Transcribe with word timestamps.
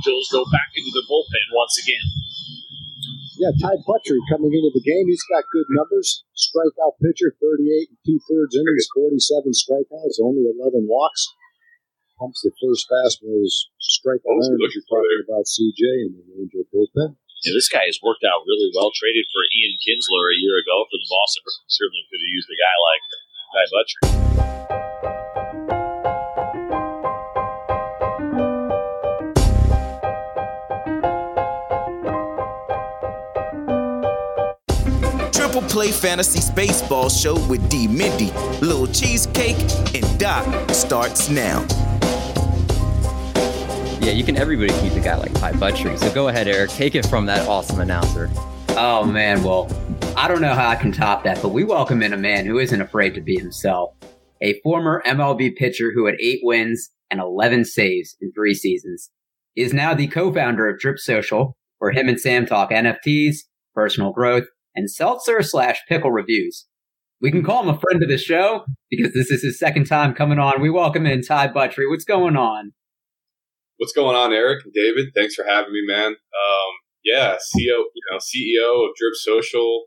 Angels 0.00 0.32
go 0.32 0.48
back 0.48 0.72
into 0.72 0.88
the 0.96 1.04
bullpen 1.04 1.46
once 1.52 1.76
again. 1.76 2.06
Yeah, 3.36 3.52
Ty 3.60 3.84
Buttrey 3.84 4.16
coming 4.32 4.48
into 4.48 4.72
the 4.72 4.80
game. 4.80 5.04
He's 5.12 5.24
got 5.28 5.44
good 5.52 5.68
numbers. 5.76 6.24
Strikeout 6.32 6.96
pitcher, 7.04 7.36
38 7.36 7.92
and 7.92 8.00
two 8.00 8.16
thirds 8.24 8.56
innings, 8.56 8.88
47 8.96 9.52
strikeouts, 9.52 10.16
only 10.24 10.48
11 10.48 10.88
walks. 10.88 11.28
Pumps 12.16 12.40
the 12.40 12.52
first 12.64 12.88
fastball 12.88 13.44
is 13.44 13.68
strike 13.76 14.24
What 14.24 14.40
was 14.40 14.48
he 14.48 14.56
alone. 14.56 14.64
looking 14.64 14.80
You're 14.80 14.88
talking 14.88 15.20
about 15.28 15.44
CJ 15.44 15.82
and 16.08 16.12
the 16.16 16.24
Angel 16.32 16.64
bullpen. 16.72 17.20
Yeah, 17.44 17.52
this 17.52 17.68
guy 17.68 17.84
has 17.84 18.00
worked 18.00 18.24
out 18.24 18.44
really 18.48 18.72
well. 18.72 18.88
Traded 18.96 19.28
for 19.28 19.44
Ian 19.52 19.76
Kinsler 19.84 20.32
a 20.32 20.36
year 20.40 20.56
ago 20.64 20.88
for 20.88 20.96
the 20.96 21.08
Boston. 21.12 21.44
Certainly 21.68 22.08
could 22.08 22.24
have 22.24 22.32
used 22.32 22.48
a 22.48 22.56
guy 22.56 22.76
like 22.88 23.04
Ty 23.52 23.64
Buttrey. 23.68 24.00
Triple 35.50 35.68
Play 35.68 35.90
Fantasy 35.90 36.52
Baseball 36.54 37.08
Show 37.08 37.34
with 37.48 37.68
D 37.68 37.88
Mindy, 37.88 38.30
Little 38.64 38.86
Cheesecake, 38.86 39.56
and 39.96 40.16
Doc 40.16 40.70
starts 40.70 41.28
now. 41.28 41.66
Yeah, 44.00 44.12
you 44.12 44.22
can. 44.22 44.36
Everybody 44.36 44.68
can 44.68 44.84
use 44.84 44.94
a 44.94 45.00
guy 45.00 45.16
like 45.16 45.34
Ty 45.34 45.54
Buttrey. 45.54 45.98
So 45.98 46.14
go 46.14 46.28
ahead, 46.28 46.46
Eric. 46.46 46.70
Take 46.70 46.94
it 46.94 47.04
from 47.04 47.26
that 47.26 47.48
awesome 47.48 47.80
announcer. 47.80 48.30
Oh 48.76 49.04
man, 49.04 49.42
well, 49.42 49.68
I 50.16 50.28
don't 50.28 50.40
know 50.40 50.54
how 50.54 50.68
I 50.68 50.76
can 50.76 50.92
top 50.92 51.24
that, 51.24 51.42
but 51.42 51.48
we 51.48 51.64
welcome 51.64 52.00
in 52.00 52.12
a 52.12 52.16
man 52.16 52.46
who 52.46 52.60
isn't 52.60 52.80
afraid 52.80 53.16
to 53.16 53.20
be 53.20 53.36
himself. 53.36 53.96
A 54.40 54.60
former 54.60 55.02
MLB 55.04 55.56
pitcher 55.56 55.90
who 55.92 56.06
had 56.06 56.14
eight 56.20 56.42
wins 56.44 56.90
and 57.10 57.18
11 57.18 57.64
saves 57.64 58.16
in 58.20 58.30
three 58.30 58.54
seasons. 58.54 59.10
He 59.54 59.62
is 59.62 59.72
now 59.72 59.94
the 59.94 60.06
co-founder 60.06 60.68
of 60.68 60.78
Drip 60.78 61.00
Social, 61.00 61.56
where 61.80 61.90
him 61.90 62.08
and 62.08 62.20
Sam 62.20 62.46
talk 62.46 62.70
NFTs, 62.70 63.38
personal 63.74 64.12
growth, 64.12 64.44
and 64.74 64.90
seltzer 64.90 65.42
slash 65.42 65.80
pickle 65.88 66.10
reviews. 66.10 66.66
We 67.20 67.30
can 67.30 67.44
call 67.44 67.62
him 67.62 67.74
a 67.74 67.78
friend 67.78 68.02
of 68.02 68.08
the 68.08 68.16
show 68.16 68.64
because 68.88 69.12
this 69.12 69.30
is 69.30 69.42
his 69.42 69.58
second 69.58 69.84
time 69.84 70.14
coming 70.14 70.38
on. 70.38 70.62
We 70.62 70.70
welcome 70.70 71.06
in 71.06 71.22
Ty 71.22 71.48
Buttrey. 71.48 71.88
What's 71.88 72.04
going 72.04 72.36
on? 72.36 72.72
What's 73.76 73.92
going 73.92 74.16
on, 74.16 74.32
Eric 74.32 74.64
and 74.64 74.72
David? 74.72 75.12
Thanks 75.14 75.34
for 75.34 75.44
having 75.44 75.72
me, 75.72 75.82
man. 75.86 76.08
Um, 76.08 76.72
yeah, 77.04 77.36
CEO, 77.36 77.84
you 77.94 78.02
know, 78.10 78.18
CEO 78.18 78.88
of 78.88 78.94
Drip 78.96 79.14
Social. 79.14 79.84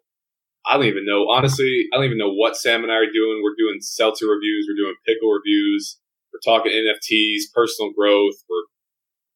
I 0.66 0.78
don't 0.78 0.86
even 0.86 1.06
know. 1.06 1.28
Honestly, 1.30 1.86
I 1.92 1.98
don't 1.98 2.06
even 2.06 2.18
know 2.18 2.34
what 2.34 2.56
Sam 2.56 2.84
and 2.84 2.92
I 2.92 2.96
are 2.96 3.12
doing. 3.14 3.42
We're 3.44 3.58
doing 3.58 3.80
seltzer 3.82 4.28
reviews. 4.28 4.68
We're 4.70 4.84
doing 4.84 4.96
pickle 5.06 5.30
reviews. 5.30 6.00
We're 6.32 6.54
talking 6.54 6.72
NFTs, 6.72 7.54
personal 7.54 7.92
growth. 7.98 8.34
We're 8.50 8.66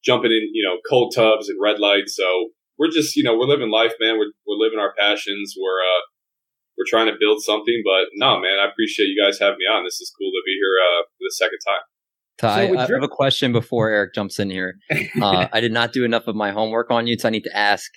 jumping 0.04 0.32
in, 0.32 0.50
you 0.54 0.64
know, 0.64 0.78
cold 0.90 1.14
tubs 1.16 1.50
and 1.50 1.60
red 1.62 1.80
lights. 1.80 2.16
So 2.16 2.50
we're 2.78 2.92
just, 2.92 3.16
you 3.16 3.24
know, 3.24 3.36
we're 3.36 3.46
living 3.48 3.72
life, 3.72 3.94
man. 4.00 4.18
We're 4.18 4.32
we're 4.46 4.58
living 4.64 4.80
our 4.80 4.94
passions. 4.98 5.56
We're 5.60 5.82
uh, 5.82 6.02
we're 6.78 6.88
trying 6.88 7.08
to 7.08 7.18
build 7.20 7.42
something. 7.42 7.82
But 7.84 8.10
no, 8.14 8.40
man, 8.40 8.60
I 8.60 8.70
appreciate 8.70 9.08
you 9.08 9.22
guys 9.22 9.40
having 9.40 9.58
me 9.58 9.66
on. 9.66 9.84
This 9.84 10.00
is 10.00 10.12
cool 10.18 10.32
to 10.32 10.42
be 10.46 10.54
here 10.54 10.76
uh, 10.82 11.02
for 11.04 11.24
the 11.26 11.36
second 11.36 11.60
time. 11.66 11.82
Ty, 12.38 12.66
So 12.66 12.72
with 12.72 12.80
I 12.80 12.94
have 12.94 13.04
a 13.04 13.08
question 13.08 13.52
before 13.52 13.90
Eric 13.90 14.14
jumps 14.14 14.40
in 14.40 14.50
here. 14.50 14.78
Uh, 15.22 15.48
I 15.52 15.60
did 15.62 15.72
not 15.72 15.94
do 15.94 16.06
enough 16.06 16.28
of 16.28 16.36
my 16.36 16.52
homework 16.52 16.92
on 16.92 17.08
you, 17.08 17.18
so 17.18 17.28
I 17.28 17.32
need 17.32 17.44
to 17.44 17.58
ask. 17.58 17.92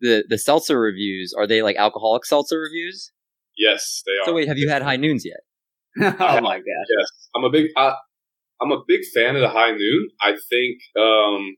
The 0.00 0.24
the 0.28 0.36
seltzer 0.36 0.80
reviews 0.80 1.32
are 1.36 1.46
they 1.46 1.62
like 1.62 1.76
alcoholic 1.76 2.24
seltzer 2.26 2.58
reviews? 2.58 3.12
Yes, 3.56 4.02
they 4.04 4.12
are. 4.20 4.26
So 4.26 4.34
wait, 4.34 4.48
have 4.48 4.58
you 4.58 4.68
had 4.68 4.82
high 4.82 4.96
noons 4.96 5.24
yet? 5.24 5.40
oh 6.20 6.40
my 6.40 6.56
god! 6.58 6.86
Yes, 6.98 7.08
I'm 7.34 7.44
a 7.44 7.50
big. 7.50 7.68
I, 7.76 7.94
I'm 8.60 8.72
a 8.72 8.82
big 8.86 9.00
fan 9.14 9.36
of 9.36 9.42
the 9.42 9.48
high 9.48 9.70
noon. 9.70 10.08
I 10.20 10.32
think 10.32 10.78
um, 10.98 11.56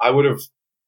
I 0.00 0.10
would 0.10 0.24
have. 0.24 0.40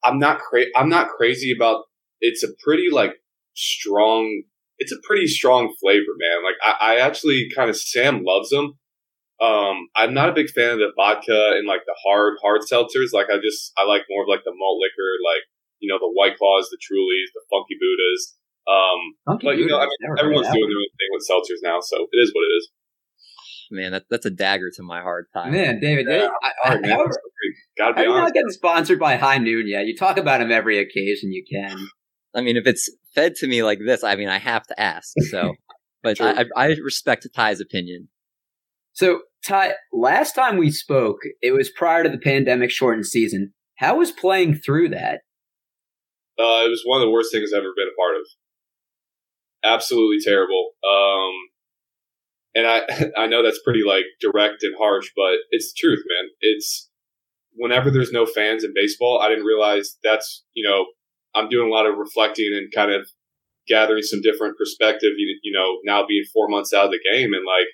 I'm 0.03 0.19
not 0.19 0.39
cra- 0.39 0.71
I'm 0.75 0.89
not 0.89 1.09
crazy 1.09 1.53
about. 1.55 1.85
It's 2.19 2.43
a 2.43 2.49
pretty 2.63 2.89
like 2.91 3.13
strong. 3.55 4.43
It's 4.79 4.91
a 4.91 5.01
pretty 5.05 5.27
strong 5.27 5.73
flavor, 5.79 6.13
man. 6.17 6.43
Like 6.43 6.55
I, 6.63 6.93
I 6.93 6.99
actually 6.99 7.49
kind 7.55 7.69
of 7.69 7.77
Sam 7.77 8.23
loves 8.23 8.49
them. 8.49 8.77
Um, 9.39 9.89
I'm 9.95 10.13
not 10.13 10.29
a 10.29 10.33
big 10.33 10.49
fan 10.49 10.71
of 10.71 10.79
the 10.79 10.93
vodka 10.95 11.53
and 11.57 11.67
like 11.67 11.85
the 11.85 11.95
hard 12.05 12.37
hard 12.41 12.61
seltzers. 12.61 13.13
Like 13.13 13.29
I 13.29 13.37
just 13.37 13.71
I 13.77 13.85
like 13.85 14.03
more 14.09 14.23
of 14.23 14.29
like 14.29 14.41
the 14.45 14.53
malt 14.53 14.81
liquor, 14.81 15.09
like 15.21 15.45
you 15.79 15.89
know 15.89 15.99
the 15.99 16.09
White 16.09 16.37
Claws, 16.37 16.69
the 16.69 16.81
Trulies, 16.81 17.29
the 17.33 17.45
Funky 17.49 17.77
Buddhas. 17.77 18.33
Um, 18.67 18.99
Funky 19.25 19.45
but 19.47 19.57
you 19.57 19.67
know, 19.67 19.77
I 19.77 19.85
mean, 19.85 20.17
everyone's 20.19 20.49
doing 20.49 20.67
their 20.67 20.81
own 20.81 20.93
thing 20.97 21.11
with 21.13 21.23
seltzers 21.23 21.61
now, 21.63 21.79
so 21.79 22.07
it 22.11 22.17
is 22.17 22.33
what 22.33 22.43
it 22.49 22.53
is. 22.57 22.69
Man, 23.71 23.91
that, 23.91 24.05
that's 24.09 24.25
a 24.25 24.31
dagger 24.31 24.71
to 24.75 24.83
my 24.83 25.01
heart, 25.01 25.27
Ty. 25.33 25.49
Man, 25.49 25.79
David, 25.79 26.07
Yeah, 26.09 26.27
I, 26.43 26.51
All 26.65 26.71
I, 26.71 26.73
right, 26.75 26.81
man. 26.81 26.91
how, 26.91 27.05
Gotta 27.77 27.93
be 27.93 28.01
are 28.07 28.21
not 28.21 28.33
getting 28.33 28.49
sponsored 28.49 28.99
by 28.99 29.17
High 29.17 29.37
Noon 29.37 29.67
yet? 29.67 29.85
You 29.85 29.95
talk 29.95 30.17
about 30.17 30.41
him 30.41 30.51
every 30.51 30.79
occasion 30.79 31.31
you 31.31 31.43
can. 31.49 31.77
I 32.35 32.41
mean, 32.41 32.57
if 32.57 32.65
it's 32.65 32.89
fed 33.13 33.35
to 33.35 33.47
me 33.47 33.63
like 33.63 33.79
this, 33.85 34.03
I 34.03 34.15
mean, 34.15 34.29
I 34.29 34.37
have 34.37 34.65
to 34.67 34.79
ask. 34.79 35.13
So, 35.29 35.53
but 36.03 36.19
I, 36.19 36.41
I 36.41 36.45
I 36.55 36.65
respect 36.83 37.27
Ty's 37.35 37.59
opinion. 37.59 38.09
So, 38.93 39.21
Ty, 39.45 39.73
last 39.93 40.33
time 40.33 40.57
we 40.57 40.71
spoke, 40.71 41.19
it 41.41 41.51
was 41.51 41.69
prior 41.69 42.03
to 42.03 42.09
the 42.09 42.17
pandemic 42.17 42.71
shortened 42.71 43.05
season. 43.05 43.53
How 43.75 43.97
was 43.97 44.11
playing 44.11 44.55
through 44.55 44.89
that? 44.89 45.21
Uh, 46.39 46.65
it 46.65 46.69
was 46.69 46.81
one 46.85 47.01
of 47.01 47.05
the 47.05 47.11
worst 47.11 47.31
things 47.31 47.51
I've 47.53 47.59
ever 47.59 47.73
been 47.75 47.87
a 47.87 47.99
part 47.99 48.15
of. 48.15 48.21
Absolutely 49.63 50.17
terrible. 50.23 50.71
Um, 50.87 51.33
and 52.57 52.65
I 52.67 52.81
I 53.23 53.27
know 53.27 53.43
that's 53.43 53.61
pretty 53.63 53.83
like 53.85 54.05
direct 54.19 54.63
and 54.63 54.75
harsh, 54.77 55.09
but 55.15 55.35
it's 55.51 55.73
the 55.73 55.77
truth, 55.79 56.03
man. 56.07 56.29
It's 56.41 56.89
whenever 57.53 57.89
there's 57.89 58.11
no 58.11 58.25
fans 58.25 58.63
in 58.63 58.73
baseball, 58.75 59.21
I 59.21 59.29
didn't 59.29 59.45
realize 59.45 59.97
that's 60.03 60.43
you 60.53 60.67
know 60.67 60.85
I'm 61.35 61.49
doing 61.49 61.69
a 61.69 61.73
lot 61.73 61.85
of 61.85 61.97
reflecting 61.97 62.51
and 62.53 62.73
kind 62.73 62.91
of 62.91 63.07
gathering 63.67 64.01
some 64.01 64.21
different 64.21 64.57
perspective. 64.57 65.11
You, 65.17 65.39
you 65.43 65.53
know, 65.53 65.77
now 65.83 66.05
being 66.07 66.23
four 66.33 66.47
months 66.47 66.73
out 66.73 66.85
of 66.85 66.91
the 66.91 66.99
game, 67.11 67.33
and 67.33 67.45
like 67.45 67.67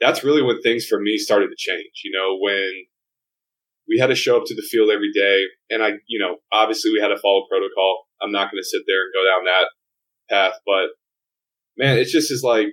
that's 0.00 0.24
really 0.24 0.42
when 0.42 0.60
things 0.60 0.84
for 0.84 1.00
me 1.00 1.16
started 1.16 1.48
to 1.48 1.56
change. 1.56 2.02
You 2.04 2.12
know, 2.12 2.36
when 2.40 2.70
we 3.88 3.98
had 3.98 4.08
to 4.08 4.16
show 4.16 4.36
up 4.36 4.44
to 4.46 4.54
the 4.54 4.66
field 4.68 4.90
every 4.90 5.12
day, 5.12 5.44
and 5.70 5.82
I, 5.82 5.92
you 6.08 6.18
know, 6.18 6.36
obviously 6.52 6.90
we 6.92 7.00
had 7.00 7.08
to 7.08 7.20
follow 7.20 7.46
protocol. 7.48 8.06
I'm 8.20 8.32
not 8.32 8.50
going 8.50 8.62
to 8.62 8.68
sit 8.68 8.82
there 8.86 9.02
and 9.02 9.12
go 9.14 9.24
down 9.24 9.44
that 9.44 9.68
path, 10.30 10.60
but 10.66 10.90
man, 11.76 11.98
it's 11.98 12.12
just 12.12 12.30
is 12.30 12.42
like 12.42 12.68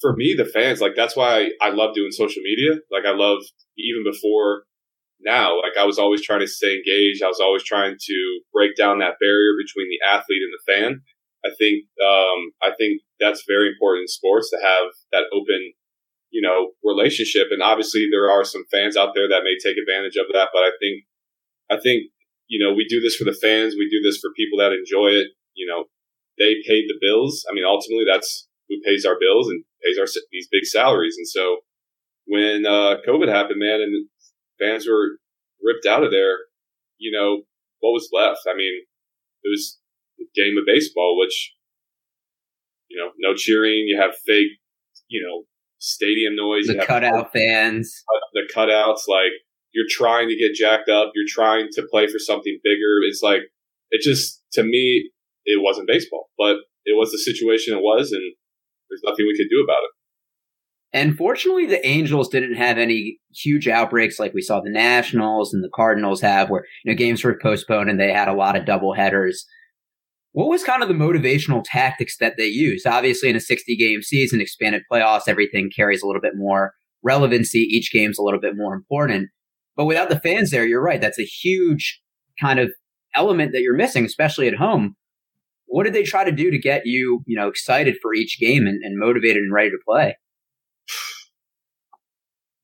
for 0.00 0.14
me, 0.14 0.34
the 0.36 0.44
fans, 0.44 0.80
like 0.80 0.94
that's 0.96 1.16
why 1.16 1.50
I, 1.60 1.70
love 1.70 1.94
doing 1.94 2.12
social 2.12 2.42
media. 2.42 2.78
Like 2.90 3.04
I 3.04 3.14
love 3.14 3.42
even 3.76 4.04
before 4.04 4.64
now, 5.20 5.56
like 5.58 5.76
I 5.78 5.84
was 5.84 5.98
always 5.98 6.22
trying 6.22 6.40
to 6.40 6.46
stay 6.46 6.74
engaged. 6.74 7.22
I 7.22 7.28
was 7.28 7.40
always 7.40 7.64
trying 7.64 7.96
to 7.98 8.40
break 8.52 8.76
down 8.76 9.00
that 9.00 9.18
barrier 9.20 9.54
between 9.58 9.88
the 9.90 9.98
athlete 10.06 10.42
and 10.42 10.54
the 10.54 10.72
fan. 10.72 11.02
I 11.44 11.50
think, 11.58 11.84
um, 12.02 12.50
I 12.62 12.74
think 12.78 13.02
that's 13.20 13.44
very 13.46 13.68
important 13.68 14.02
in 14.02 14.08
sports 14.08 14.50
to 14.50 14.58
have 14.62 14.90
that 15.12 15.26
open, 15.32 15.72
you 16.30 16.42
know, 16.42 16.72
relationship. 16.84 17.48
And 17.50 17.62
obviously 17.62 18.08
there 18.10 18.30
are 18.30 18.44
some 18.44 18.64
fans 18.70 18.96
out 18.96 19.14
there 19.14 19.28
that 19.28 19.42
may 19.44 19.56
take 19.62 19.78
advantage 19.78 20.16
of 20.16 20.26
that, 20.32 20.50
but 20.52 20.62
I 20.62 20.70
think, 20.80 21.04
I 21.70 21.78
think, 21.78 22.10
you 22.48 22.64
know, 22.64 22.74
we 22.74 22.86
do 22.88 23.00
this 23.00 23.16
for 23.16 23.24
the 23.24 23.36
fans. 23.36 23.74
We 23.74 23.90
do 23.90 24.00
this 24.02 24.18
for 24.18 24.30
people 24.34 24.58
that 24.58 24.72
enjoy 24.72 25.18
it. 25.18 25.28
You 25.54 25.66
know, 25.66 25.84
they 26.38 26.56
paid 26.66 26.86
the 26.88 26.98
bills. 27.00 27.44
I 27.50 27.54
mean, 27.54 27.64
ultimately 27.66 28.06
that's 28.08 28.47
who 28.68 28.76
pays 28.84 29.04
our 29.04 29.16
bills 29.18 29.48
and 29.48 29.64
pays 29.84 29.98
our 29.98 30.06
these 30.30 30.48
big 30.50 30.64
salaries. 30.64 31.16
And 31.16 31.26
so 31.26 31.58
when 32.26 32.66
uh, 32.66 32.96
COVID 33.06 33.28
happened, 33.28 33.60
man, 33.60 33.80
and 33.80 34.08
fans 34.60 34.86
were 34.86 35.18
ripped 35.62 35.86
out 35.86 36.04
of 36.04 36.10
there, 36.10 36.36
you 36.98 37.10
know, 37.10 37.42
what 37.80 37.92
was 37.92 38.10
left? 38.12 38.40
I 38.48 38.56
mean, 38.56 38.82
it 39.42 39.48
was 39.48 39.78
a 40.20 40.24
game 40.34 40.56
of 40.58 40.66
baseball, 40.66 41.18
which 41.18 41.54
you 42.88 42.98
know, 42.98 43.10
no 43.18 43.34
cheering. 43.34 43.84
You 43.86 44.00
have 44.00 44.14
fake, 44.26 44.58
you 45.08 45.24
know, 45.24 45.44
stadium 45.78 46.36
noise. 46.36 46.66
The 46.66 46.74
you 46.74 46.78
have 46.80 46.88
cutout 46.88 47.32
fans. 47.32 48.04
the 48.34 48.48
cutouts. 48.54 49.08
Like 49.08 49.32
you're 49.72 49.86
trying 49.88 50.28
to 50.28 50.36
get 50.36 50.54
jacked 50.54 50.88
up. 50.88 51.12
You're 51.14 51.24
trying 51.28 51.68
to 51.72 51.86
play 51.90 52.06
for 52.06 52.18
something 52.18 52.58
bigger. 52.64 53.00
It's 53.06 53.22
like 53.22 53.42
it 53.90 54.02
just 54.02 54.42
to 54.52 54.62
me 54.62 55.10
it 55.44 55.62
wasn't 55.62 55.88
baseball, 55.88 56.30
but 56.36 56.56
it 56.84 56.96
was 56.96 57.10
the 57.10 57.18
situation 57.18 57.76
it 57.76 57.82
was, 57.82 58.12
and 58.12 58.34
there's 58.88 59.02
nothing 59.04 59.26
we 59.26 59.36
could 59.36 59.50
do 59.50 59.62
about 59.62 59.82
it. 59.82 59.90
And 60.92 61.16
fortunately, 61.16 61.66
the 61.66 61.86
Angels 61.86 62.28
didn't 62.28 62.54
have 62.54 62.78
any 62.78 63.18
huge 63.34 63.68
outbreaks 63.68 64.18
like 64.18 64.32
we 64.32 64.40
saw 64.40 64.60
the 64.60 64.70
Nationals 64.70 65.52
and 65.52 65.62
the 65.62 65.70
Cardinals 65.74 66.22
have, 66.22 66.48
where 66.48 66.64
you 66.84 66.92
know 66.92 66.96
games 66.96 67.22
were 67.22 67.38
postponed 67.42 67.90
and 67.90 68.00
they 68.00 68.12
had 68.12 68.28
a 68.28 68.34
lot 68.34 68.56
of 68.56 68.64
double 68.64 68.94
headers. 68.94 69.44
What 70.32 70.48
was 70.48 70.64
kind 70.64 70.82
of 70.82 70.88
the 70.88 70.94
motivational 70.94 71.62
tactics 71.64 72.16
that 72.18 72.34
they 72.38 72.46
used? 72.46 72.86
Obviously, 72.86 73.28
in 73.28 73.36
a 73.36 73.40
60 73.40 73.76
game 73.76 74.02
season, 74.02 74.40
expanded 74.40 74.82
playoffs, 74.90 75.28
everything 75.28 75.70
carries 75.74 76.02
a 76.02 76.06
little 76.06 76.22
bit 76.22 76.34
more 76.36 76.72
relevancy. 77.02 77.60
Each 77.60 77.92
game's 77.92 78.18
a 78.18 78.22
little 78.22 78.40
bit 78.40 78.56
more 78.56 78.74
important. 78.74 79.28
But 79.76 79.86
without 79.86 80.08
the 80.08 80.20
fans 80.20 80.50
there, 80.50 80.66
you're 80.66 80.82
right. 80.82 81.00
That's 81.00 81.20
a 81.20 81.24
huge 81.24 82.00
kind 82.40 82.58
of 82.58 82.70
element 83.14 83.52
that 83.52 83.62
you're 83.62 83.76
missing, 83.76 84.04
especially 84.04 84.48
at 84.48 84.54
home. 84.54 84.96
What 85.68 85.84
did 85.84 85.92
they 85.92 86.02
try 86.02 86.24
to 86.24 86.32
do 86.32 86.50
to 86.50 86.58
get 86.58 86.86
you, 86.86 87.22
you 87.26 87.38
know, 87.38 87.48
excited 87.48 87.96
for 88.02 88.14
each 88.14 88.38
game 88.40 88.66
and, 88.66 88.82
and 88.82 88.98
motivated 88.98 89.42
and 89.42 89.52
ready 89.52 89.70
to 89.70 89.78
play? 89.86 90.16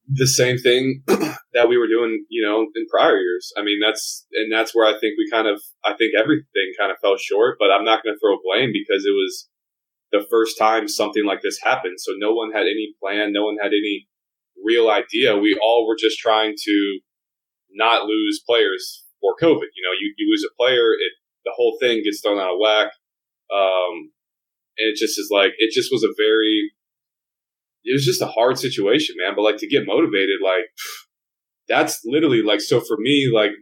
the 0.08 0.26
same 0.26 0.58
thing 0.58 1.02
that 1.06 1.68
we 1.68 1.78
were 1.78 1.88
doing, 1.88 2.24
you 2.28 2.44
know, 2.44 2.66
in 2.74 2.86
prior 2.90 3.16
years. 3.16 3.52
I 3.56 3.62
mean, 3.62 3.80
that's, 3.80 4.26
and 4.32 4.52
that's 4.52 4.74
where 4.74 4.86
I 4.86 4.98
think 4.98 5.14
we 5.16 5.30
kind 5.30 5.48
of, 5.48 5.60
I 5.84 5.94
think 5.94 6.12
everything 6.18 6.72
kind 6.78 6.92
of 6.92 6.98
fell 7.00 7.16
short, 7.16 7.56
but 7.58 7.70
I'm 7.70 7.84
not 7.84 8.02
going 8.02 8.14
to 8.14 8.20
throw 8.20 8.36
blame 8.44 8.70
because 8.72 9.04
it 9.06 9.16
was 9.16 9.48
the 10.12 10.26
first 10.30 10.58
time 10.58 10.88
something 10.88 11.24
like 11.24 11.40
this 11.42 11.58
happened. 11.62 11.96
So 11.98 12.12
no 12.16 12.32
one 12.32 12.52
had 12.52 12.68
any 12.68 12.94
plan. 13.00 13.32
No 13.32 13.44
one 13.44 13.56
had 13.60 13.72
any 13.72 14.06
real 14.64 14.90
idea. 14.90 15.36
We 15.36 15.58
all 15.60 15.86
were 15.88 15.96
just 15.98 16.18
trying 16.18 16.54
to 16.56 16.98
not 17.72 18.04
lose 18.04 18.42
players 18.46 19.04
for 19.20 19.34
COVID. 19.40 19.72
You 19.74 19.82
know, 19.82 19.94
you, 19.98 20.14
you 20.18 20.30
lose 20.30 20.44
a 20.44 20.54
player, 20.60 20.92
it, 20.92 21.12
the 21.44 21.52
whole 21.54 21.76
thing 21.80 22.02
gets 22.02 22.20
thrown 22.20 22.38
out 22.38 22.54
of 22.54 22.58
whack. 22.60 22.88
Um, 23.52 24.10
and 24.78 24.88
it 24.90 24.96
just 24.96 25.18
is 25.18 25.28
like, 25.30 25.52
it 25.58 25.72
just 25.72 25.90
was 25.92 26.02
a 26.02 26.14
very, 26.16 26.72
it 27.84 27.92
was 27.92 28.04
just 28.04 28.22
a 28.22 28.26
hard 28.26 28.58
situation, 28.58 29.16
man. 29.18 29.34
But 29.36 29.42
like 29.42 29.58
to 29.58 29.68
get 29.68 29.86
motivated, 29.86 30.40
like 30.42 30.64
that's 31.68 32.00
literally 32.04 32.42
like 32.42 32.60
so 32.60 32.80
for 32.80 32.96
me, 32.98 33.30
like 33.32 33.52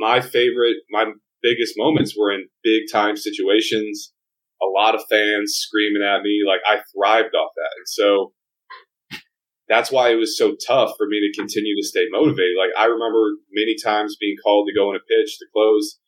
my 0.00 0.20
favorite, 0.20 0.76
my 0.90 1.12
biggest 1.42 1.74
moments 1.76 2.16
were 2.18 2.32
in 2.32 2.48
big 2.62 2.82
time 2.92 3.16
situations. 3.16 4.12
A 4.62 4.66
lot 4.66 4.94
of 4.94 5.02
fans 5.08 5.54
screaming 5.56 6.02
at 6.02 6.22
me, 6.22 6.42
like 6.46 6.60
I 6.66 6.82
thrived 6.92 7.34
off 7.34 7.52
that, 7.56 7.70
and 7.78 7.88
so 7.88 8.32
that's 9.70 9.90
why 9.90 10.10
it 10.10 10.16
was 10.16 10.36
so 10.36 10.54
tough 10.66 10.92
for 10.98 11.06
me 11.06 11.20
to 11.20 11.40
continue 11.40 11.74
to 11.76 11.86
stay 11.86 12.04
motivated. 12.10 12.58
Like 12.58 12.76
I 12.76 12.86
remember 12.86 13.36
many 13.52 13.76
times 13.82 14.16
being 14.20 14.36
called 14.44 14.68
to 14.68 14.78
go 14.78 14.90
in 14.90 14.96
a 14.96 14.98
pitch 14.98 15.38
to 15.38 15.46
close. 15.54 15.98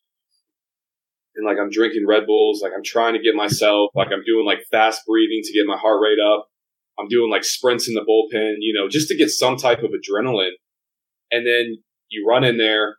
And 1.34 1.46
like 1.46 1.56
I'm 1.58 1.70
drinking 1.70 2.06
Red 2.06 2.26
Bulls, 2.26 2.60
like 2.62 2.72
I'm 2.76 2.84
trying 2.84 3.14
to 3.14 3.22
get 3.22 3.34
myself, 3.34 3.90
like 3.94 4.08
I'm 4.12 4.24
doing 4.24 4.44
like 4.44 4.60
fast 4.70 5.02
breathing 5.06 5.40
to 5.42 5.52
get 5.52 5.66
my 5.66 5.78
heart 5.78 6.00
rate 6.02 6.20
up 6.20 6.48
I'm 6.98 7.08
doing 7.08 7.30
like 7.30 7.44
sprints 7.44 7.88
in 7.88 7.94
the 7.94 8.04
bullpen, 8.04 8.56
you 8.60 8.74
know, 8.74 8.88
just 8.88 9.08
to 9.08 9.16
get 9.16 9.30
some 9.30 9.56
type 9.56 9.82
of 9.82 9.90
adrenaline. 9.90 10.56
And 11.30 11.46
then 11.46 11.82
you 12.08 12.26
run 12.28 12.44
in 12.44 12.58
there 12.58 12.96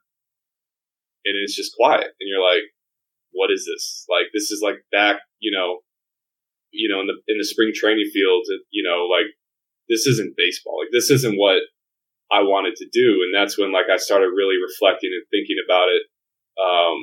and 1.25 1.35
it's 1.43 1.55
just 1.55 1.75
quiet 1.75 2.11
and 2.19 2.27
you're 2.27 2.43
like, 2.43 2.63
what 3.31 3.51
is 3.51 3.65
this? 3.65 4.05
Like, 4.09 4.27
this 4.33 4.51
is 4.51 4.61
like 4.63 4.83
back, 4.91 5.17
you 5.39 5.51
know, 5.51 5.79
you 6.71 6.89
know, 6.89 7.01
in 7.01 7.07
the, 7.07 7.13
in 7.27 7.37
the 7.37 7.45
spring 7.45 7.71
training 7.73 8.09
field, 8.11 8.45
you 8.71 8.83
know, 8.83 9.05
like 9.05 9.29
this 9.89 10.07
isn't 10.07 10.35
baseball. 10.37 10.79
Like 10.79 10.91
this 10.91 11.11
isn't 11.11 11.37
what 11.37 11.61
I 12.31 12.41
wanted 12.41 12.75
to 12.77 12.89
do. 12.91 13.21
And 13.21 13.33
that's 13.33 13.57
when 13.57 13.71
like 13.71 13.89
I 13.93 13.97
started 13.97 14.33
really 14.35 14.57
reflecting 14.57 15.11
and 15.13 15.23
thinking 15.29 15.57
about 15.63 15.89
it. 15.89 16.01
Um, 16.57 16.97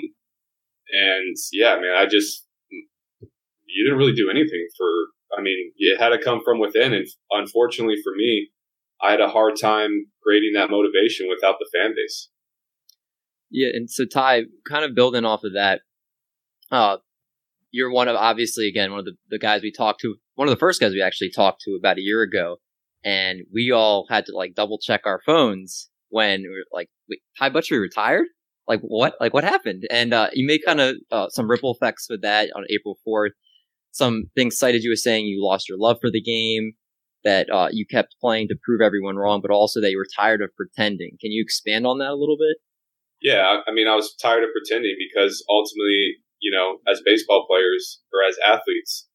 and 0.93 1.37
yeah, 1.53 1.77
man, 1.77 1.95
I 1.97 2.07
just, 2.07 2.47
you 2.71 3.85
didn't 3.85 3.99
really 3.99 4.15
do 4.15 4.31
anything 4.31 4.67
for 4.77 4.89
I 5.37 5.43
mean, 5.43 5.73
it 5.77 6.01
had 6.01 6.11
to 6.11 6.23
come 6.23 6.41
from 6.45 6.59
within. 6.59 6.93
And 6.93 7.07
unfortunately 7.31 7.97
for 8.03 8.15
me, 8.15 8.49
I 9.03 9.13
had 9.13 9.21
a 9.21 9.29
hard 9.29 9.55
time 9.61 10.07
creating 10.23 10.53
that 10.55 10.71
motivation 10.71 11.29
without 11.29 11.57
the 11.59 11.69
fan 11.73 11.95
base. 11.95 12.29
Yeah, 13.51 13.69
and 13.75 13.91
so 13.91 14.05
Ty, 14.05 14.43
kind 14.69 14.85
of 14.85 14.95
building 14.95 15.25
off 15.25 15.45
of 15.45 15.55
that, 15.55 15.81
uh, 16.71 16.99
you're 17.73 17.91
one 17.91 18.09
of 18.09 18.17
obviously 18.17 18.69
again 18.69 18.91
one 18.91 19.01
of 19.01 19.05
the, 19.05 19.17
the 19.29 19.39
guys 19.39 19.63
we 19.63 19.73
talked 19.73 20.01
to, 20.03 20.17
one 20.35 20.49
of 20.49 20.55
the 20.55 20.59
first 20.59 20.81
guys 20.81 20.93
we 20.93 21.03
actually 21.03 21.31
talked 21.31 21.63
to 21.63 21.77
about 21.79 21.99
a 21.99 22.03
year 22.03 22.23
ago, 22.23 22.57
and 23.05 23.41
we 23.53 23.73
all 23.73 24.07
had 24.09 24.27
to 24.27 24.37
like 24.37 24.55
double 24.55 24.79
check 24.79 25.03
our 25.05 25.21
phones 25.25 25.89
when 26.11 26.43
we 26.43 26.49
were 26.49 26.65
like, 26.73 26.91
wait, 27.09 27.21
Ty 27.39 27.51
Buttrey 27.51 27.81
retired? 27.81 28.27
Like 28.71 28.81
what? 28.81 29.15
Like 29.21 29.35
what 29.35 29.45
happened? 29.45 29.83
And 29.91 30.15
uh, 30.15 30.29
you 30.33 30.47
made 30.47 30.61
kind 30.65 30.81
of 30.81 30.97
uh, 31.11 31.29
some 31.29 31.51
ripple 31.51 31.75
effects 31.75 32.07
with 32.09 32.23
that 32.23 32.51
on 32.57 32.65
April 32.71 32.97
fourth 33.05 33.33
some 33.93 34.25
things 34.35 34.57
cited 34.57 34.83
you 34.83 34.93
as 34.93 35.03
saying 35.03 35.27
you 35.27 35.45
lost 35.45 35.69
your 35.69 35.79
love 35.79 35.99
for 36.01 36.11
the 36.11 36.23
game, 36.23 36.73
that 37.25 37.51
uh, 37.51 37.69
you 37.71 37.85
kept 37.91 38.17
playing 38.21 38.49
to 38.49 38.57
prove 38.65 38.81
everyone 38.81 39.17
wrong, 39.17 39.41
but 39.43 39.51
also 39.51 39.81
that 39.81 39.91
you 39.91 39.99
were 39.99 40.07
tired 40.17 40.41
of 40.41 40.55
pretending. 40.57 41.17
Can 41.21 41.33
you 41.33 41.43
expand 41.43 41.87
on 41.87 41.99
that 41.99 42.11
a 42.11 42.17
little 42.17 42.37
bit? 42.39 42.57
Yeah, 43.21 43.61
I 43.67 43.73
mean, 43.73 43.87
I 43.87 43.95
was 43.95 44.15
tired 44.17 44.43
of 44.43 44.51
pretending 44.57 44.97
because 44.97 45.45
ultimately, 45.51 46.17
you 46.41 46.51
know, 46.51 46.79
as 46.91 47.03
baseball 47.05 47.47
players 47.51 48.01
or 48.15 48.23
as 48.27 48.37
athletes, 48.47 49.07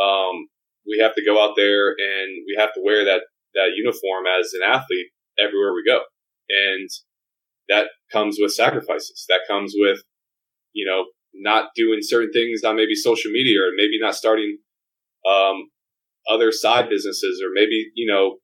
um, 0.00 0.46
we 0.86 0.98
have 1.02 1.14
to 1.16 1.24
go 1.24 1.42
out 1.42 1.54
there 1.56 1.90
and 1.90 2.44
we 2.46 2.54
have 2.56 2.72
to 2.74 2.80
wear 2.84 3.04
that 3.04 3.22
that 3.54 3.74
uniform 3.74 4.26
as 4.30 4.52
an 4.54 4.62
athlete 4.62 5.10
everywhere 5.36 5.74
we 5.74 5.82
go, 5.84 5.98
and 6.48 6.88
that 7.70 7.86
comes 8.12 8.36
with 8.38 8.52
sacrifices. 8.52 9.24
That 9.28 9.40
comes 9.48 9.74
with, 9.76 10.00
you 10.72 10.84
know, 10.86 11.04
not 11.32 11.70
doing 11.74 12.00
certain 12.02 12.32
things 12.32 12.62
on 12.64 12.76
maybe 12.76 12.94
social 12.94 13.30
media 13.30 13.60
or 13.60 13.70
maybe 13.76 13.98
not 14.00 14.14
starting 14.14 14.58
um, 15.26 15.70
other 16.28 16.52
side 16.52 16.88
businesses 16.90 17.40
or 17.42 17.50
maybe 17.52 17.90
you 17.94 18.10
know 18.10 18.36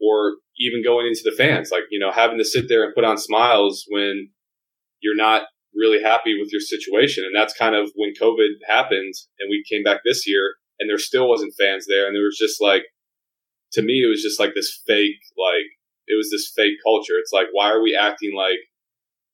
or 0.00 0.36
even 0.58 0.84
going 0.84 1.06
into 1.06 1.22
the 1.24 1.34
fans. 1.36 1.70
Like 1.72 1.84
you 1.90 1.98
know 1.98 2.12
having 2.12 2.38
to 2.38 2.44
sit 2.44 2.68
there 2.68 2.84
and 2.84 2.94
put 2.94 3.04
on 3.04 3.16
smiles 3.16 3.84
when 3.88 4.28
you're 5.00 5.16
not 5.16 5.42
really 5.74 6.02
happy 6.02 6.38
with 6.38 6.50
your 6.52 6.60
situation. 6.60 7.24
And 7.24 7.34
that's 7.34 7.56
kind 7.56 7.74
of 7.74 7.90
when 7.96 8.12
covid 8.20 8.50
happened 8.68 9.14
and 9.40 9.48
we 9.48 9.64
came 9.68 9.82
back 9.82 10.00
this 10.04 10.28
year 10.28 10.54
and 10.78 10.88
there 10.88 10.98
still 10.98 11.28
wasn't 11.28 11.54
fans 11.58 11.86
there. 11.88 12.06
And 12.06 12.14
there 12.14 12.24
was 12.24 12.38
just 12.38 12.60
like 12.60 12.82
to 13.72 13.82
me 13.82 14.02
it 14.04 14.10
was 14.10 14.22
just 14.22 14.38
like 14.38 14.52
this 14.54 14.82
fake 14.86 15.22
like 15.38 15.66
it 16.06 16.16
was 16.16 16.30
this 16.30 16.52
fake 16.56 16.78
culture 16.84 17.18
it's 17.18 17.32
like 17.32 17.46
why 17.52 17.70
are 17.70 17.82
we 17.82 17.94
acting 17.94 18.34
like 18.36 18.58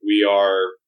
we 0.05 0.27
are 0.29 0.79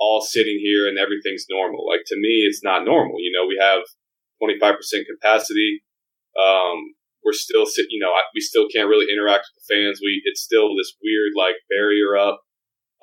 all 0.00 0.20
sitting 0.22 0.58
here 0.58 0.88
and 0.88 0.98
everything's 0.98 1.44
normal. 1.48 1.86
Like 1.86 2.02
to 2.06 2.16
me, 2.16 2.48
it's 2.48 2.64
not 2.64 2.84
normal. 2.84 3.20
You 3.20 3.30
know, 3.36 3.46
we 3.46 3.60
have 3.60 3.84
25% 4.42 4.80
capacity. 5.06 5.84
Um, 6.40 6.96
we're 7.22 7.36
still 7.36 7.66
sit, 7.66 7.86
you 7.90 8.00
know, 8.00 8.12
we 8.34 8.40
still 8.40 8.66
can't 8.74 8.88
really 8.88 9.12
interact 9.12 9.44
with 9.44 9.60
the 9.60 9.74
fans. 9.74 10.00
We, 10.02 10.22
it's 10.24 10.40
still 10.40 10.74
this 10.74 10.96
weird 11.04 11.32
like 11.36 11.56
barrier 11.68 12.16
up. 12.16 12.40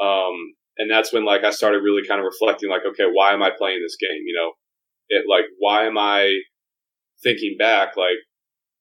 Um, 0.01 0.57
and 0.79 0.89
that's 0.89 1.13
when 1.13 1.24
like 1.24 1.43
I 1.43 1.51
started 1.51 1.83
really 1.83 2.05
kind 2.05 2.19
of 2.19 2.25
reflecting 2.25 2.69
like, 2.69 2.81
okay, 2.86 3.05
why 3.12 3.33
am 3.33 3.43
I 3.43 3.51
playing 3.55 3.81
this 3.83 3.97
game? 4.01 4.24
You 4.25 4.33
know, 4.33 4.51
it 5.09 5.25
like, 5.29 5.45
why 5.59 5.86
am 5.86 5.97
I 6.00 6.33
thinking 7.21 7.57
back? 7.59 7.95
Like, 7.95 8.17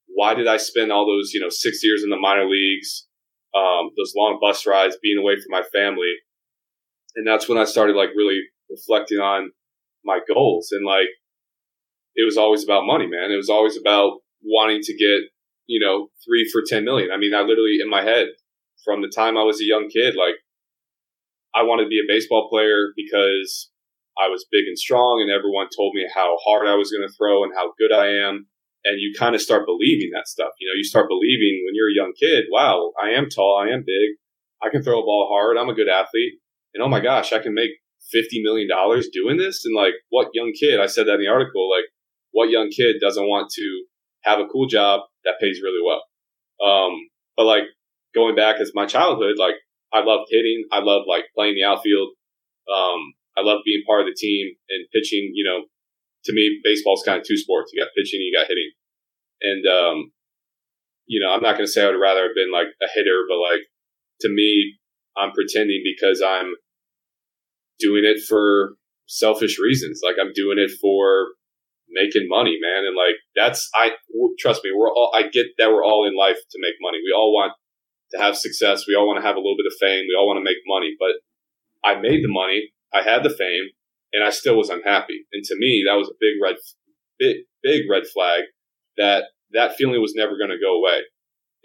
why 0.09 0.33
did 0.35 0.47
I 0.49 0.57
spend 0.57 0.91
all 0.91 1.07
those, 1.07 1.33
you 1.35 1.41
know, 1.41 1.51
six 1.51 1.81
years 1.83 2.03
in 2.03 2.09
the 2.09 2.17
minor 2.17 2.49
leagues? 2.49 3.07
Um, 3.57 3.91
those 3.97 4.13
long 4.15 4.39
bus 4.41 4.67
rides, 4.67 4.99
being 5.01 5.19
away 5.19 5.37
from 5.37 5.51
my 5.51 5.63
family 5.73 6.13
and 7.17 7.27
that's 7.27 7.49
when 7.49 7.59
I 7.59 7.65
started 7.65 7.97
like 7.97 8.11
really 8.15 8.41
reflecting 8.71 9.19
on 9.19 9.51
my 10.05 10.21
goals 10.29 10.69
and 10.71 10.85
like 10.85 11.09
it 12.15 12.25
was 12.25 12.37
always 12.37 12.63
about 12.63 12.87
money, 12.87 13.07
man. 13.07 13.33
It 13.33 13.37
was 13.37 13.51
always 13.51 13.77
about 13.77 14.21
wanting 14.43 14.81
to 14.83 14.93
get, 14.93 15.29
you 15.67 15.81
know, 15.81 16.09
three 16.25 16.49
for 16.51 16.63
10 16.67 16.85
million. 16.85 17.11
I 17.11 17.17
mean, 17.17 17.35
I 17.35 17.41
literally 17.41 17.79
in 17.81 17.91
my 17.91 18.03
head 18.03 18.29
from 18.85 19.03
the 19.03 19.13
time 19.15 19.37
I 19.37 19.43
was 19.43 19.61
a 19.61 19.65
young 19.65 19.89
kid, 19.89 20.15
like 20.15 20.37
I 21.55 21.63
wanted 21.63 21.85
to 21.85 21.89
be 21.89 22.01
a 22.01 22.09
baseball 22.09 22.49
player 22.49 22.93
because 22.95 23.71
I 24.19 24.29
was 24.29 24.47
big 24.51 24.67
and 24.69 24.79
strong 24.79 25.21
and 25.21 25.31
everyone 25.31 25.69
told 25.75 25.95
me 25.95 26.07
how 26.15 26.37
hard 26.45 26.69
I 26.69 26.77
was 26.77 26.93
going 26.93 27.07
to 27.07 27.15
throw 27.15 27.45
and 27.45 27.53
how 27.55 27.73
good 27.79 27.93
I 27.93 28.29
am. 28.29 28.47
And 28.87 29.03
you 29.03 29.13
kind 29.19 29.35
of 29.35 29.43
start 29.43 29.67
believing 29.67 30.11
that 30.15 30.29
stuff. 30.29 30.55
You 30.61 30.71
know, 30.71 30.79
you 30.79 30.85
start 30.85 31.11
believing 31.11 31.67
when 31.67 31.75
you're 31.75 31.91
a 31.91 31.99
young 31.99 32.15
kid, 32.15 32.45
wow, 32.51 32.93
I 33.03 33.19
am 33.19 33.29
tall. 33.29 33.59
I 33.59 33.75
am 33.75 33.83
big. 33.83 34.15
I 34.63 34.71
can 34.71 34.83
throw 34.83 35.01
a 35.01 35.05
ball 35.05 35.27
hard. 35.29 35.57
I'm 35.59 35.69
a 35.69 35.75
good 35.75 35.89
athlete 35.89 36.39
and 36.77 36.85
oh 36.85 36.89
my 36.89 37.01
gosh, 37.01 37.33
I 37.33 37.39
can 37.39 37.55
make 37.55 37.71
$50 38.15 38.43
million 38.43 38.69
doing 39.11 39.39
this. 39.39 39.65
And 39.65 39.75
like, 39.75 39.95
what 40.11 40.29
young 40.35 40.53
kid, 40.53 40.79
I 40.79 40.87
said 40.87 41.07
that 41.07 41.15
in 41.15 41.21
the 41.21 41.33
article, 41.33 41.71
like, 41.71 41.87
what 42.33 42.51
young 42.51 42.69
kid 42.69 42.97
doesn't 43.01 43.25
want 43.25 43.51
to 43.57 43.85
have 44.25 44.41
a 44.41 44.47
cool 44.47 44.67
job 44.67 45.01
that 45.25 45.41
pays 45.41 45.61
really 45.63 45.81
well? 45.81 46.05
Um, 46.61 46.93
but 47.35 47.47
like 47.47 47.65
going 48.15 48.37
back 48.37 48.61
as 48.61 48.73
my 48.75 48.85
childhood, 48.85 49.37
like 49.39 49.55
I 49.91 50.05
loved 50.05 50.29
hitting. 50.31 50.65
I 50.71 50.81
loved 50.81 51.07
like 51.09 51.25
playing 51.35 51.55
the 51.55 51.65
outfield. 51.65 52.11
Um, 52.69 53.15
I 53.39 53.41
loved 53.41 53.63
being 53.65 53.83
part 53.87 54.03
of 54.03 54.07
the 54.07 54.15
team 54.15 54.55
and 54.69 54.87
pitching, 54.93 55.33
you 55.33 55.45
know, 55.45 55.65
to 56.27 56.33
me, 56.33 56.61
baseball's 56.63 57.03
kind 57.07 57.19
of 57.19 57.27
two 57.27 57.37
sports. 57.37 57.71
You 57.73 57.83
got 57.83 57.95
pitching, 57.97 58.21
you 58.21 58.37
got 58.37 58.49
hitting. 58.49 58.71
And, 59.43 59.67
um, 59.67 60.13
you 61.07 61.21
know, 61.21 61.33
I'm 61.33 61.43
not 61.43 61.55
going 61.55 61.67
to 61.67 61.71
say 61.73 61.83
I 61.83 61.87
would 61.87 62.01
rather 62.01 62.23
have 62.23 62.35
been 62.35 62.53
like 62.53 62.69
a 62.83 62.87
hitter, 62.93 63.25
but 63.29 63.39
like 63.39 63.67
to 64.23 64.29
me, 64.29 64.75
I'm 65.17 65.33
pretending 65.33 65.83
because 65.85 66.23
I'm 66.23 66.55
doing 67.79 68.05
it 68.05 68.23
for 68.29 68.77
selfish 69.07 69.59
reasons. 69.59 70.01
Like 70.03 70.17
I'm 70.21 70.33
doing 70.35 70.59
it 70.59 70.71
for 70.81 71.33
making 71.89 72.27
money, 72.29 72.59
man. 72.61 72.85
And 72.85 72.97
like 72.97 73.17
that's 73.35 73.69
I 73.75 73.91
trust 74.39 74.63
me, 74.65 74.71
we're 74.75 74.91
all 74.91 75.13
I 75.15 75.23
get 75.29 75.47
that 75.59 75.71
we're 75.71 75.85
all 75.85 76.07
in 76.07 76.17
life 76.17 76.37
to 76.37 76.59
make 76.61 76.75
money. 76.81 76.99
We 76.99 77.15
all 77.17 77.33
want 77.33 77.53
to 78.13 78.19
have 78.19 78.37
success. 78.37 78.85
We 78.87 78.95
all 78.95 79.07
want 79.07 79.19
to 79.21 79.27
have 79.27 79.37
a 79.37 79.41
little 79.41 79.57
bit 79.57 79.67
of 79.67 79.79
fame. 79.81 80.05
We 80.09 80.17
all 80.19 80.27
want 80.27 80.39
to 80.39 80.45
make 80.45 80.59
money. 80.67 80.97
But 80.99 81.23
I 81.85 82.01
made 82.01 82.23
the 82.23 82.33
money. 82.33 82.73
I 82.93 83.03
had 83.03 83.23
the 83.23 83.31
fame, 83.31 83.71
and 84.17 84.25
I 84.25 84.31
still 84.31 84.57
was 84.57 84.71
unhappy. 84.71 85.27
And 85.33 85.45
to 85.45 85.57
me, 85.59 85.85
that 85.87 85.95
was 85.95 86.09
a 86.09 86.17
big 86.19 86.41
red, 86.43 86.57
big 87.19 87.37
big 87.63 87.83
red 87.89 88.05
flag 88.07 88.45
that 88.97 89.25
that 89.53 89.77
feeling 89.77 90.01
was 90.01 90.15
never 90.17 90.39
going 90.39 90.51
to 90.51 90.59
go 90.59 90.81
away. 90.81 91.01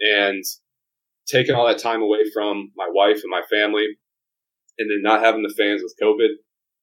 And 0.00 0.44
taking 1.26 1.54
all 1.54 1.66
that 1.66 1.78
time 1.78 2.02
away 2.02 2.30
from 2.32 2.72
my 2.76 2.88
wife 2.92 3.22
and 3.22 3.30
my 3.30 3.40
family, 3.50 3.86
and 4.78 4.90
then 4.90 5.00
not 5.00 5.22
having 5.22 5.42
the 5.42 5.54
fans 5.56 5.80
with 5.82 5.96
COVID, 6.02 6.28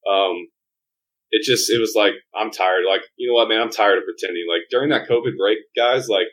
um, 0.09 0.47
it 1.29 1.45
just 1.45 1.69
it 1.69 1.79
was 1.79 1.93
like 1.95 2.13
I'm 2.33 2.49
tired. 2.49 2.83
Like 2.89 3.01
you 3.15 3.29
know 3.29 3.35
what, 3.35 3.49
man, 3.49 3.61
I'm 3.61 3.69
tired 3.69 3.99
of 3.99 4.05
pretending. 4.05 4.45
Like 4.49 4.63
during 4.71 4.89
that 4.89 5.07
COVID 5.07 5.37
break, 5.37 5.59
guys, 5.77 6.09
like 6.09 6.27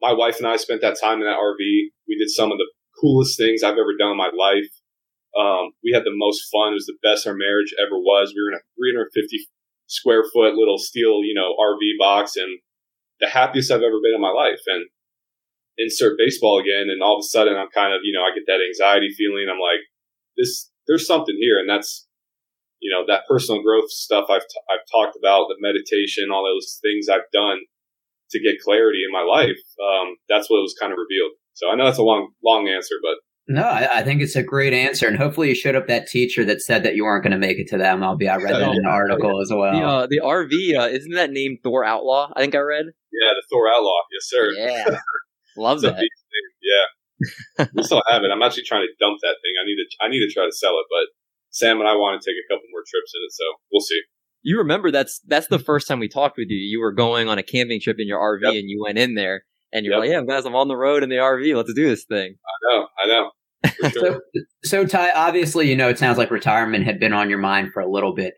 my 0.00 0.14
wife 0.14 0.38
and 0.38 0.46
I 0.46 0.56
spent 0.56 0.80
that 0.80 0.98
time 0.98 1.20
in 1.20 1.26
that 1.26 1.36
RV. 1.36 1.60
We 2.08 2.16
did 2.16 2.30
some 2.30 2.50
of 2.50 2.56
the 2.56 2.70
coolest 2.98 3.36
things 3.36 3.62
I've 3.62 3.76
ever 3.76 3.96
done 3.98 4.12
in 4.12 4.16
my 4.16 4.30
life. 4.34 4.70
Um, 5.38 5.72
we 5.84 5.92
had 5.94 6.04
the 6.04 6.14
most 6.14 6.48
fun. 6.50 6.72
It 6.72 6.82
was 6.82 6.90
the 6.90 7.02
best 7.02 7.26
our 7.26 7.36
marriage 7.36 7.74
ever 7.78 7.98
was. 7.98 8.34
We 8.34 8.42
were 8.42 8.50
in 8.50 8.58
a 8.58 8.66
350 8.78 9.46
square 9.86 10.24
foot 10.32 10.54
little 10.54 10.78
steel, 10.78 11.22
you 11.22 11.34
know, 11.34 11.54
RV 11.58 11.98
box, 11.98 12.36
and 12.36 12.58
the 13.20 13.28
happiest 13.28 13.70
I've 13.70 13.86
ever 13.86 14.02
been 14.02 14.14
in 14.14 14.20
my 14.20 14.34
life. 14.34 14.60
And 14.66 14.86
insert 15.78 16.18
baseball 16.18 16.58
again, 16.60 16.90
and 16.90 17.02
all 17.02 17.16
of 17.16 17.24
a 17.24 17.30
sudden 17.30 17.56
I'm 17.56 17.70
kind 17.72 17.94
of, 17.94 18.00
you 18.04 18.12
know, 18.12 18.22
I 18.22 18.34
get 18.34 18.44
that 18.46 18.60
anxiety 18.60 19.10
feeling. 19.16 19.46
I'm 19.48 19.60
like, 19.60 19.80
this, 20.36 20.70
there's 20.86 21.06
something 21.06 21.36
here, 21.38 21.58
and 21.58 21.68
that's 21.68 22.06
you 22.80 22.90
know 22.90 23.04
that 23.06 23.28
personal 23.28 23.62
growth 23.62 23.90
stuff 23.90 24.26
I've 24.30 24.46
t- 24.46 24.66
I've 24.68 24.86
talked 24.90 25.16
about, 25.16 25.48
the 25.48 25.60
meditation, 25.60 26.30
all 26.32 26.44
those 26.44 26.78
things 26.82 27.08
I've 27.08 27.28
done 27.32 27.58
to 28.30 28.40
get 28.40 28.60
clarity 28.60 29.02
in 29.04 29.12
my 29.12 29.22
life. 29.22 29.60
Um, 29.78 30.16
that's 30.28 30.48
what 30.48 30.62
was 30.62 30.76
kind 30.78 30.92
of 30.92 30.98
revealed. 30.98 31.32
So 31.54 31.68
I 31.68 31.76
know 31.76 31.84
that's 31.84 31.98
a 31.98 32.06
long 32.06 32.32
long 32.44 32.68
answer, 32.68 32.96
but 33.02 33.16
no, 33.50 33.64
I, 33.64 33.98
I, 33.98 34.02
think 34.04 34.22
it's 34.22 34.36
a 34.36 34.44
great 34.44 34.72
answer, 34.72 35.08
and 35.08 35.16
hopefully 35.16 35.48
you 35.48 35.56
showed 35.56 35.74
up 35.74 35.88
that 35.88 36.06
teacher 36.06 36.44
that 36.44 36.60
said 36.60 36.84
that 36.84 36.94
you 36.94 37.02
weren't 37.02 37.24
going 37.24 37.32
to 37.32 37.38
make 37.38 37.58
it 37.58 37.66
to 37.70 37.78
the 37.78 37.82
MLB. 37.82 38.30
I 38.30 38.36
read 38.36 38.54
that 38.54 38.62
in 38.62 38.78
an 38.78 38.86
article 38.86 39.42
as 39.42 39.50
well. 39.50 39.72
The, 39.72 39.82
uh, 39.82 40.06
the 40.06 40.20
RV 40.22 40.78
uh, 40.78 40.86
isn't 40.86 41.14
that 41.14 41.32
named 41.32 41.58
Thor 41.64 41.84
Outlaw? 41.84 42.30
I 42.36 42.40
think 42.40 42.54
I 42.54 42.58
read. 42.58 42.86
Yeah, 42.86 43.34
the 43.34 43.42
Thor 43.50 43.66
Outlaw. 43.66 43.98
Yes, 44.14 44.30
sir. 44.30 44.52
Yeah, 44.52 44.98
love 45.56 45.80
that. 45.80 45.98
Yeah, 45.98 47.66
we 47.74 47.82
still 47.82 48.04
have 48.08 48.22
it. 48.22 48.30
I'm 48.32 48.40
actually 48.40 48.62
trying 48.62 48.86
to 48.86 49.04
dump 49.04 49.18
that 49.22 49.34
thing. 49.42 49.54
I 49.60 49.66
need 49.66 49.76
to. 49.82 49.86
I 50.00 50.08
need 50.08 50.20
to 50.20 50.32
try 50.32 50.46
to 50.46 50.52
sell 50.52 50.78
it, 50.78 50.86
but 50.88 51.10
Sam 51.50 51.80
and 51.80 51.88
I 51.88 51.94
want 51.94 52.22
to 52.22 52.24
take 52.24 52.38
a 52.38 52.46
couple 52.54 52.70
more 52.70 52.84
trips 52.86 53.12
in 53.16 53.20
it, 53.26 53.32
so 53.32 53.44
we'll 53.72 53.80
see. 53.80 54.00
You 54.42 54.58
remember 54.58 54.92
that's 54.92 55.20
that's 55.26 55.48
the 55.48 55.58
first 55.58 55.88
time 55.88 55.98
we 55.98 56.08
talked 56.08 56.38
with 56.38 56.46
you. 56.50 56.56
You 56.56 56.78
were 56.78 56.92
going 56.92 57.28
on 57.28 57.38
a 57.38 57.42
camping 57.42 57.80
trip 57.80 57.96
in 57.98 58.06
your 58.06 58.20
RV, 58.20 58.42
yep. 58.42 58.54
and 58.54 58.70
you 58.70 58.80
went 58.86 58.96
in 58.96 59.16
there, 59.16 59.42
and 59.72 59.84
you're 59.84 59.94
yep. 59.94 60.00
like, 60.02 60.10
"Yeah, 60.10 60.22
guys, 60.22 60.46
I'm 60.46 60.54
on 60.54 60.68
the 60.68 60.76
road 60.76 61.02
in 61.02 61.08
the 61.08 61.16
RV. 61.16 61.56
Let's 61.56 61.74
do 61.74 61.88
this 61.88 62.04
thing." 62.04 62.36
I 62.46 62.76
know, 62.76 62.86
I 62.96 63.06
know. 63.08 63.30
Sure. 63.90 63.90
so, 63.92 64.20
so 64.64 64.86
Ty, 64.86 65.10
obviously, 65.12 65.68
you 65.68 65.76
know, 65.76 65.88
it 65.88 65.98
sounds 65.98 66.18
like 66.18 66.30
retirement 66.30 66.84
had 66.84 66.98
been 66.98 67.12
on 67.12 67.28
your 67.28 67.38
mind 67.38 67.72
for 67.72 67.80
a 67.80 67.90
little 67.90 68.14
bit. 68.14 68.34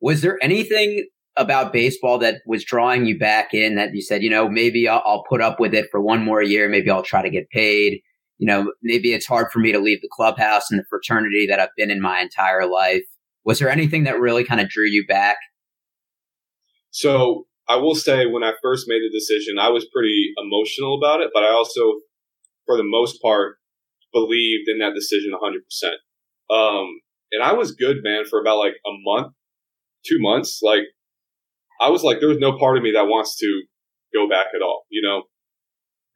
Was 0.00 0.20
there 0.20 0.38
anything 0.42 1.06
about 1.36 1.72
baseball 1.72 2.18
that 2.18 2.36
was 2.46 2.64
drawing 2.64 3.06
you 3.06 3.18
back 3.18 3.54
in 3.54 3.76
that 3.76 3.94
you 3.94 4.02
said, 4.02 4.22
you 4.22 4.30
know, 4.30 4.48
maybe 4.48 4.88
I'll, 4.88 5.02
I'll 5.04 5.24
put 5.28 5.40
up 5.40 5.60
with 5.60 5.74
it 5.74 5.86
for 5.90 6.00
one 6.00 6.22
more 6.22 6.42
year. 6.42 6.68
Maybe 6.68 6.90
I'll 6.90 7.02
try 7.02 7.22
to 7.22 7.30
get 7.30 7.50
paid 7.50 8.00
you 8.38 8.46
know, 8.46 8.72
maybe 8.82 9.12
it's 9.12 9.26
hard 9.26 9.50
for 9.52 9.58
me 9.60 9.72
to 9.72 9.78
leave 9.78 10.02
the 10.02 10.10
clubhouse 10.12 10.70
and 10.70 10.78
the 10.78 10.84
fraternity 10.88 11.46
that 11.48 11.60
I've 11.60 11.74
been 11.76 11.90
in 11.90 12.00
my 12.00 12.20
entire 12.20 12.66
life. 12.66 13.02
Was 13.44 13.58
there 13.58 13.70
anything 13.70 14.04
that 14.04 14.20
really 14.20 14.44
kind 14.44 14.60
of 14.60 14.68
drew 14.68 14.86
you 14.86 15.04
back? 15.06 15.38
So 16.90 17.46
I 17.68 17.76
will 17.76 17.94
say, 17.94 18.26
when 18.26 18.44
I 18.44 18.52
first 18.62 18.86
made 18.88 19.00
the 19.00 19.10
decision, 19.10 19.58
I 19.58 19.70
was 19.70 19.86
pretty 19.92 20.32
emotional 20.36 20.98
about 20.98 21.20
it, 21.20 21.30
but 21.32 21.44
I 21.44 21.50
also, 21.50 21.80
for 22.66 22.76
the 22.76 22.84
most 22.84 23.20
part, 23.22 23.56
believed 24.16 24.68
in 24.68 24.78
that 24.78 24.94
decision 24.94 25.32
100%. 25.36 25.60
Um, 26.48 26.86
and 27.32 27.42
I 27.42 27.52
was 27.52 27.72
good, 27.72 27.98
man, 28.02 28.24
for 28.24 28.40
about 28.40 28.58
like 28.58 28.74
a 28.86 28.94
month, 29.04 29.34
two 30.06 30.18
months. 30.18 30.60
Like, 30.62 30.84
I 31.80 31.90
was 31.90 32.02
like, 32.02 32.20
there 32.20 32.28
was 32.28 32.38
no 32.38 32.56
part 32.56 32.78
of 32.78 32.82
me 32.82 32.92
that 32.92 33.04
wants 33.04 33.36
to 33.38 33.62
go 34.14 34.28
back 34.28 34.46
at 34.54 34.62
all, 34.62 34.84
you 34.88 35.02
know? 35.02 35.24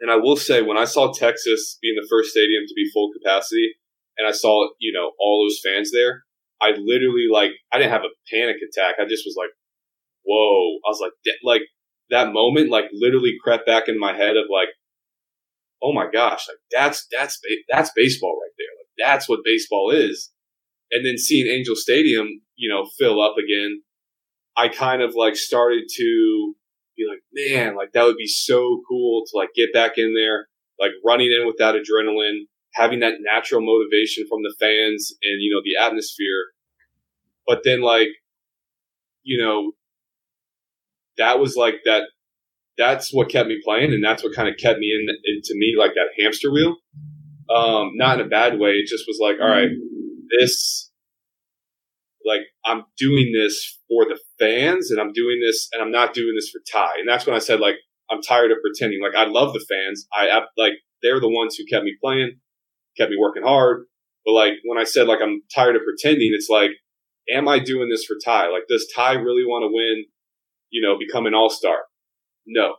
And 0.00 0.10
I 0.10 0.16
will 0.16 0.36
say, 0.36 0.62
when 0.62 0.78
I 0.78 0.86
saw 0.86 1.12
Texas 1.12 1.76
being 1.82 1.96
the 2.00 2.08
first 2.08 2.30
stadium 2.30 2.64
to 2.66 2.74
be 2.74 2.90
full 2.94 3.10
capacity, 3.12 3.74
and 4.20 4.28
I 4.28 4.32
saw 4.32 4.68
you 4.78 4.92
know 4.92 5.12
all 5.18 5.44
those 5.44 5.60
fans 5.64 5.90
there, 5.92 6.24
I 6.60 6.70
literally 6.76 7.26
like 7.32 7.52
I 7.72 7.78
didn't 7.78 7.92
have 7.92 8.04
a 8.04 8.16
panic 8.32 8.56
attack. 8.56 8.96
I 9.00 9.04
just 9.08 9.24
was 9.26 9.34
like, 9.36 9.50
"Whoa!" 10.24 10.78
I 10.84 10.88
was 10.88 11.00
like, 11.00 11.12
like 11.42 11.62
that 12.10 12.32
moment, 12.32 12.70
like 12.70 12.86
literally 12.92 13.34
crept 13.42 13.66
back 13.66 13.88
in 13.88 13.98
my 13.98 14.12
head 14.12 14.36
of 14.36 14.44
like, 14.50 14.68
"Oh 15.82 15.92
my 15.92 16.06
gosh!" 16.10 16.46
Like 16.48 16.58
that's 16.70 17.06
that's 17.10 17.40
that's 17.70 17.90
baseball 17.94 18.38
right 18.40 18.52
there. 18.58 18.68
Like 18.78 18.90
that's 18.98 19.28
what 19.28 19.40
baseball 19.44 19.90
is. 19.90 20.30
And 20.90 21.06
then 21.06 21.18
seeing 21.18 21.46
Angel 21.46 21.76
Stadium, 21.76 22.42
you 22.56 22.68
know, 22.68 22.84
fill 22.98 23.22
up 23.22 23.36
again, 23.38 23.82
I 24.56 24.68
kind 24.68 25.02
of 25.02 25.14
like 25.14 25.36
started 25.36 25.84
to 25.96 26.54
be 26.96 27.06
like, 27.08 27.22
man, 27.32 27.76
like 27.76 27.92
that 27.92 28.04
would 28.04 28.16
be 28.16 28.26
so 28.26 28.82
cool 28.88 29.24
to 29.26 29.36
like 29.36 29.50
get 29.54 29.72
back 29.72 29.92
in 29.96 30.14
there, 30.14 30.48
like 30.78 30.92
running 31.04 31.28
in 31.32 31.46
with 31.46 31.56
that 31.58 31.74
adrenaline, 31.74 32.42
having 32.74 33.00
that 33.00 33.14
natural 33.20 33.60
motivation 33.62 34.26
from 34.28 34.42
the 34.42 34.54
fans 34.60 35.12
and, 35.22 35.40
you 35.40 35.54
know, 35.54 35.62
the 35.64 35.82
atmosphere. 35.82 36.46
But 37.46 37.62
then 37.64 37.80
like, 37.80 38.08
you 39.22 39.38
know, 39.42 39.72
that 41.18 41.38
was 41.38 41.56
like 41.56 41.80
that, 41.84 42.04
that's 42.80 43.12
what 43.12 43.28
kept 43.28 43.48
me 43.48 43.60
playing. 43.62 43.92
And 43.92 44.02
that's 44.02 44.24
what 44.24 44.34
kind 44.34 44.48
of 44.48 44.56
kept 44.56 44.78
me 44.78 44.90
in, 44.90 45.06
into 45.26 45.52
me 45.54 45.74
like 45.78 45.92
that 45.94 46.08
hamster 46.18 46.50
wheel. 46.50 46.76
Um, 47.54 47.90
not 47.94 48.18
in 48.18 48.26
a 48.26 48.28
bad 48.28 48.58
way. 48.58 48.70
It 48.70 48.88
just 48.88 49.04
was 49.06 49.18
like, 49.20 49.36
all 49.40 49.50
right, 49.50 49.68
this, 50.38 50.90
like 52.24 52.42
I'm 52.64 52.84
doing 52.96 53.32
this 53.34 53.78
for 53.88 54.04
the 54.06 54.18
fans 54.38 54.90
and 54.90 55.00
I'm 55.00 55.12
doing 55.12 55.40
this 55.44 55.68
and 55.72 55.82
I'm 55.82 55.90
not 55.90 56.14
doing 56.14 56.34
this 56.34 56.48
for 56.48 56.60
Ty. 56.72 56.92
And 57.00 57.08
that's 57.08 57.26
when 57.26 57.36
I 57.36 57.38
said 57.38 57.60
like 57.60 57.76
I'm 58.10 58.22
tired 58.22 58.50
of 58.50 58.58
pretending. 58.62 59.00
Like 59.02 59.16
I 59.16 59.28
love 59.28 59.52
the 59.52 59.64
fans. 59.68 60.06
I, 60.12 60.28
I 60.28 60.40
like 60.56 60.74
they're 61.02 61.20
the 61.20 61.28
ones 61.28 61.56
who 61.56 61.64
kept 61.70 61.84
me 61.84 61.96
playing, 62.02 62.38
kept 62.96 63.10
me 63.10 63.16
working 63.20 63.42
hard. 63.42 63.84
But 64.24 64.32
like 64.32 64.54
when 64.64 64.78
I 64.78 64.84
said 64.84 65.06
like 65.06 65.20
I'm 65.22 65.42
tired 65.54 65.76
of 65.76 65.82
pretending, 65.82 66.30
it's 66.32 66.48
like, 66.48 66.70
am 67.32 67.48
I 67.48 67.58
doing 67.58 67.88
this 67.90 68.04
for 68.04 68.16
Ty? 68.24 68.48
Like 68.48 68.64
does 68.68 68.86
Ty 68.94 69.14
really 69.14 69.44
want 69.44 69.64
to 69.64 69.70
win? 69.72 70.04
You 70.70 70.82
know, 70.82 70.96
become 70.98 71.26
an 71.26 71.34
all 71.34 71.50
star? 71.50 71.78
No. 72.50 72.74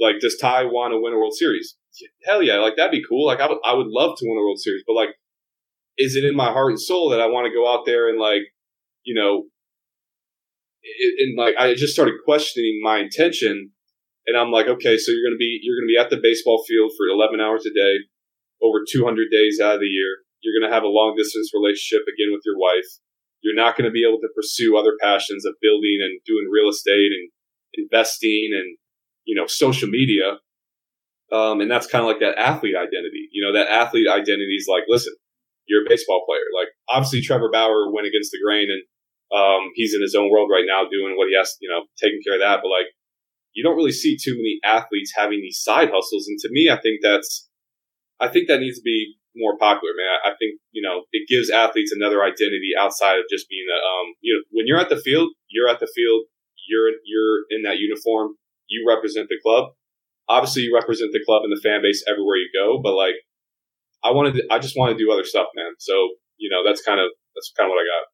Like 0.00 0.18
does 0.20 0.36
Ty 0.36 0.64
want 0.64 0.92
to 0.92 1.00
win 1.00 1.14
a 1.14 1.16
World 1.16 1.34
Series? 1.34 1.76
Hell 2.24 2.42
yeah! 2.42 2.58
Like 2.58 2.74
that'd 2.76 2.90
be 2.90 3.04
cool. 3.06 3.26
Like 3.26 3.40
I 3.40 3.46
would 3.46 3.58
I 3.64 3.74
would 3.74 3.86
love 3.86 4.18
to 4.18 4.26
win 4.26 4.38
a 4.38 4.42
World 4.42 4.58
Series, 4.58 4.82
but 4.86 4.94
like, 4.94 5.14
is 5.96 6.16
it 6.16 6.24
in 6.24 6.34
my 6.34 6.50
heart 6.50 6.72
and 6.72 6.80
soul 6.80 7.10
that 7.10 7.20
I 7.20 7.26
want 7.26 7.46
to 7.46 7.54
go 7.54 7.70
out 7.70 7.86
there 7.86 8.08
and 8.08 8.18
like 8.18 8.42
you 9.04 9.14
know, 9.14 9.44
and 10.82 11.38
like 11.38 11.54
I 11.58 11.74
just 11.74 11.92
started 11.92 12.14
questioning 12.24 12.80
my 12.82 12.98
intention, 12.98 13.70
and 14.26 14.36
I'm 14.36 14.50
like, 14.50 14.66
okay, 14.66 14.98
so 14.98 15.12
you're 15.12 15.28
gonna 15.28 15.38
be 15.38 15.60
you're 15.62 15.78
gonna 15.78 15.92
be 15.92 16.00
at 16.00 16.10
the 16.10 16.22
baseball 16.22 16.64
field 16.66 16.92
for 16.96 17.06
11 17.06 17.40
hours 17.40 17.66
a 17.66 17.72
day, 17.72 18.08
over 18.62 18.82
200 18.82 19.30
days 19.30 19.60
out 19.62 19.76
of 19.76 19.80
the 19.80 19.92
year. 19.92 20.24
You're 20.40 20.58
gonna 20.58 20.74
have 20.74 20.82
a 20.82 20.90
long 20.90 21.14
distance 21.14 21.52
relationship 21.54 22.02
again 22.10 22.32
with 22.32 22.42
your 22.44 22.58
wife. 22.58 22.88
You're 23.42 23.58
not 23.58 23.76
gonna 23.76 23.94
be 23.94 24.02
able 24.02 24.18
to 24.18 24.34
pursue 24.34 24.74
other 24.74 24.96
passions 24.98 25.44
of 25.44 25.54
building 25.60 25.98
and 26.02 26.18
doing 26.26 26.50
real 26.50 26.70
estate 26.70 27.12
and 27.12 27.30
investing 27.78 28.50
and 28.56 28.78
you 29.24 29.34
know 29.38 29.46
social 29.46 29.88
media. 29.88 30.38
Um, 31.32 31.62
and 31.62 31.70
that's 31.70 31.86
kind 31.86 32.04
of 32.04 32.08
like 32.08 32.20
that 32.20 32.36
athlete 32.36 32.76
identity. 32.76 33.28
You 33.32 33.40
know, 33.40 33.56
that 33.56 33.72
athlete 33.72 34.06
identity 34.06 34.52
is 34.52 34.68
like, 34.68 34.84
listen, 34.86 35.14
you're 35.64 35.80
a 35.80 35.88
baseball 35.88 36.24
player. 36.28 36.44
Like 36.52 36.68
obviously 36.88 37.22
Trevor 37.22 37.48
Bauer 37.50 37.90
went 37.90 38.06
against 38.06 38.32
the 38.32 38.38
grain 38.44 38.68
and 38.68 38.82
um, 39.32 39.72
he's 39.74 39.94
in 39.94 40.02
his 40.02 40.14
own 40.14 40.30
world 40.30 40.50
right 40.52 40.68
now 40.68 40.84
doing 40.84 41.16
what 41.16 41.28
he 41.28 41.36
has, 41.36 41.56
you 41.60 41.70
know, 41.72 41.88
taking 41.96 42.20
care 42.20 42.34
of 42.36 42.44
that. 42.44 42.60
But 42.60 42.68
like, 42.68 42.92
you 43.54 43.64
don't 43.64 43.76
really 43.76 43.92
see 43.92 44.16
too 44.16 44.36
many 44.36 44.60
athletes 44.64 45.12
having 45.16 45.40
these 45.40 45.60
side 45.60 45.88
hustles. 45.88 46.28
And 46.28 46.38
to 46.40 46.48
me, 46.52 46.68
I 46.68 46.76
think 46.80 47.00
that's, 47.02 47.48
I 48.20 48.28
think 48.28 48.48
that 48.48 48.60
needs 48.60 48.78
to 48.78 48.84
be 48.84 49.16
more 49.34 49.56
popular, 49.56 49.96
man. 49.96 50.20
I 50.24 50.36
think, 50.36 50.60
you 50.72 50.84
know, 50.84 51.04
it 51.12 51.28
gives 51.28 51.48
athletes 51.48 51.92
another 51.92 52.22
identity 52.22 52.72
outside 52.78 53.16
of 53.16 53.24
just 53.32 53.48
being 53.48 53.64
a, 53.72 53.78
um, 53.80 54.12
you 54.20 54.36
know, 54.36 54.42
when 54.52 54.66
you're 54.66 54.80
at 54.80 54.88
the 54.88 55.00
field, 55.00 55.32
you're 55.48 55.68
at 55.68 55.80
the 55.80 55.88
field, 55.96 56.28
you're, 56.68 56.92
you're 57.04 57.44
in 57.48 57.62
that 57.64 57.78
uniform, 57.78 58.36
you 58.72 58.88
represent 58.88 59.28
the 59.28 59.36
club. 59.44 59.72
Obviously, 60.28 60.62
you 60.62 60.74
represent 60.74 61.12
the 61.12 61.20
club 61.26 61.42
and 61.44 61.52
the 61.52 61.60
fan 61.60 61.80
base 61.82 62.02
everywhere 62.08 62.36
you 62.36 62.48
go, 62.56 62.80
but 62.82 62.94
like, 62.94 63.16
I 64.02 64.10
wanted, 64.10 64.34
to, 64.34 64.42
I 64.50 64.58
just 64.58 64.76
want 64.76 64.96
to 64.96 64.98
do 64.98 65.12
other 65.12 65.24
stuff, 65.24 65.48
man. 65.54 65.72
So, 65.78 65.92
you 66.38 66.50
know, 66.50 66.64
that's 66.66 66.82
kind 66.82 66.98
of, 66.98 67.10
that's 67.34 67.52
kind 67.56 67.68
of 67.68 67.70
what 67.70 67.82
I 67.82 67.86
got. 67.86 68.04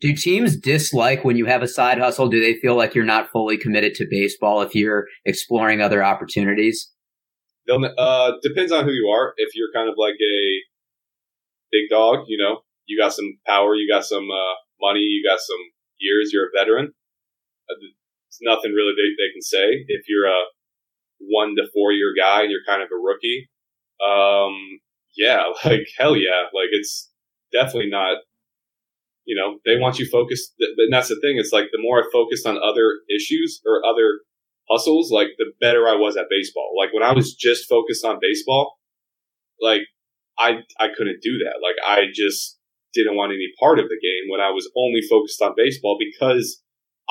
Do 0.00 0.14
teams 0.14 0.56
dislike 0.56 1.24
when 1.24 1.36
you 1.36 1.46
have 1.46 1.62
a 1.62 1.68
side 1.68 1.98
hustle? 1.98 2.28
Do 2.28 2.40
they 2.40 2.54
feel 2.60 2.76
like 2.76 2.94
you're 2.94 3.04
not 3.04 3.30
fully 3.30 3.56
committed 3.56 3.94
to 3.96 4.06
baseball 4.08 4.60
if 4.62 4.74
you're 4.74 5.06
exploring 5.24 5.80
other 5.80 6.04
opportunities? 6.04 6.90
They'll, 7.66 7.84
uh, 7.84 8.32
depends 8.42 8.72
on 8.72 8.84
who 8.84 8.92
you 8.92 9.08
are. 9.08 9.32
If 9.36 9.54
you're 9.54 9.72
kind 9.74 9.88
of 9.88 9.94
like 9.96 10.14
a 10.14 10.38
big 11.72 11.88
dog, 11.90 12.26
you 12.28 12.38
know, 12.38 12.60
you 12.86 13.00
got 13.00 13.14
some 13.14 13.38
power, 13.46 13.74
you 13.74 13.90
got 13.90 14.04
some 14.04 14.28
uh, 14.30 14.54
money, 14.80 15.00
you 15.00 15.26
got 15.28 15.40
some, 15.40 15.58
years, 16.02 16.30
you're 16.32 16.46
a 16.46 16.50
veteran. 16.52 16.92
It's 18.32 18.40
nothing 18.40 18.72
really 18.72 18.94
they, 18.96 19.12
they 19.12 19.30
can 19.30 19.42
say. 19.42 19.84
If 19.88 20.08
you're 20.08 20.24
a 20.24 20.40
one 21.20 21.54
to 21.56 21.68
four 21.74 21.92
year 21.92 22.14
guy 22.18 22.40
and 22.40 22.50
you're 22.50 22.64
kind 22.66 22.80
of 22.82 22.88
a 22.90 22.96
rookie, 22.96 23.50
um, 24.00 24.80
yeah, 25.14 25.52
like 25.64 25.86
hell 25.98 26.16
yeah, 26.16 26.48
like 26.54 26.72
it's 26.72 27.10
definitely 27.52 27.90
not. 27.90 28.16
You 29.24 29.36
know, 29.36 29.58
they 29.66 29.78
want 29.78 29.98
you 29.98 30.08
focused, 30.08 30.54
and 30.58 30.92
that's 30.92 31.08
the 31.08 31.20
thing. 31.20 31.36
It's 31.36 31.52
like 31.52 31.66
the 31.70 31.80
more 31.80 32.00
I 32.00 32.04
focused 32.10 32.46
on 32.46 32.56
other 32.56 33.04
issues 33.14 33.60
or 33.66 33.84
other 33.86 34.20
hustles, 34.68 35.12
like 35.12 35.28
the 35.36 35.52
better 35.60 35.86
I 35.86 35.94
was 35.94 36.16
at 36.16 36.26
baseball. 36.30 36.72
Like 36.76 36.92
when 36.92 37.04
I 37.04 37.12
was 37.12 37.34
just 37.34 37.68
focused 37.68 38.04
on 38.04 38.18
baseball, 38.20 38.78
like 39.60 39.82
I 40.38 40.64
I 40.80 40.88
couldn't 40.96 41.20
do 41.20 41.36
that. 41.44 41.60
Like 41.62 41.76
I 41.86 42.06
just 42.12 42.58
didn't 42.94 43.14
want 43.14 43.32
any 43.32 43.52
part 43.60 43.78
of 43.78 43.90
the 43.90 44.00
game 44.00 44.30
when 44.30 44.40
I 44.40 44.50
was 44.50 44.70
only 44.74 45.02
focused 45.08 45.40
on 45.42 45.52
baseball 45.54 45.98
because 46.00 46.62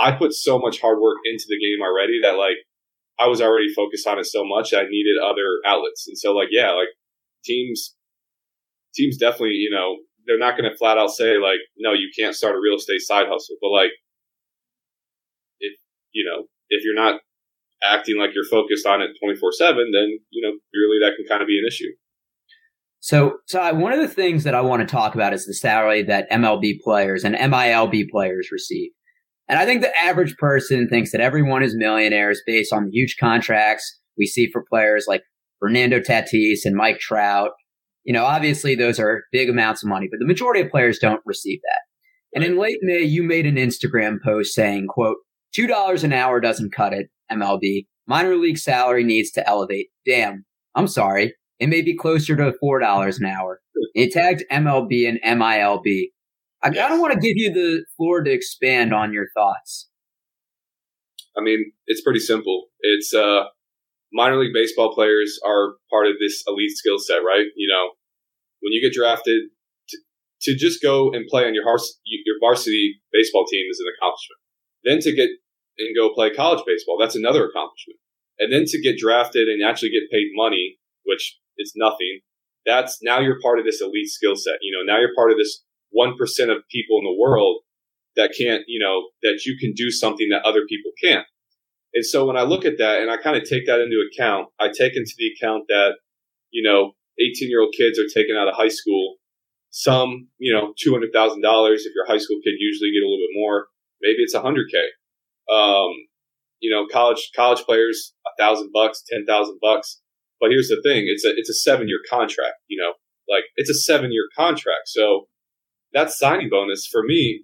I 0.01 0.11
put 0.17 0.33
so 0.33 0.57
much 0.57 0.81
hard 0.81 0.99
work 0.99 1.17
into 1.25 1.45
the 1.47 1.59
game 1.59 1.85
already 1.85 2.19
that 2.23 2.37
like 2.37 2.57
I 3.19 3.27
was 3.27 3.41
already 3.41 3.71
focused 3.73 4.07
on 4.07 4.17
it 4.17 4.25
so 4.25 4.43
much 4.43 4.71
that 4.71 4.81
I 4.81 4.89
needed 4.89 5.21
other 5.21 5.61
outlets. 5.65 6.07
And 6.07 6.17
so 6.17 6.33
like 6.33 6.49
yeah, 6.51 6.71
like 6.71 6.89
teams 7.45 7.95
teams 8.95 9.17
definitely, 9.17 9.61
you 9.61 9.69
know, 9.69 9.97
they're 10.25 10.39
not 10.39 10.57
going 10.57 10.69
to 10.69 10.75
flat 10.75 10.97
out 10.97 11.11
say 11.11 11.37
like 11.37 11.61
no, 11.77 11.93
you 11.93 12.09
can't 12.17 12.35
start 12.35 12.55
a 12.55 12.59
real 12.59 12.75
estate 12.75 13.01
side 13.01 13.27
hustle, 13.29 13.57
but 13.61 13.69
like 13.69 13.91
if 15.59 15.77
you 16.13 16.25
know, 16.25 16.47
if 16.69 16.83
you're 16.83 16.95
not 16.95 17.21
acting 17.83 18.17
like 18.17 18.31
you're 18.33 18.49
focused 18.49 18.87
on 18.87 19.01
it 19.01 19.11
24/7, 19.23 19.93
then 19.93 20.17
you 20.31 20.41
know, 20.41 20.57
clearly 20.73 20.97
that 21.01 21.13
can 21.15 21.25
kind 21.27 21.41
of 21.41 21.47
be 21.47 21.59
an 21.59 21.67
issue. 21.67 21.93
So, 23.01 23.37
so 23.47 23.73
one 23.73 23.93
of 23.93 23.99
the 23.99 24.07
things 24.07 24.43
that 24.43 24.53
I 24.53 24.61
want 24.61 24.87
to 24.87 24.91
talk 24.91 25.15
about 25.15 25.33
is 25.33 25.45
the 25.47 25.55
salary 25.55 26.03
that 26.03 26.29
MLB 26.29 26.81
players 26.81 27.23
and 27.23 27.35
MILB 27.35 28.09
players 28.09 28.49
receive. 28.51 28.91
And 29.51 29.59
I 29.59 29.65
think 29.65 29.81
the 29.81 29.99
average 29.99 30.37
person 30.37 30.87
thinks 30.87 31.11
that 31.11 31.19
everyone 31.19 31.61
is 31.61 31.75
millionaires 31.75 32.41
based 32.45 32.71
on 32.71 32.85
the 32.85 32.91
huge 32.91 33.17
contracts 33.19 33.99
we 34.17 34.25
see 34.25 34.49
for 34.49 34.63
players 34.69 35.05
like 35.09 35.23
Fernando 35.59 35.99
Tatis 35.99 36.59
and 36.63 36.73
Mike 36.73 36.99
Trout. 36.99 37.51
You 38.05 38.13
know, 38.13 38.23
obviously 38.23 38.75
those 38.75 38.97
are 38.97 39.23
big 39.33 39.49
amounts 39.49 39.83
of 39.83 39.89
money, 39.89 40.07
but 40.09 40.19
the 40.19 40.25
majority 40.25 40.61
of 40.61 40.71
players 40.71 40.99
don't 40.99 41.21
receive 41.25 41.59
that. 41.63 41.81
And 42.33 42.45
in 42.45 42.57
late 42.57 42.77
May, 42.81 43.01
you 43.01 43.23
made 43.23 43.45
an 43.45 43.57
Instagram 43.57 44.19
post 44.23 44.53
saying, 44.53 44.87
quote, 44.87 45.17
$2 45.53 46.03
an 46.05 46.13
hour 46.13 46.39
doesn't 46.39 46.73
cut 46.73 46.93
it, 46.93 47.09
MLB. 47.29 47.87
Minor 48.07 48.37
league 48.37 48.57
salary 48.57 49.03
needs 49.03 49.31
to 49.31 49.45
elevate. 49.45 49.87
Damn. 50.05 50.45
I'm 50.75 50.87
sorry. 50.87 51.35
It 51.59 51.67
may 51.67 51.81
be 51.81 51.93
closer 51.93 52.37
to 52.37 52.53
$4 52.63 53.19
an 53.19 53.25
hour. 53.25 53.59
It 53.95 54.13
tagged 54.13 54.45
MLB 54.49 55.09
and 55.09 55.19
MILB. 55.41 56.05
I 56.63 56.69
kind 56.69 56.93
of 56.93 56.99
want 56.99 57.13
to 57.13 57.19
give 57.19 57.37
you 57.37 57.51
the 57.51 57.85
floor 57.97 58.21
to 58.21 58.31
expand 58.31 58.93
on 58.93 59.13
your 59.13 59.27
thoughts. 59.33 59.89
I 61.37 61.41
mean, 61.41 61.71
it's 61.87 62.01
pretty 62.01 62.19
simple. 62.19 62.67
It's 62.81 63.13
uh, 63.13 63.45
minor 64.13 64.37
league 64.37 64.53
baseball 64.53 64.93
players 64.93 65.39
are 65.45 65.75
part 65.89 66.07
of 66.07 66.13
this 66.19 66.43
elite 66.47 66.71
skill 66.71 66.99
set, 66.99 67.19
right? 67.25 67.45
You 67.55 67.67
know, 67.67 67.91
when 68.61 68.73
you 68.73 68.81
get 68.81 68.95
drafted, 68.95 69.49
to, 69.89 69.97
to 70.41 70.55
just 70.55 70.81
go 70.81 71.11
and 71.11 71.25
play 71.27 71.45
on 71.45 71.53
your 71.55 71.63
hars- 71.63 71.99
your 72.05 72.35
varsity 72.39 73.01
baseball 73.11 73.45
team 73.45 73.65
is 73.69 73.79
an 73.79 73.91
accomplishment. 73.97 74.39
Then 74.83 74.99
to 75.01 75.15
get 75.15 75.29
and 75.77 75.95
go 75.95 76.13
play 76.13 76.29
college 76.29 76.63
baseball, 76.67 76.97
that's 76.99 77.15
another 77.15 77.47
accomplishment. 77.47 77.97
And 78.37 78.51
then 78.51 78.65
to 78.67 78.81
get 78.81 78.97
drafted 78.97 79.47
and 79.47 79.63
actually 79.63 79.89
get 79.89 80.11
paid 80.11 80.29
money, 80.35 80.77
which 81.05 81.39
is 81.57 81.73
nothing, 81.75 82.19
that's 82.65 82.99
now 83.01 83.19
you're 83.19 83.39
part 83.41 83.59
of 83.59 83.65
this 83.65 83.81
elite 83.81 84.09
skill 84.09 84.35
set. 84.35 84.59
You 84.61 84.75
know, 84.75 84.83
now 84.85 84.99
you're 84.99 85.15
part 85.15 85.31
of 85.31 85.37
this 85.37 85.63
1% 85.97 86.11
of 86.49 86.63
people 86.69 86.99
in 86.99 87.05
the 87.05 87.17
world 87.19 87.61
that 88.15 88.33
can't, 88.37 88.63
you 88.67 88.79
know, 88.79 89.09
that 89.23 89.45
you 89.45 89.57
can 89.59 89.73
do 89.73 89.89
something 89.89 90.29
that 90.29 90.43
other 90.43 90.65
people 90.67 90.91
can't. 91.01 91.25
And 91.93 92.05
so 92.05 92.25
when 92.25 92.37
I 92.37 92.43
look 92.43 92.65
at 92.65 92.77
that 92.77 93.01
and 93.01 93.11
I 93.11 93.17
kind 93.17 93.35
of 93.35 93.43
take 93.43 93.65
that 93.67 93.81
into 93.81 94.03
account, 94.11 94.47
I 94.59 94.67
take 94.67 94.95
into 94.95 95.13
the 95.17 95.31
account 95.35 95.65
that, 95.67 95.95
you 96.51 96.63
know, 96.63 96.93
18 97.19 97.49
year 97.49 97.61
old 97.61 97.73
kids 97.77 97.99
are 97.99 98.07
taken 98.13 98.35
out 98.35 98.47
of 98.47 98.55
high 98.55 98.69
school. 98.69 99.15
Some, 99.71 100.27
you 100.37 100.53
know, 100.53 100.73
$200,000. 100.85 101.11
If 101.11 101.91
you're 101.95 102.05
a 102.05 102.11
high 102.11 102.17
school 102.17 102.39
kid, 102.43 102.55
usually 102.59 102.91
get 102.91 103.03
a 103.03 103.07
little 103.07 103.23
bit 103.23 103.39
more. 103.39 103.67
Maybe 104.01 104.19
it's 104.19 104.35
100K. 104.35 104.91
Um, 105.53 105.91
you 106.59 106.69
know, 106.69 106.87
college, 106.91 107.31
college 107.35 107.61
players, 107.61 108.13
a 108.25 108.41
thousand 108.41 108.71
bucks, 108.73 109.03
10,000 109.09 109.59
bucks. 109.61 110.01
But 110.39 110.51
here's 110.51 110.67
the 110.67 110.81
thing. 110.83 111.05
It's 111.07 111.25
a, 111.25 111.29
it's 111.37 111.49
a 111.49 111.53
seven 111.53 111.87
year 111.87 111.99
contract, 112.09 112.55
you 112.67 112.81
know, 112.81 112.93
like 113.29 113.45
it's 113.55 113.69
a 113.69 113.75
seven 113.75 114.11
year 114.11 114.27
contract. 114.35 114.87
So 114.87 115.27
that 115.93 116.11
signing 116.11 116.49
bonus 116.49 116.87
for 116.87 117.03
me, 117.03 117.43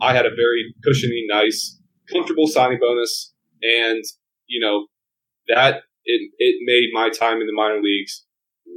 I 0.00 0.14
had 0.14 0.26
a 0.26 0.34
very 0.34 0.74
cushiony, 0.82 1.26
nice, 1.28 1.78
comfortable 2.12 2.46
signing 2.46 2.78
bonus. 2.80 3.32
And, 3.62 4.02
you 4.46 4.60
know, 4.60 4.86
that 5.48 5.82
it, 6.04 6.30
it 6.38 6.56
made 6.62 6.90
my 6.92 7.10
time 7.10 7.40
in 7.40 7.46
the 7.46 7.52
minor 7.52 7.80
leagues 7.82 8.24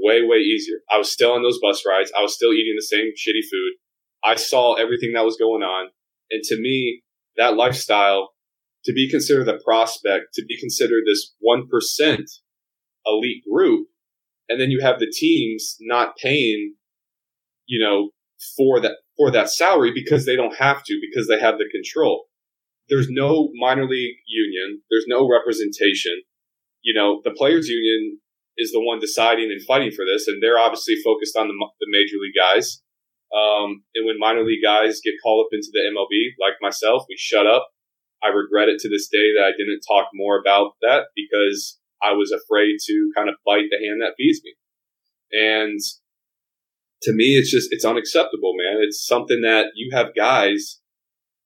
way, 0.02 0.22
way 0.24 0.38
easier. 0.38 0.78
I 0.92 0.98
was 0.98 1.12
still 1.12 1.32
on 1.34 1.44
those 1.44 1.60
bus 1.62 1.84
rides. 1.88 2.12
I 2.18 2.22
was 2.22 2.34
still 2.34 2.54
eating 2.54 2.76
the 2.76 2.86
same 2.86 3.12
shitty 3.12 3.44
food. 3.50 3.74
I 4.24 4.36
saw 4.36 4.74
everything 4.76 5.14
that 5.14 5.26
was 5.26 5.38
going 5.38 5.64
on. 5.64 5.90
And 6.32 6.44
to 6.44 6.60
me, 6.60 7.04
that 7.38 7.56
lifestyle, 7.56 8.32
to 8.86 8.94
be 8.94 9.10
considered 9.10 9.48
a 9.48 9.60
prospect, 9.64 10.34
to 10.34 10.46
be 10.46 10.60
considered 10.60 11.04
this 11.06 11.34
1% 11.46 12.24
elite 13.06 13.44
group, 13.50 13.88
and 14.50 14.60
then 14.60 14.72
you 14.72 14.82
have 14.82 15.00
the 15.00 15.12
teams 15.12 15.78
not 15.82 16.18
paying, 16.18 16.76
you 17.66 17.84
know, 17.84 18.10
for 18.56 18.80
that, 18.82 18.98
for 19.18 19.32
that 19.32 19.50
salary 19.50 19.92
because 19.94 20.26
they 20.26 20.36
don't 20.36 20.56
have 20.56 20.84
to, 20.84 21.00
because 21.02 21.28
they 21.28 21.40
have 21.40 21.58
the 21.58 21.70
control. 21.72 22.26
There's 22.90 23.08
no 23.10 23.50
minor 23.56 23.88
league 23.88 24.18
union. 24.28 24.82
There's 24.90 25.06
no 25.08 25.28
representation. 25.28 26.22
You 26.82 26.94
know, 26.94 27.22
the 27.24 27.32
players 27.32 27.70
union 27.70 28.20
is 28.58 28.72
the 28.72 28.84
one 28.84 29.00
deciding 29.00 29.52
and 29.52 29.64
fighting 29.64 29.92
for 29.92 30.06
this, 30.06 30.28
and 30.28 30.42
they're 30.42 30.60
obviously 30.60 30.96
focused 31.04 31.38
on 31.38 31.48
the, 31.48 31.56
the 31.80 31.88
major 31.90 32.18
league 32.22 32.38
guys. 32.38 32.82
Um, 33.34 33.84
and 33.96 34.06
when 34.06 34.20
minor 34.20 34.44
league 34.44 34.62
guys 34.64 35.02
get 35.04 35.18
called 35.24 35.46
up 35.48 35.54
into 35.54 35.70
the 35.74 35.82
MLB, 35.90 36.38
like 36.40 36.62
myself, 36.62 37.06
we 37.10 37.16
shut 37.18 37.48
up. 37.48 37.68
I 38.24 38.28
regret 38.30 38.70
it 38.70 38.80
to 38.82 38.90
this 38.90 39.10
day 39.12 39.34
that 39.36 39.44
I 39.44 39.58
didn't 39.58 39.82
talk 39.88 40.10
more 40.14 40.40
about 40.40 40.74
that 40.82 41.08
because 41.16 41.80
I 42.02 42.14
was 42.14 42.32
afraid 42.32 42.78
to 42.86 43.12
kind 43.16 43.28
of 43.28 43.36
bite 43.46 43.68
the 43.72 43.82
hand 43.84 44.02
that 44.02 44.16
feeds 44.18 44.40
me. 44.44 44.54
And 45.32 45.80
to 47.04 47.14
me, 47.14 47.36
it's 47.36 47.52
just, 47.52 47.70
it's 47.72 47.86
unacceptable, 47.86 48.54
man. 48.56 48.78
It's 48.82 49.06
something 49.06 49.42
that 49.42 49.68
you 49.76 49.96
have 49.96 50.16
guys, 50.16 50.80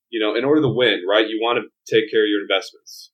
you 0.09 0.19
know, 0.19 0.35
in 0.35 0.45
order 0.45 0.61
to 0.61 0.69
win, 0.69 1.01
right? 1.09 1.27
You 1.27 1.39
want 1.41 1.59
to 1.59 1.93
take 1.93 2.09
care 2.11 2.23
of 2.23 2.29
your 2.29 2.41
investments. 2.41 3.11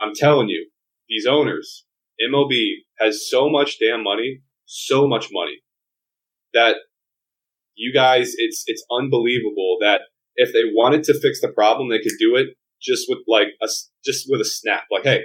I'm 0.00 0.12
telling 0.14 0.48
you, 0.48 0.70
these 1.08 1.26
owners, 1.26 1.86
MLB 2.20 2.84
has 2.98 3.28
so 3.28 3.48
much 3.48 3.78
damn 3.78 4.02
money, 4.02 4.42
so 4.66 5.08
much 5.08 5.28
money 5.32 5.62
that 6.52 6.76
you 7.74 7.92
guys, 7.92 8.34
it's, 8.36 8.64
it's 8.66 8.84
unbelievable 8.90 9.78
that 9.80 10.02
if 10.36 10.52
they 10.52 10.70
wanted 10.72 11.04
to 11.04 11.20
fix 11.20 11.40
the 11.40 11.48
problem, 11.48 11.88
they 11.88 11.98
could 11.98 12.18
do 12.18 12.36
it 12.36 12.48
just 12.80 13.06
with 13.08 13.20
like 13.26 13.48
a, 13.62 13.68
just 14.04 14.26
with 14.28 14.40
a 14.40 14.44
snap. 14.44 14.84
Like, 14.90 15.04
hey, 15.04 15.22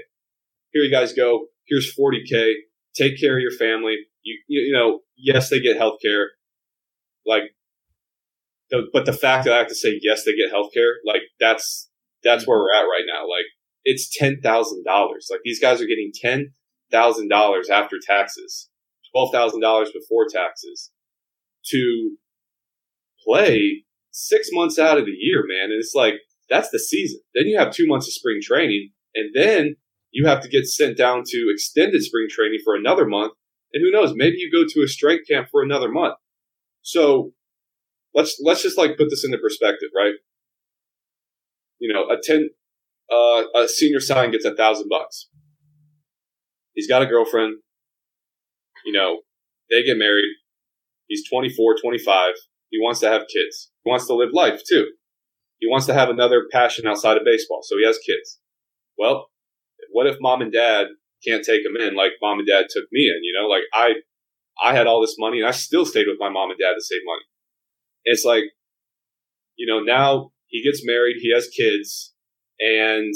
here 0.71 0.83
you 0.83 0.91
guys 0.91 1.13
go. 1.13 1.47
Here's 1.67 1.93
40k. 1.97 2.53
Take 2.95 3.19
care 3.19 3.37
of 3.37 3.41
your 3.41 3.51
family. 3.51 3.97
You, 4.25 4.39
you, 4.47 4.73
know, 4.73 4.99
yes, 5.15 5.49
they 5.49 5.61
get 5.61 5.77
health 5.77 5.99
care. 6.01 6.31
Like, 7.25 7.43
the, 8.69 8.87
but 8.91 9.05
the 9.05 9.13
fact 9.13 9.45
that 9.45 9.53
I 9.53 9.57
have 9.59 9.67
to 9.67 9.75
say 9.75 9.99
yes, 10.01 10.25
they 10.25 10.35
get 10.35 10.51
health 10.51 10.71
care, 10.73 10.95
like 11.05 11.21
that's, 11.39 11.89
that's 12.23 12.47
where 12.47 12.57
we're 12.57 12.73
at 12.73 12.83
right 12.83 13.05
now. 13.07 13.21
Like, 13.29 13.45
it's 13.83 14.09
$10,000. 14.19 14.41
Like, 15.29 15.39
these 15.43 15.59
guys 15.61 15.79
are 15.79 15.85
getting 15.85 16.11
$10,000 16.91 17.69
after 17.69 17.97
taxes, 18.01 18.69
$12,000 19.15 19.85
before 19.93 20.25
taxes 20.29 20.91
to 21.67 22.17
play 23.25 23.83
six 24.11 24.49
months 24.51 24.79
out 24.79 24.97
of 24.97 25.05
the 25.05 25.11
year, 25.11 25.43
man. 25.47 25.71
And 25.71 25.79
it's 25.79 25.93
like, 25.93 26.15
that's 26.49 26.69
the 26.69 26.79
season. 26.79 27.19
Then 27.33 27.45
you 27.45 27.57
have 27.57 27.71
two 27.71 27.87
months 27.87 28.07
of 28.07 28.13
spring 28.13 28.39
training, 28.41 28.91
and 29.13 29.31
then 29.35 29.75
you 30.11 30.27
have 30.27 30.41
to 30.41 30.49
get 30.49 30.65
sent 30.65 30.97
down 30.97 31.23
to 31.25 31.51
extended 31.53 32.01
spring 32.03 32.27
training 32.29 32.59
for 32.63 32.75
another 32.75 33.05
month. 33.05 33.33
And 33.75 33.83
who 33.83 33.91
knows, 33.91 34.13
maybe 34.15 34.37
you 34.37 34.49
go 34.49 34.63
to 34.65 34.85
a 34.85 34.87
strength 34.87 35.27
camp 35.29 35.49
for 35.51 35.61
another 35.61 35.91
month. 35.91 36.15
So 36.81 37.33
let's 38.13 38.39
let's 38.41 38.63
just 38.63 38.77
like 38.77 38.97
put 38.97 39.09
this 39.09 39.25
into 39.25 39.37
perspective, 39.37 39.89
right? 39.93 40.13
You 41.79 41.93
know, 41.93 42.05
a 42.09 42.15
ten 42.23 42.51
uh, 43.11 43.43
a 43.53 43.67
senior 43.67 43.99
sign 43.99 44.31
gets 44.31 44.45
a 44.45 44.55
thousand 44.55 44.87
bucks. 44.89 45.27
He's 46.73 46.87
got 46.87 47.01
a 47.01 47.05
girlfriend. 47.05 47.57
You 48.85 48.93
know, 48.93 49.19
they 49.69 49.83
get 49.83 49.97
married. 49.97 50.35
He's 51.07 51.27
24, 51.29 51.75
25. 51.83 52.33
He 52.69 52.79
wants 52.79 53.01
to 53.01 53.07
have 53.09 53.23
kids. 53.23 53.71
He 53.83 53.89
wants 53.89 54.07
to 54.07 54.15
live 54.15 54.29
life 54.31 54.61
too. 54.67 54.87
He 55.59 55.67
wants 55.67 55.85
to 55.87 55.93
have 55.93 56.09
another 56.09 56.45
passion 56.51 56.87
outside 56.87 57.17
of 57.17 57.25
baseball, 57.25 57.59
so 57.63 57.77
he 57.77 57.85
has 57.85 57.97
kids. 57.97 58.39
Well, 58.97 59.27
what 59.91 60.07
if 60.07 60.17
mom 60.21 60.41
and 60.41 60.51
dad 60.51 60.87
can't 61.27 61.43
take 61.43 61.65
him 61.65 61.75
in 61.79 61.95
like 61.95 62.13
mom 62.21 62.39
and 62.39 62.47
dad 62.47 62.67
took 62.69 62.85
me 62.91 63.07
in? 63.07 63.23
You 63.23 63.33
know, 63.39 63.47
like 63.47 63.63
I, 63.73 63.95
I 64.63 64.75
had 64.75 64.87
all 64.87 65.01
this 65.01 65.15
money 65.17 65.39
and 65.39 65.47
I 65.47 65.51
still 65.51 65.85
stayed 65.85 66.07
with 66.07 66.17
my 66.19 66.29
mom 66.29 66.51
and 66.51 66.59
dad 66.59 66.73
to 66.73 66.81
save 66.81 67.01
money. 67.05 67.23
It's 68.05 68.23
like, 68.23 68.43
you 69.57 69.67
know, 69.67 69.81
now 69.81 70.31
he 70.47 70.63
gets 70.63 70.85
married, 70.85 71.17
he 71.19 71.33
has 71.33 71.47
kids, 71.47 72.13
and 72.59 73.13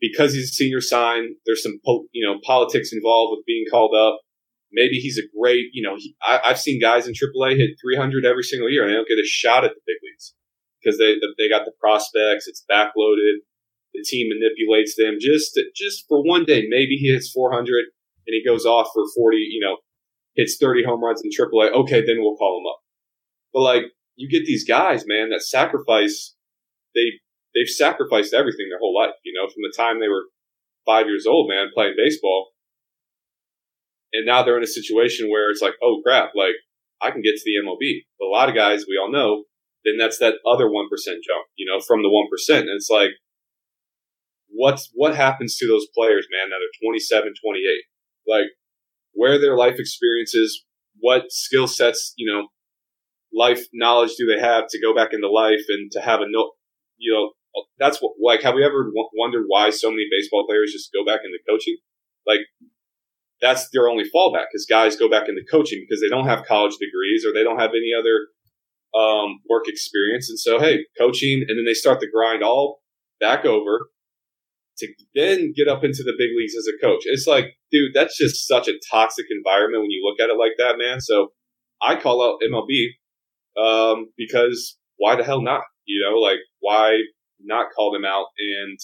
because 0.00 0.34
he's 0.34 0.50
a 0.50 0.52
senior 0.52 0.80
sign, 0.80 1.36
there's 1.46 1.62
some 1.62 1.78
po- 1.84 2.06
you 2.12 2.26
know 2.26 2.38
politics 2.44 2.92
involved 2.92 3.36
with 3.36 3.46
being 3.46 3.64
called 3.70 3.94
up. 3.94 4.20
Maybe 4.72 4.96
he's 4.96 5.18
a 5.18 5.28
great, 5.38 5.66
you 5.72 5.82
know, 5.82 5.96
he, 5.98 6.16
I, 6.22 6.40
I've 6.46 6.58
seen 6.58 6.80
guys 6.80 7.06
in 7.06 7.12
AAA 7.12 7.58
hit 7.58 7.76
300 7.84 8.24
every 8.24 8.42
single 8.42 8.70
year, 8.70 8.82
and 8.82 8.90
they 8.90 8.96
don't 8.96 9.08
get 9.08 9.18
a 9.18 9.26
shot 9.26 9.64
at 9.64 9.70
the 9.70 9.80
big 9.86 9.96
leagues 10.02 10.34
because 10.82 10.98
they 10.98 11.16
they 11.38 11.48
got 11.48 11.64
the 11.64 11.72
prospects. 11.80 12.48
It's 12.48 12.64
backloaded. 12.70 13.44
The 13.94 14.04
team 14.08 14.28
manipulates 14.28 14.96
them 14.96 15.18
just 15.20 15.58
just 15.76 16.04
for 16.08 16.22
one 16.22 16.44
day. 16.44 16.64
Maybe 16.68 16.96
he 16.96 17.12
hits 17.12 17.30
400 17.30 17.66
and 18.26 18.34
he 18.34 18.44
goes 18.44 18.64
off 18.64 18.88
for 18.94 19.04
40. 19.14 19.36
You 19.36 19.60
know, 19.60 19.76
hits 20.34 20.56
30 20.60 20.84
home 20.84 21.04
runs 21.04 21.22
in 21.22 21.30
AAA. 21.30 21.72
Okay, 21.72 22.00
then 22.04 22.18
we'll 22.20 22.36
call 22.36 22.58
him 22.58 22.66
up. 22.66 22.80
But 23.52 23.60
like 23.60 23.82
you 24.16 24.28
get 24.28 24.46
these 24.46 24.64
guys, 24.64 25.04
man, 25.06 25.30
that 25.30 25.42
sacrifice. 25.42 26.34
They 26.94 27.20
they've 27.54 27.68
sacrificed 27.68 28.34
everything 28.34 28.68
their 28.68 28.78
whole 28.78 28.94
life. 28.94 29.14
You 29.24 29.32
know, 29.34 29.48
from 29.48 29.62
the 29.62 29.74
time 29.76 30.00
they 30.00 30.08
were 30.08 30.28
five 30.86 31.06
years 31.06 31.26
old, 31.26 31.48
man, 31.48 31.68
playing 31.74 31.94
baseball, 31.96 32.52
and 34.12 34.26
now 34.26 34.42
they're 34.42 34.58
in 34.58 34.64
a 34.64 34.66
situation 34.66 35.30
where 35.30 35.50
it's 35.50 35.62
like, 35.62 35.74
oh 35.82 36.00
crap, 36.04 36.32
like 36.34 36.56
I 37.00 37.10
can 37.10 37.22
get 37.22 37.36
to 37.36 37.44
the 37.44 37.60
MLB. 37.64 38.04
But 38.18 38.26
a 38.26 38.32
lot 38.32 38.48
of 38.48 38.54
guys, 38.54 38.84
we 38.88 38.98
all 39.00 39.12
know, 39.12 39.44
then 39.84 39.96
that's 39.98 40.18
that 40.18 40.34
other 40.46 40.70
one 40.70 40.88
percent 40.88 41.24
jump. 41.24 41.46
You 41.56 41.66
know, 41.66 41.80
from 41.80 42.02
the 42.02 42.10
one 42.10 42.28
percent, 42.30 42.68
and 42.68 42.76
it's 42.76 42.90
like. 42.90 43.10
What's 44.54 44.90
what 44.94 45.16
happens 45.16 45.56
to 45.56 45.66
those 45.66 45.86
players, 45.94 46.26
man, 46.30 46.50
that 46.50 46.56
are 46.56 46.86
27, 46.86 47.32
28? 47.42 47.82
Like, 48.26 48.50
where 49.12 49.38
their 49.38 49.56
life 49.56 49.76
experiences, 49.78 50.64
what 51.00 51.24
skill 51.30 51.66
sets, 51.66 52.12
you 52.16 52.30
know, 52.30 52.48
life 53.32 53.66
knowledge 53.72 54.14
do 54.16 54.26
they 54.26 54.40
have 54.40 54.64
to 54.68 54.80
go 54.80 54.94
back 54.94 55.12
into 55.12 55.28
life 55.28 55.64
and 55.68 55.90
to 55.92 56.00
have 56.00 56.20
a 56.20 56.26
no, 56.28 56.52
you 56.96 57.12
know, 57.12 57.32
that's 57.78 57.98
what, 58.00 58.12
like, 58.22 58.42
have 58.42 58.54
we 58.54 58.64
ever 58.64 58.84
w- 58.84 59.08
wondered 59.14 59.44
why 59.48 59.70
so 59.70 59.90
many 59.90 60.04
baseball 60.10 60.46
players 60.46 60.72
just 60.72 60.92
go 60.92 61.04
back 61.04 61.20
into 61.24 61.38
coaching? 61.48 61.76
Like, 62.26 62.40
that's 63.40 63.68
their 63.70 63.88
only 63.88 64.04
fallback 64.04 64.46
because 64.52 64.66
guys 64.68 64.96
go 64.96 65.10
back 65.10 65.28
into 65.28 65.42
coaching 65.50 65.84
because 65.86 66.00
they 66.00 66.08
don't 66.08 66.28
have 66.28 66.44
college 66.44 66.74
degrees 66.78 67.24
or 67.26 67.32
they 67.32 67.42
don't 67.42 67.58
have 67.58 67.70
any 67.70 67.92
other 67.98 68.28
um, 68.94 69.40
work 69.48 69.64
experience. 69.66 70.30
And 70.30 70.38
so, 70.38 70.60
hey, 70.60 70.86
coaching, 70.96 71.44
and 71.46 71.58
then 71.58 71.64
they 71.66 71.74
start 71.74 72.00
the 72.00 72.10
grind 72.10 72.42
all 72.42 72.80
back 73.20 73.44
over 73.44 73.88
to 74.82 75.04
then 75.14 75.52
get 75.56 75.68
up 75.68 75.84
into 75.84 76.02
the 76.02 76.14
big 76.18 76.30
leagues 76.36 76.54
as 76.56 76.66
a 76.68 76.78
coach. 76.84 77.02
It's 77.06 77.26
like, 77.26 77.56
dude, 77.70 77.94
that's 77.94 78.18
just 78.18 78.46
such 78.46 78.68
a 78.68 78.78
toxic 78.90 79.26
environment 79.30 79.82
when 79.82 79.90
you 79.90 80.02
look 80.04 80.20
at 80.20 80.30
it 80.30 80.38
like 80.38 80.52
that, 80.58 80.78
man. 80.78 81.00
So 81.00 81.32
I 81.80 81.96
call 81.96 82.22
out 82.22 82.40
MLB 82.42 82.88
um, 83.56 84.06
because 84.16 84.78
why 84.96 85.16
the 85.16 85.24
hell 85.24 85.42
not? 85.42 85.62
You 85.84 86.02
know, 86.04 86.18
like 86.18 86.38
why 86.60 86.98
not 87.40 87.72
call 87.74 87.92
them 87.92 88.04
out? 88.04 88.26
And 88.38 88.78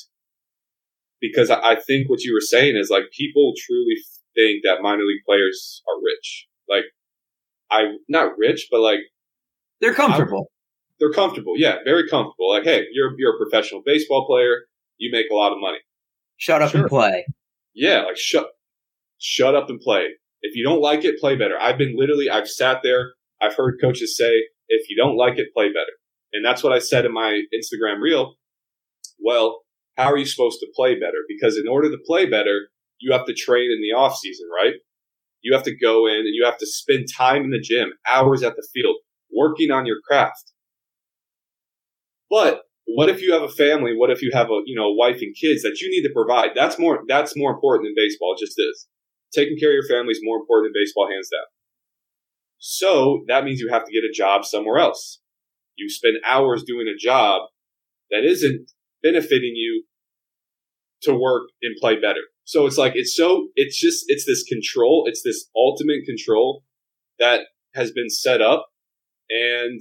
because 1.21 1.51
I 1.51 1.77
think 1.77 2.09
what 2.09 2.23
you 2.23 2.35
were 2.35 2.41
saying 2.41 2.77
is 2.77 2.91
like 2.91 3.05
people 3.17 3.53
truly 3.57 3.97
think 4.35 4.63
that 4.65 4.83
minor 4.83 5.05
league 5.05 5.23
players 5.27 5.83
are 5.89 6.03
rich. 6.03 6.47
Like 6.69 6.85
I 7.71 7.97
not 8.09 8.33
rich, 8.39 8.69
but 8.71 8.81
like 8.81 9.01
they're 9.81 9.95
comfortable. 9.95 10.51
I, 10.51 10.55
they're 11.01 11.13
comfortable. 11.13 11.55
Yeah, 11.57 11.77
very 11.85 12.09
comfortable. 12.09 12.51
Like, 12.53 12.65
hey, 12.65 12.85
you're 12.93 13.13
you're 13.19 13.35
a 13.35 13.39
professional 13.39 13.83
baseball 13.85 14.27
player. 14.27 14.63
You 14.99 15.11
make 15.13 15.27
a 15.31 15.35
lot 15.35 15.53
of 15.53 15.59
money. 15.61 15.79
Shut 16.39 16.63
up 16.63 16.71
sure. 16.71 16.81
and 16.81 16.89
play. 16.89 17.27
Yeah, 17.75 18.05
like 18.05 18.17
shut 18.17 18.47
shut 19.19 19.55
up 19.55 19.69
and 19.69 19.81
play. 19.81 20.07
If 20.41 20.57
you 20.57 20.65
don't 20.65 20.81
like 20.81 21.05
it, 21.05 21.21
play 21.21 21.37
better. 21.37 21.59
I've 21.61 21.79
been 21.79 21.97
literally 21.97 22.31
I've 22.31 22.49
sat 22.49 22.81
there, 22.83 23.13
I've 23.43 23.55
heard 23.55 23.79
coaches 23.81 24.17
say, 24.17 24.33
if 24.69 24.89
you 24.89 24.97
don't 24.97 25.17
like 25.17 25.39
it, 25.39 25.53
play 25.55 25.69
better. 25.69 25.93
And 26.33 26.45
that's 26.45 26.63
what 26.63 26.73
I 26.73 26.79
said 26.79 27.05
in 27.05 27.13
my 27.13 27.43
Instagram 27.55 28.01
reel. 28.01 28.35
Well, 29.19 29.61
how 29.97 30.13
are 30.13 30.17
you 30.17 30.27
supposed 30.27 30.61
to 30.61 30.69
play 30.75 30.95
better? 30.95 31.25
Because 31.29 31.57
in 31.57 31.69
order 31.69 31.91
to 31.91 31.99
play 32.07 32.27
better, 32.27 32.69
you 33.01 33.13
have 33.13 33.27
to 33.27 33.35
train 33.35 33.71
in 33.71 33.81
the 33.81 33.97
off 33.97 34.17
season, 34.17 34.49
right? 34.55 34.75
You 35.43 35.55
have 35.55 35.65
to 35.65 35.77
go 35.77 36.07
in 36.07 36.19
and 36.19 36.35
you 36.35 36.45
have 36.45 36.59
to 36.59 36.67
spend 36.67 37.07
time 37.13 37.45
in 37.45 37.51
the 37.51 37.61
gym, 37.61 37.93
hours 38.07 38.43
at 38.43 38.57
the 38.57 38.67
field, 38.73 38.97
working 39.35 39.71
on 39.71 39.87
your 39.87 39.99
craft. 40.07 40.53
But 42.31 42.63
what 42.95 43.09
if 43.09 43.21
you 43.21 43.33
have 43.33 43.43
a 43.43 43.49
family? 43.49 43.95
What 43.97 44.11
if 44.11 44.23
you 44.23 44.31
have 44.33 44.49
a 44.49 44.61
you 44.67 44.75
know 44.75 44.91
wife 44.93 45.19
and 45.21 45.35
kids 45.37 45.63
that 45.63 45.79
you 45.81 45.91
need 45.91 46.03
to 46.03 46.13
provide? 46.15 46.51
That's 46.55 46.79
more 46.79 47.05
that's 47.07 47.37
more 47.37 47.53
important 47.53 47.87
than 47.87 47.95
baseball. 47.97 48.35
It 48.35 48.45
just 48.45 48.59
is. 48.59 48.89
Taking 49.35 49.59
care 49.61 49.71
of 49.71 49.75
your 49.75 49.89
family 49.89 50.13
is 50.13 50.21
more 50.23 50.39
important 50.39 50.73
than 50.73 50.81
baseball, 50.83 51.09
hands 51.09 51.29
down. 51.29 51.47
So 52.59 53.25
that 53.29 53.45
means 53.45 53.61
you 53.61 53.69
have 53.71 53.85
to 53.85 53.93
get 53.93 54.05
a 54.05 54.13
job 54.13 54.45
somewhere 54.45 54.79
else. 54.79 55.21
You 55.77 55.89
spend 55.89 56.17
hours 56.27 56.65
doing 56.65 56.89
a 56.89 56.99
job 56.99 57.43
that 58.11 58.25
isn't 58.25 58.71
benefiting 59.03 59.53
you 59.55 59.85
to 61.03 61.15
work 61.15 61.51
and 61.63 61.77
play 61.81 61.95
better. 61.95 62.23
So 62.45 62.67
it's 62.67 62.79
like, 62.79 62.95
it's 62.97 63.15
so, 63.15 63.49
it's 63.55 63.79
just, 63.79 64.07
it's 64.09 64.25
this 64.27 64.43
control, 64.43 65.05
it's 65.07 65.23
this 65.23 65.49
ultimate 65.55 66.05
control 66.05 66.65
that 67.19 67.43
has 67.75 67.93
been 67.93 68.11
set 68.11 68.41
up 68.41 68.67
and 69.31 69.81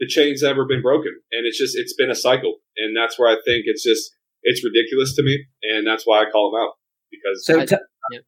the 0.00 0.08
chain's 0.08 0.42
ever 0.42 0.64
been 0.64 0.82
broken. 0.82 1.12
And 1.30 1.46
it's 1.46 1.58
just, 1.58 1.76
it's 1.76 1.94
been 1.94 2.10
a 2.10 2.14
cycle. 2.14 2.56
And 2.76 2.96
that's 2.96 3.18
where 3.18 3.30
I 3.30 3.36
think 3.44 3.64
it's 3.66 3.84
just, 3.84 4.10
it's 4.42 4.64
ridiculous 4.64 5.14
to 5.16 5.22
me. 5.22 5.44
And 5.62 5.86
that's 5.86 6.04
why 6.04 6.22
I 6.22 6.30
call 6.30 6.50
them 6.50 6.60
out 6.60 6.74
because. 7.10 7.44
So 7.44 7.64
t- 7.64 7.76
yeah. 8.12 8.20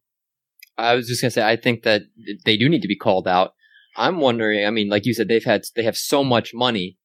I 0.79 0.95
was 0.95 1.09
just 1.09 1.21
gonna 1.21 1.31
say, 1.31 1.47
I 1.47 1.57
think 1.57 1.83
that 1.83 2.03
they 2.45 2.57
do 2.57 2.69
need 2.69 2.83
to 2.83 2.89
be 2.89 2.97
called 2.97 3.27
out. 3.27 3.53
I'm 3.97 4.21
wondering. 4.21 4.67
I 4.67 4.71
mean, 4.71 4.89
like 4.89 5.05
you 5.05 5.15
said, 5.15 5.29
they've 5.29 5.45
had 5.45 5.65
they 5.77 5.83
have 5.83 5.97
so 5.97 6.25
much 6.25 6.53
money. 6.55 6.97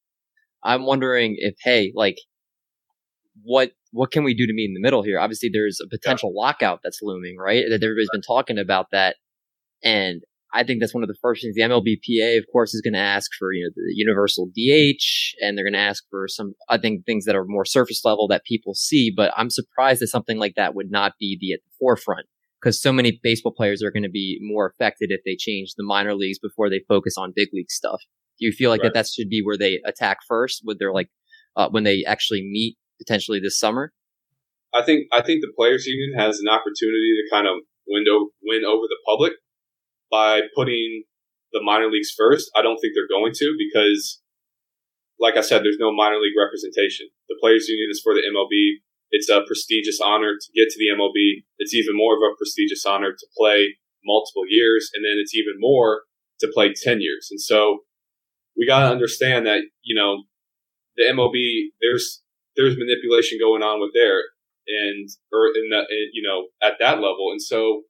I'm 0.63 0.86
wondering 0.86 1.36
if, 1.38 1.56
hey, 1.62 1.91
like, 1.95 2.17
what 3.43 3.71
what 3.91 4.12
can 4.12 4.23
we 4.23 4.34
do 4.34 4.47
to 4.47 4.53
meet 4.53 4.69
in 4.69 4.73
the 4.73 4.82
middle 4.82 5.03
here? 5.03 5.19
Obviously, 5.19 5.49
there's 5.51 5.80
a 5.84 5.89
potential 5.89 6.32
yeah. 6.34 6.45
lockout 6.45 6.80
that's 6.84 6.99
looming, 7.01 7.38
right? 7.38 7.65
That 7.69 7.84
everybody's 7.84 8.10
been 8.12 8.21
talking 8.21 8.58
about 8.58 8.88
that, 8.91 9.17
and 9.84 10.21
I 10.53 10.63
think 10.63 10.79
that's 10.79 10.93
one 10.93 11.03
of 11.03 11.10
the 11.10 11.17
first 11.21 11.41
things 11.41 11.55
the 11.55 11.62
MLBPA, 11.62 12.38
of 12.38 12.45
course, 12.51 12.73
is 12.73 12.81
going 12.81 12.93
to 12.93 12.99
ask 12.99 13.31
for, 13.38 13.51
you 13.51 13.65
know, 13.65 13.71
the 13.75 13.93
universal 13.93 14.47
DH, 14.47 15.36
and 15.41 15.57
they're 15.57 15.65
going 15.65 15.73
to 15.73 15.79
ask 15.79 16.03
for 16.10 16.27
some, 16.27 16.53
I 16.69 16.77
think, 16.77 17.05
things 17.05 17.25
that 17.25 17.36
are 17.36 17.45
more 17.45 17.65
surface 17.65 18.01
level 18.05 18.27
that 18.29 18.45
people 18.45 18.73
see. 18.73 19.12
But 19.15 19.31
I'm 19.36 19.49
surprised 19.49 20.01
that 20.01 20.07
something 20.07 20.38
like 20.38 20.55
that 20.55 20.73
would 20.73 20.89
not 20.89 21.13
be 21.19 21.38
the 21.39 21.53
at 21.53 21.60
the 21.65 21.71
forefront 21.79 22.27
because 22.62 22.81
so 22.81 22.91
many 22.93 23.19
baseball 23.21 23.51
players 23.51 23.83
are 23.83 23.91
going 23.91 24.03
to 24.03 24.10
be 24.10 24.39
more 24.41 24.67
affected 24.67 25.12
if 25.12 25.21
they 25.25 25.36
change 25.38 25.73
the 25.75 25.83
minor 25.83 26.15
leagues 26.15 26.39
before 26.39 26.69
they 26.69 26.81
focus 26.88 27.15
on 27.17 27.33
big 27.36 27.49
league 27.53 27.69
stuff. 27.69 28.01
Do 28.39 28.45
you 28.45 28.51
feel 28.51 28.69
like 28.69 28.81
right. 28.81 28.93
that 28.93 29.05
that 29.05 29.07
should 29.07 29.29
be 29.29 29.41
where 29.43 29.57
they 29.57 29.79
attack 29.86 30.19
first? 30.27 30.62
Would 30.65 30.79
they're 30.79 30.93
like 30.93 31.10
uh, 31.55 31.69
when 31.69 31.83
they 31.83 32.03
actually 32.05 32.41
meet 32.43 32.77
potentially 32.99 33.39
this 33.39 33.60
summer? 33.60 33.91
I 34.73 34.83
think 34.83 35.07
I 35.12 35.21
think 35.21 35.41
the 35.41 35.51
players 35.57 35.86
union 35.86 36.17
has 36.17 36.39
an 36.39 36.47
opportunity 36.47 37.13
to 37.17 37.36
kind 37.36 37.47
of 37.47 37.63
window 37.88 38.29
win 38.43 38.63
over 38.65 38.83
the 38.88 38.97
public 39.07 39.33
by 40.12 40.41
putting 40.56 41.04
the 41.54 41.62
minor 41.63 41.89
leagues 41.89 42.13
first. 42.15 42.52
I 42.56 42.62
don't 42.62 42.78
think 42.78 42.93
they're 42.93 43.10
going 43.10 43.34
to 43.34 43.56
because, 43.58 44.22
like 45.20 45.38
I 45.38 45.41
said, 45.41 45.63
there's 45.63 45.80
no 45.80 45.93
minor 45.93 46.20
league 46.20 46.38
representation. 46.38 47.08
The 47.30 47.38
players 47.39 47.67
union 47.67 47.89
is 47.91 48.02
for 48.04 48.13
the 48.13 48.24
MLB. 48.24 48.84
It's 49.12 49.30
a 49.30 49.43
prestigious 49.48 50.00
honor 50.04 50.36
to 50.36 50.48
get 50.56 50.70
to 50.70 50.80
the 50.80 50.91
MLB. 50.91 51.46
It's 51.60 51.74
even 51.74 51.96
more 51.96 52.15
of 52.15 52.22
a 52.22 52.36
prestigious 52.36 52.86
honor 52.86 53.12
to 53.12 53.28
play 53.38 53.78
multiple 54.04 54.43
years, 54.48 54.89
and 54.93 55.04
then 55.04 55.15
it's 55.20 55.36
even 55.36 55.56
more 55.60 56.04
to 56.39 56.52
play 56.54 56.74
10 56.74 57.02
years. 57.02 57.30
And 57.32 57.41
so 57.41 57.80
we 58.58 58.67
got 58.67 58.82
to 58.82 58.91
understand 58.91 59.46
that, 59.48 59.62
you 59.84 59.96
know, 59.96 60.24
the 60.96 61.04
MLB, 61.04 61.72
there's, 61.82 62.22
there's 62.56 62.78
manipulation 62.78 63.38
going 63.39 63.63
on 63.63 63.80
with 63.80 63.91
there 63.93 64.22
and, 64.67 65.10
or 65.32 65.48
in 65.48 65.70
the, 65.70 65.84
you 66.12 66.22
know, 66.22 66.48
at 66.62 66.78
that 66.80 66.96
level. 66.96 67.30
And 67.32 67.41
so 67.41 67.84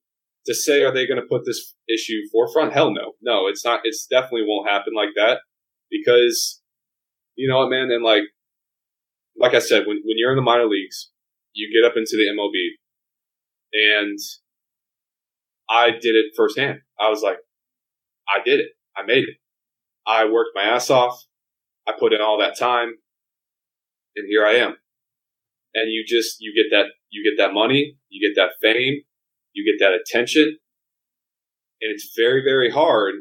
to 0.47 0.55
say, 0.55 0.83
are 0.83 0.93
they 0.93 1.05
going 1.05 1.21
to 1.21 1.27
put 1.27 1.45
this 1.45 1.75
issue 1.89 2.21
forefront? 2.31 2.73
Hell 2.73 2.91
no. 2.91 3.13
No, 3.21 3.47
it's 3.47 3.63
not, 3.63 3.81
it's 3.83 4.07
definitely 4.09 4.45
won't 4.47 4.69
happen 4.69 4.93
like 4.95 5.09
that 5.15 5.39
because, 5.91 6.61
you 7.35 7.47
know 7.49 7.59
what, 7.59 7.69
man? 7.69 7.91
And 7.91 8.03
like, 8.03 8.23
like 9.37 9.53
I 9.53 9.59
said, 9.59 9.85
when, 9.85 10.01
when 10.03 10.17
you're 10.17 10.31
in 10.31 10.37
the 10.37 10.41
minor 10.41 10.65
leagues, 10.65 11.11
you 11.53 11.69
get 11.71 11.89
up 11.89 11.97
into 11.97 12.11
the 12.11 12.31
MLB 12.33 12.77
and 13.73 14.17
I 15.69 15.91
did 15.91 16.15
it 16.15 16.33
firsthand. 16.35 16.79
I 16.99 17.09
was 17.09 17.21
like, 17.21 17.37
I 18.27 18.43
did 18.43 18.59
it. 18.59 18.69
I 18.95 19.03
made 19.05 19.25
it. 19.25 19.35
I 20.07 20.25
worked 20.25 20.51
my 20.55 20.63
ass 20.63 20.89
off. 20.89 21.25
I 21.85 21.93
put 21.97 22.13
in 22.13 22.21
all 22.21 22.39
that 22.39 22.57
time 22.57 22.93
and 24.15 24.25
here 24.27 24.45
I 24.45 24.53
am. 24.53 24.75
And 25.73 25.91
you 25.91 26.03
just, 26.07 26.37
you 26.39 26.53
get 26.55 26.75
that, 26.75 26.85
you 27.09 27.29
get 27.29 27.41
that 27.43 27.53
money, 27.53 27.97
you 28.09 28.27
get 28.27 28.41
that 28.41 28.53
fame, 28.61 29.01
you 29.57 29.65
get 29.65 29.83
that 29.83 29.97
attention. 29.97 30.57
And 31.81 31.91
it's 31.91 32.13
very, 32.15 32.43
very 32.43 32.69
hard 32.69 33.15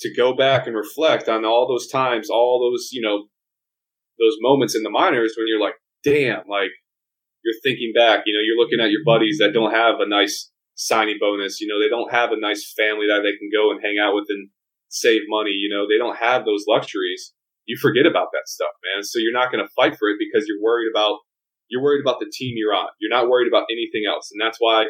to 0.00 0.14
go 0.14 0.34
back 0.36 0.66
and 0.66 0.76
reflect 0.76 1.28
on 1.28 1.44
all 1.44 1.66
those 1.66 1.88
times, 1.88 2.28
all 2.30 2.60
those, 2.60 2.90
you 2.92 3.00
know, 3.00 3.26
those 4.20 4.36
moments 4.40 4.76
in 4.76 4.82
the 4.82 4.90
minors 4.90 5.34
when 5.36 5.48
you're 5.48 5.60
like, 5.60 5.74
damn, 6.04 6.44
like 6.48 6.70
you're 7.44 7.60
thinking 7.62 7.92
back, 7.94 8.24
you 8.26 8.34
know, 8.34 8.44
you're 8.44 8.58
looking 8.58 8.80
at 8.80 8.90
your 8.90 9.04
buddies 9.04 9.38
that 9.38 9.52
don't 9.52 9.72
have 9.72 10.00
a 10.00 10.08
nice 10.08 10.50
signing 10.74 11.18
bonus, 11.20 11.60
you 11.60 11.68
know, 11.68 11.80
they 11.80 11.88
don't 11.88 12.12
have 12.12 12.32
a 12.32 12.40
nice 12.40 12.72
family 12.76 13.06
that 13.08 13.22
they 13.22 13.36
can 13.38 13.48
go 13.52 13.70
and 13.70 13.80
hang 13.82 13.96
out 14.02 14.14
with 14.14 14.26
and 14.28 14.48
save 14.88 15.22
money, 15.28 15.52
you 15.52 15.72
know, 15.72 15.86
they 15.88 15.98
don't 15.98 16.18
have 16.18 16.44
those 16.44 16.64
luxuries. 16.68 17.32
you 17.66 17.76
forget 17.80 18.06
about 18.06 18.28
that 18.32 18.46
stuff, 18.46 18.74
man. 18.84 19.02
So 19.02 19.18
you're 19.18 19.32
not 19.32 19.52
going 19.52 19.64
to 19.64 19.72
fight 19.76 19.96
for 19.96 20.08
it 20.08 20.18
because 20.18 20.46
you're 20.48 20.60
worried 20.60 20.90
about 20.90 21.18
you're 21.72 21.82
worried 21.82 22.02
about 22.04 22.20
the 22.20 22.30
team 22.30 22.52
you're 22.54 22.74
on. 22.74 22.88
You're 23.00 23.16
not 23.16 23.30
worried 23.30 23.48
about 23.48 23.64
anything 23.72 24.04
else, 24.06 24.30
and 24.30 24.38
that's 24.38 24.58
why 24.60 24.84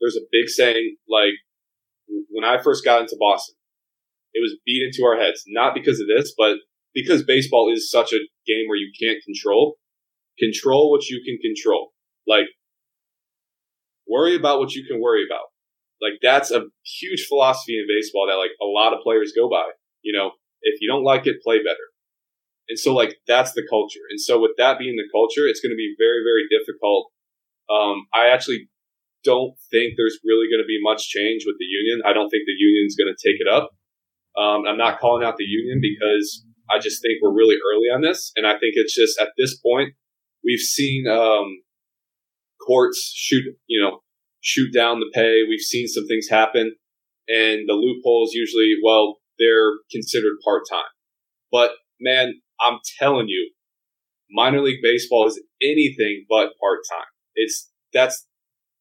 there's 0.00 0.16
a 0.16 0.24
big 0.32 0.48
saying 0.48 0.96
like 1.06 1.36
when 2.30 2.44
I 2.44 2.60
first 2.62 2.82
got 2.82 3.02
into 3.02 3.16
Boston, 3.20 3.54
it 4.32 4.40
was 4.40 4.56
beat 4.64 4.82
into 4.82 5.04
our 5.04 5.20
heads 5.20 5.44
not 5.46 5.74
because 5.74 6.00
of 6.00 6.08
this, 6.08 6.32
but 6.36 6.56
because 6.94 7.22
baseball 7.22 7.70
is 7.70 7.90
such 7.90 8.12
a 8.12 8.24
game 8.46 8.64
where 8.68 8.78
you 8.78 8.90
can't 8.98 9.22
control. 9.22 9.76
Control 10.38 10.90
what 10.90 11.08
you 11.08 11.20
can 11.24 11.38
control. 11.38 11.92
Like 12.26 12.46
worry 14.08 14.34
about 14.34 14.58
what 14.58 14.72
you 14.72 14.84
can 14.88 15.00
worry 15.00 15.24
about. 15.28 15.52
Like 16.00 16.14
that's 16.22 16.50
a 16.50 16.64
huge 16.84 17.26
philosophy 17.28 17.78
in 17.78 17.86
baseball 17.86 18.26
that 18.28 18.40
like 18.40 18.56
a 18.62 18.64
lot 18.64 18.94
of 18.94 19.00
players 19.02 19.32
go 19.36 19.48
by. 19.48 19.68
You 20.00 20.16
know, 20.16 20.32
if 20.62 20.80
you 20.80 20.88
don't 20.88 21.04
like 21.04 21.26
it, 21.26 21.42
play 21.44 21.58
better. 21.58 21.91
And 22.68 22.78
so 22.78 22.94
like 22.94 23.16
that's 23.26 23.52
the 23.52 23.66
culture. 23.68 24.04
And 24.10 24.20
so 24.20 24.40
with 24.40 24.52
that 24.58 24.78
being 24.78 24.96
the 24.96 25.08
culture, 25.12 25.46
it's 25.46 25.60
going 25.60 25.72
to 25.72 25.76
be 25.76 25.94
very, 25.98 26.22
very 26.24 26.46
difficult. 26.48 27.10
Um, 27.70 28.06
I 28.14 28.28
actually 28.28 28.68
don't 29.24 29.54
think 29.70 29.94
there's 29.96 30.18
really 30.24 30.46
going 30.50 30.62
to 30.62 30.66
be 30.66 30.80
much 30.82 31.08
change 31.08 31.44
with 31.46 31.56
the 31.58 31.64
union. 31.64 32.02
I 32.04 32.12
don't 32.12 32.28
think 32.28 32.44
the 32.46 32.58
union's 32.58 32.96
going 32.96 33.12
to 33.12 33.18
take 33.18 33.40
it 33.40 33.48
up. 33.48 33.70
Um, 34.36 34.64
I'm 34.66 34.78
not 34.78 34.98
calling 34.98 35.24
out 35.24 35.36
the 35.36 35.44
union 35.44 35.80
because 35.80 36.44
I 36.70 36.78
just 36.78 37.02
think 37.02 37.18
we're 37.22 37.34
really 37.34 37.56
early 37.56 37.88
on 37.92 38.00
this. 38.00 38.32
And 38.36 38.46
I 38.46 38.52
think 38.52 38.74
it's 38.74 38.94
just 38.94 39.20
at 39.20 39.30
this 39.36 39.58
point, 39.58 39.94
we've 40.44 40.60
seen, 40.60 41.06
um, 41.06 41.62
courts 42.66 43.12
shoot, 43.14 43.44
you 43.66 43.80
know, 43.80 44.00
shoot 44.40 44.72
down 44.72 45.00
the 45.00 45.10
pay. 45.12 45.42
We've 45.48 45.60
seen 45.60 45.86
some 45.86 46.06
things 46.06 46.28
happen 46.28 46.74
and 47.28 47.68
the 47.68 47.74
loopholes 47.74 48.32
usually, 48.32 48.74
well, 48.84 49.18
they're 49.38 49.72
considered 49.90 50.36
part 50.44 50.62
time. 50.70 50.90
But 51.50 51.72
man, 52.00 52.40
I'm 52.62 52.78
telling 52.98 53.28
you, 53.28 53.50
minor 54.30 54.60
league 54.60 54.82
baseball 54.82 55.26
is 55.26 55.40
anything 55.62 56.24
but 56.28 56.52
part 56.60 56.80
time. 56.90 57.10
It's 57.34 57.70
that's 57.92 58.26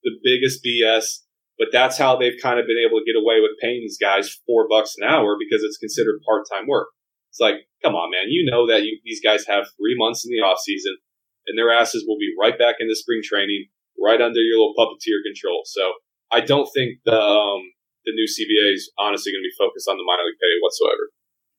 the 0.04 0.12
biggest 0.24 0.64
BS. 0.66 1.24
But 1.62 1.70
that's 1.72 1.96
how 1.96 2.18
they've 2.18 2.42
kind 2.42 2.58
of 2.60 2.66
been 2.66 2.82
able 2.82 2.98
to 2.98 3.06
get 3.06 3.14
away 3.14 3.38
with 3.38 3.54
paying 3.62 3.86
these 3.86 4.00
guys 4.02 4.42
four 4.48 4.66
bucks 4.68 4.96
an 4.98 5.06
hour 5.06 5.38
because 5.38 5.62
it's 5.62 5.78
considered 5.78 6.18
part 6.26 6.50
time 6.50 6.66
work. 6.66 6.88
It's 7.30 7.40
like, 7.40 7.70
come 7.84 7.94
on, 7.94 8.10
man. 8.10 8.34
You 8.34 8.50
know 8.50 8.66
that 8.66 8.82
you, 8.82 8.98
these 9.06 9.22
guys 9.22 9.46
have 9.46 9.70
three 9.78 9.94
months 9.94 10.26
in 10.26 10.34
the 10.34 10.42
off 10.42 10.58
season, 10.58 10.98
and 11.46 11.54
their 11.54 11.72
asses 11.72 12.04
will 12.08 12.18
be 12.18 12.34
right 12.34 12.58
back 12.58 12.82
into 12.82 12.96
spring 12.96 13.22
training, 13.24 13.70
right 14.02 14.20
under 14.20 14.42
your 14.42 14.58
little 14.58 14.74
puppeteer 14.74 15.22
control. 15.22 15.62
So 15.66 15.94
I 16.34 16.42
don't 16.42 16.68
think 16.74 16.98
the 17.06 17.14
um, 17.14 17.62
the 18.10 18.14
new 18.18 18.26
CBA 18.26 18.74
is 18.74 18.90
honestly 18.98 19.32
going 19.32 19.46
to 19.46 19.50
be 19.54 19.62
focused 19.62 19.88
on 19.88 20.02
the 20.02 20.04
minor 20.04 20.26
league 20.26 20.42
pay 20.42 20.58
whatsoever. 20.66 21.04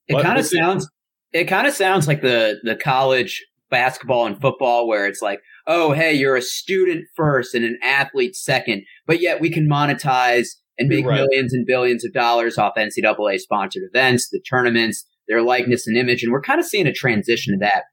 It 0.09 0.19
kind 0.27 0.39
of 0.39 0.47
sounds. 0.47 0.91
It 1.33 1.45
kind 1.45 1.67
of 1.67 1.75
sounds 1.75 2.07
like 2.07 2.23
the 2.23 2.61
the 2.63 2.77
college 2.77 3.45
basketball 3.71 4.27
and 4.27 4.41
football 4.41 4.87
where 4.87 5.07
it's 5.07 5.23
like, 5.23 5.41
oh, 5.67 5.93
hey, 5.93 6.13
you're 6.13 6.37
a 6.37 6.43
student 6.43 7.07
first 7.17 7.55
and 7.55 7.65
an 7.65 7.79
athlete 7.83 8.37
second, 8.37 8.83
but 9.07 9.21
yet 9.21 9.41
we 9.41 9.51
can 9.51 9.69
monetize 9.69 10.49
and 10.79 10.89
make 10.89 11.07
right. 11.07 11.17
millions 11.17 11.53
and 11.53 11.67
billions 11.67 12.05
of 12.05 12.13
dollars 12.13 12.59
off 12.59 12.75
NCAA 12.77 13.39
sponsored 13.39 13.83
events, 13.83 14.29
the 14.31 14.41
tournaments, 14.49 15.05
their 15.29 15.43
likeness 15.43 15.87
and 15.87 15.97
image. 15.97 16.23
And 16.23 16.33
we're 16.33 16.43
kind 16.43 16.61
of 16.61 16.67
seeing 16.67 16.87
a 16.87 16.93
transition 16.93 17.55
to 17.55 17.59
that. 17.61 17.85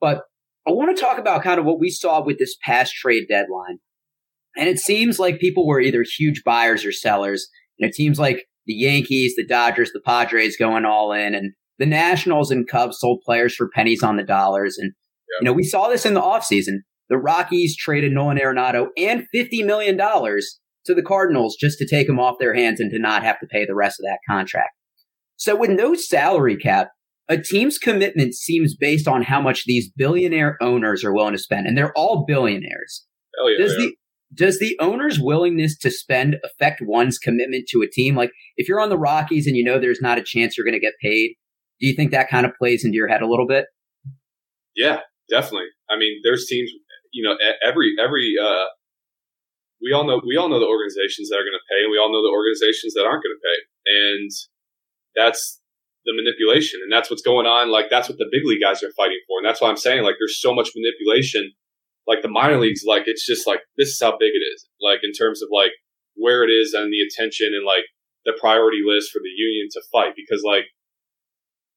But 0.00 0.22
I 0.66 0.72
want 0.72 0.94
to 0.94 1.00
talk 1.00 1.18
about 1.18 1.42
kind 1.42 1.58
of 1.58 1.66
what 1.66 1.80
we 1.80 1.90
saw 1.90 2.22
with 2.22 2.38
this 2.38 2.56
past 2.64 2.94
trade 2.94 3.26
deadline. 3.28 3.78
And 4.56 4.68
it 4.68 4.78
seems 4.78 5.18
like 5.18 5.38
people 5.38 5.66
were 5.66 5.80
either 5.80 6.04
huge 6.04 6.42
buyers 6.44 6.84
or 6.84 6.92
sellers. 6.92 7.48
And 7.78 7.88
it 7.88 7.94
seems 7.94 8.18
like 8.18 8.46
the 8.66 8.74
Yankees, 8.74 9.34
the 9.36 9.46
Dodgers, 9.46 9.92
the 9.92 10.00
Padres 10.00 10.56
going 10.56 10.84
all 10.84 11.12
in, 11.12 11.34
and 11.34 11.52
the 11.80 11.86
Nationals 11.86 12.50
and 12.50 12.68
Cubs 12.68 13.00
sold 13.00 13.22
players 13.24 13.54
for 13.56 13.70
pennies 13.74 14.02
on 14.02 14.16
the 14.16 14.22
dollars. 14.22 14.76
And, 14.78 14.92
you 15.40 15.46
know, 15.46 15.52
we 15.54 15.64
saw 15.64 15.88
this 15.88 16.04
in 16.04 16.12
the 16.12 16.20
offseason. 16.20 16.80
The 17.08 17.16
Rockies 17.16 17.74
traded 17.74 18.12
Nolan 18.12 18.38
Arenado 18.38 18.88
and 18.98 19.26
$50 19.34 19.64
million 19.64 19.96
to 19.96 20.94
the 20.94 21.02
Cardinals 21.02 21.56
just 21.58 21.78
to 21.78 21.88
take 21.88 22.06
him 22.06 22.20
off 22.20 22.38
their 22.38 22.54
hands 22.54 22.80
and 22.80 22.90
to 22.90 22.98
not 22.98 23.22
have 23.22 23.40
to 23.40 23.46
pay 23.46 23.64
the 23.64 23.74
rest 23.74 23.98
of 23.98 24.04
that 24.04 24.18
contract. 24.28 24.72
So 25.36 25.56
with 25.56 25.70
no 25.70 25.94
salary 25.94 26.56
cap, 26.56 26.90
a 27.28 27.38
team's 27.38 27.78
commitment 27.78 28.34
seems 28.34 28.76
based 28.76 29.08
on 29.08 29.22
how 29.22 29.40
much 29.40 29.64
these 29.64 29.90
billionaire 29.90 30.58
owners 30.60 31.02
are 31.02 31.14
willing 31.14 31.32
to 31.32 31.38
spend, 31.38 31.66
and 31.66 31.78
they're 31.78 31.96
all 31.96 32.24
billionaires. 32.26 33.06
Yeah, 33.42 33.64
does 33.64 33.76
the 33.76 33.94
does 34.34 34.58
the 34.58 34.76
owner's 34.80 35.18
willingness 35.18 35.78
to 35.78 35.90
spend 35.90 36.36
affect 36.44 36.82
one's 36.82 37.18
commitment 37.18 37.68
to 37.68 37.82
a 37.82 37.88
team? 37.88 38.16
Like 38.16 38.32
if 38.56 38.68
you're 38.68 38.80
on 38.80 38.90
the 38.90 38.98
Rockies 38.98 39.46
and 39.46 39.56
you 39.56 39.64
know 39.64 39.78
there's 39.78 40.00
not 40.00 40.18
a 40.18 40.24
chance 40.24 40.56
you're 40.56 40.64
going 40.64 40.78
to 40.78 40.80
get 40.80 40.94
paid, 41.00 41.36
do 41.80 41.86
you 41.86 41.94
think 41.96 42.10
that 42.12 42.28
kind 42.28 42.46
of 42.46 42.52
plays 42.58 42.84
into 42.84 42.96
your 42.96 43.08
head 43.08 43.22
a 43.22 43.28
little 43.28 43.46
bit? 43.46 43.66
Yeah, 44.76 45.00
definitely. 45.28 45.68
I 45.88 45.98
mean, 45.98 46.20
there's 46.22 46.46
teams, 46.46 46.70
you 47.12 47.26
know, 47.26 47.36
every 47.66 47.94
every 47.98 48.34
uh, 48.40 48.66
we 49.82 49.92
all 49.92 50.04
know 50.04 50.20
we 50.26 50.36
all 50.36 50.48
know 50.48 50.60
the 50.60 50.66
organizations 50.66 51.28
that 51.30 51.36
are 51.36 51.46
going 51.46 51.58
to 51.58 51.68
pay, 51.70 51.82
and 51.82 51.90
we 51.90 51.98
all 51.98 52.12
know 52.12 52.22
the 52.22 52.32
organizations 52.32 52.94
that 52.94 53.04
aren't 53.04 53.24
going 53.24 53.34
to 53.34 53.42
pay, 53.42 53.58
and 53.86 54.30
that's 55.16 55.60
the 56.06 56.14
manipulation. 56.14 56.80
And 56.82 56.92
that's 56.92 57.10
what's 57.10 57.22
going 57.22 57.46
on. 57.46 57.70
Like, 57.70 57.90
that's 57.90 58.08
what 58.08 58.18
the 58.18 58.28
big 58.32 58.42
league 58.44 58.62
guys 58.62 58.82
are 58.82 58.92
fighting 58.96 59.20
for. 59.28 59.38
And 59.38 59.46
that's 59.46 59.60
why 59.60 59.68
I'm 59.68 59.76
saying, 59.76 60.02
like, 60.02 60.16
there's 60.18 60.40
so 60.40 60.54
much 60.54 60.70
manipulation. 60.74 61.52
Like, 62.06 62.22
the 62.22 62.32
minor 62.32 62.56
leagues, 62.56 62.82
like, 62.86 63.04
it's 63.04 63.26
just 63.26 63.46
like, 63.46 63.60
this 63.76 63.88
is 63.88 64.00
how 64.00 64.16
big 64.16 64.32
it 64.32 64.44
is. 64.54 64.66
Like, 64.80 65.00
in 65.02 65.12
terms 65.12 65.42
of, 65.42 65.48
like, 65.52 65.72
where 66.16 66.42
it 66.42 66.48
is 66.48 66.72
and 66.72 66.92
the 66.92 67.04
attention 67.04 67.52
and, 67.52 67.66
like, 67.66 67.84
the 68.24 68.32
priority 68.40 68.80
list 68.84 69.12
for 69.12 69.20
the 69.20 69.28
union 69.28 69.68
to 69.72 69.82
fight. 69.92 70.14
Because, 70.16 70.42
like, 70.42 70.64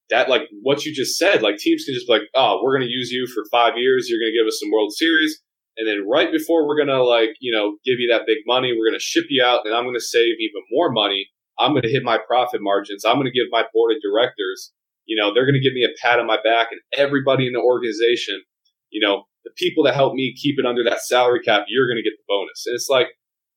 that, 0.10 0.30
like, 0.30 0.44
what 0.62 0.86
you 0.86 0.94
just 0.94 1.18
said, 1.18 1.42
like, 1.42 1.58
teams 1.58 1.86
can 1.86 1.94
just 1.94 2.08
be 2.08 2.14
like, 2.14 2.30
oh, 2.36 2.62
we're 2.64 2.78
going 2.78 2.88
to 2.88 2.94
use 2.94 3.12
you 3.12 3.28
for 3.28 3.44
five 3.52 3.78
years. 3.78 4.08
You're 4.10 4.20
going 4.20 4.32
to 4.32 4.38
give 4.38 4.48
us 4.48 4.60
some 4.62 4.72
World 4.72 4.94
Series. 4.94 5.42
And 5.78 5.88
then 5.88 6.08
right 6.08 6.32
before 6.32 6.68
we're 6.68 6.78
going 6.78 6.94
to, 6.94 7.04
like, 7.04 7.32
you 7.40 7.52
know, 7.52 7.78
give 7.86 8.00
you 8.00 8.10
that 8.12 8.28
big 8.28 8.40
money, 8.46 8.74
we're 8.78 8.90
going 8.90 9.00
to 9.00 9.04
ship 9.04 9.26
you 9.30 9.44
out 9.44 9.66
and 9.66 9.74
I'm 9.74 9.86
going 9.86 9.96
to 9.96 10.02
save 10.02 10.36
even 10.40 10.62
more 10.72 10.92
money 10.92 11.30
I'm 11.60 11.72
going 11.72 11.84
to 11.84 11.92
hit 11.92 12.04
my 12.04 12.18
profit 12.18 12.62
margins. 12.62 13.06
I'm 13.06 13.16
going 13.16 13.32
to 13.32 13.32
give 13.32 13.48
my 13.52 13.64
board 13.74 13.94
of 13.94 14.02
directors, 14.02 14.72
you 15.06 15.20
know, 15.20 15.34
they're 15.34 15.46
going 15.46 15.60
to 15.60 15.62
give 15.62 15.74
me 15.74 15.84
a 15.84 15.94
pat 16.02 16.20
on 16.20 16.28
my 16.28 16.38
back 16.44 16.70
and 16.72 16.82
everybody 16.98 17.46
in 17.48 17.54
the 17.54 17.60
organization, 17.60 18.42
you 18.90 19.06
know, 19.06 19.26
the 19.44 19.52
people 19.58 19.84
that 19.84 19.94
help 19.94 20.14
me 20.14 20.36
keep 20.40 20.56
it 20.58 20.66
under 20.66 20.84
that 20.84 21.02
salary 21.02 21.42
cap, 21.42 21.66
you're 21.68 21.88
going 21.88 21.98
to 21.98 22.04
get 22.04 22.18
the 22.18 22.24
bonus. 22.28 22.64
And 22.66 22.76
it's 22.76 22.90
like, 22.90 23.08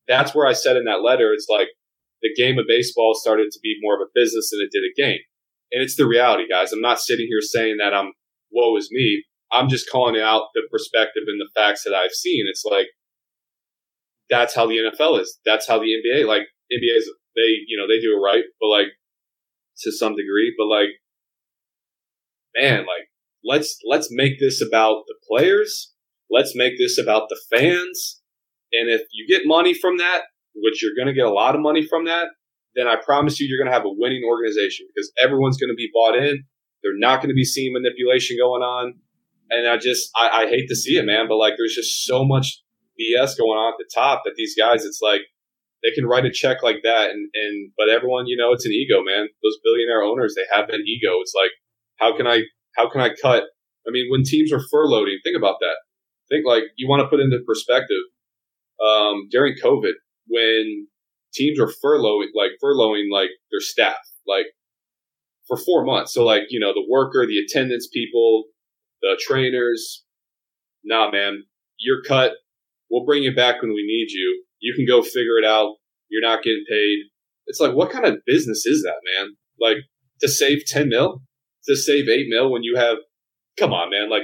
that's 0.07 0.35
where 0.35 0.45
I 0.45 0.53
said 0.53 0.77
in 0.77 0.85
that 0.85 1.01
letter, 1.01 1.31
it's 1.33 1.47
like 1.49 1.69
the 2.21 2.33
game 2.35 2.59
of 2.59 2.65
baseball 2.67 3.15
started 3.15 3.51
to 3.51 3.59
be 3.63 3.75
more 3.81 3.95
of 3.95 4.01
a 4.01 4.11
business 4.13 4.51
than 4.51 4.61
it 4.61 4.71
did 4.71 4.83
a 4.83 4.93
game. 4.95 5.19
And 5.71 5.83
it's 5.83 5.95
the 5.95 6.07
reality, 6.07 6.43
guys. 6.49 6.71
I'm 6.71 6.81
not 6.81 6.99
sitting 6.99 7.27
here 7.27 7.41
saying 7.41 7.77
that 7.79 7.93
I'm 7.93 8.13
woe 8.51 8.77
is 8.77 8.89
me. 8.91 9.23
I'm 9.51 9.69
just 9.69 9.89
calling 9.89 10.19
out 10.19 10.49
the 10.53 10.63
perspective 10.71 11.23
and 11.27 11.39
the 11.39 11.49
facts 11.55 11.83
that 11.83 11.93
I've 11.93 12.11
seen. 12.11 12.45
It's 12.49 12.63
like, 12.65 12.87
that's 14.29 14.55
how 14.55 14.67
the 14.67 14.77
NFL 14.77 15.21
is. 15.21 15.39
That's 15.45 15.67
how 15.67 15.79
the 15.79 15.87
NBA, 15.87 16.25
like 16.25 16.43
NBA 16.71 16.97
is 16.97 17.11
they 17.35 17.63
you 17.67 17.77
know 17.77 17.87
they 17.87 18.01
do 18.01 18.17
it 18.17 18.21
right, 18.21 18.43
but 18.59 18.67
like 18.67 18.87
to 19.79 19.91
some 19.91 20.15
degree, 20.15 20.53
but 20.57 20.65
like 20.65 20.89
man, 22.55 22.79
like 22.79 23.07
let's 23.43 23.77
let's 23.85 24.09
make 24.11 24.39
this 24.39 24.61
about 24.61 25.03
the 25.07 25.15
players. 25.29 25.93
Let's 26.29 26.53
make 26.55 26.77
this 26.77 26.99
about 26.99 27.29
the 27.29 27.39
fans. 27.49 28.21
And 28.73 28.89
if 28.89 29.01
you 29.13 29.25
get 29.29 29.47
money 29.47 29.73
from 29.73 29.97
that, 29.99 30.23
which 30.55 30.83
you're 30.83 30.95
going 30.95 31.07
to 31.07 31.13
get 31.13 31.25
a 31.25 31.33
lot 31.33 31.55
of 31.55 31.61
money 31.61 31.87
from 31.87 32.05
that, 32.05 32.27
then 32.77 32.87
I 32.87 32.95
promise 33.03 33.39
you, 33.39 33.47
you're 33.47 33.57
going 33.57 33.71
to 33.71 33.75
have 33.75 33.85
a 33.85 33.91
winning 33.91 34.23
organization 34.23 34.85
because 34.93 35.11
everyone's 35.21 35.57
going 35.57 35.71
to 35.71 35.75
be 35.75 35.89
bought 35.93 36.15
in. 36.15 36.43
They're 36.83 36.97
not 36.97 37.17
going 37.17 37.29
to 37.29 37.35
be 37.35 37.43
seeing 37.43 37.73
manipulation 37.73 38.37
going 38.37 38.61
on. 38.61 38.93
And 39.49 39.67
I 39.67 39.77
just, 39.77 40.09
I, 40.15 40.43
I 40.43 40.47
hate 40.47 40.67
to 40.69 40.75
see 40.75 40.97
it, 40.97 41.05
man, 41.05 41.27
but 41.27 41.37
like 41.37 41.53
there's 41.57 41.73
just 41.73 42.05
so 42.05 42.23
much 42.23 42.61
BS 42.99 43.37
going 43.37 43.57
on 43.57 43.73
at 43.73 43.77
the 43.79 43.89
top 43.93 44.23
that 44.25 44.33
these 44.37 44.55
guys, 44.55 44.85
it's 44.85 45.01
like, 45.01 45.21
they 45.83 45.91
can 45.93 46.05
write 46.05 46.25
a 46.25 46.31
check 46.31 46.63
like 46.63 46.81
that 46.83 47.11
and, 47.11 47.29
and 47.33 47.71
but 47.77 47.89
everyone 47.89 48.25
you 48.27 48.37
know 48.37 48.51
it's 48.51 48.65
an 48.65 48.71
ego 48.71 49.03
man 49.03 49.27
those 49.43 49.57
billionaire 49.63 50.01
owners 50.01 50.35
they 50.35 50.45
have 50.51 50.67
that 50.67 50.79
ego 50.85 51.21
it's 51.21 51.33
like 51.35 51.51
how 51.97 52.15
can 52.15 52.27
i 52.27 52.41
how 52.75 52.89
can 52.89 53.01
i 53.01 53.09
cut 53.09 53.43
i 53.87 53.91
mean 53.91 54.07
when 54.09 54.23
teams 54.23 54.51
are 54.51 54.61
furloughing 54.73 55.17
think 55.23 55.37
about 55.37 55.57
that 55.59 55.77
think 56.29 56.45
like 56.45 56.63
you 56.77 56.87
want 56.89 57.01
to 57.01 57.07
put 57.07 57.19
into 57.19 57.37
perspective 57.45 58.01
um, 58.83 59.27
during 59.29 59.55
covid 59.63 59.93
when 60.27 60.87
teams 61.33 61.59
are 61.59 61.71
furloughing 61.83 62.27
like 62.35 62.51
furloughing 62.63 63.05
like 63.11 63.29
their 63.51 63.59
staff 63.59 63.97
like 64.27 64.45
for 65.47 65.57
four 65.57 65.85
months 65.85 66.13
so 66.13 66.23
like 66.23 66.43
you 66.49 66.59
know 66.59 66.73
the 66.73 66.85
worker 66.89 67.25
the 67.27 67.37
attendance 67.37 67.87
people 67.87 68.45
the 69.01 69.19
trainers 69.19 70.03
nah 70.83 71.09
man 71.11 71.43
you're 71.77 72.01
cut 72.03 72.33
we'll 72.89 73.05
bring 73.05 73.23
you 73.23 73.35
back 73.35 73.61
when 73.61 73.73
we 73.73 73.83
need 73.83 74.09
you 74.11 74.43
you 74.59 74.73
can 74.75 74.85
go 74.85 75.01
figure 75.01 75.37
it 75.41 75.45
out. 75.45 75.75
You're 76.09 76.21
not 76.21 76.43
getting 76.43 76.63
paid. 76.69 76.99
It's 77.47 77.59
like, 77.59 77.73
what 77.73 77.91
kind 77.91 78.05
of 78.05 78.17
business 78.25 78.65
is 78.65 78.83
that, 78.83 78.99
man? 79.15 79.35
Like 79.59 79.77
to 80.21 80.27
save 80.27 80.65
10 80.65 80.89
mil, 80.89 81.21
to 81.67 81.75
save 81.75 82.07
8 82.09 82.27
mil 82.29 82.51
when 82.51 82.63
you 82.63 82.75
have, 82.77 82.97
come 83.57 83.73
on, 83.73 83.91
man. 83.91 84.09
Like, 84.09 84.23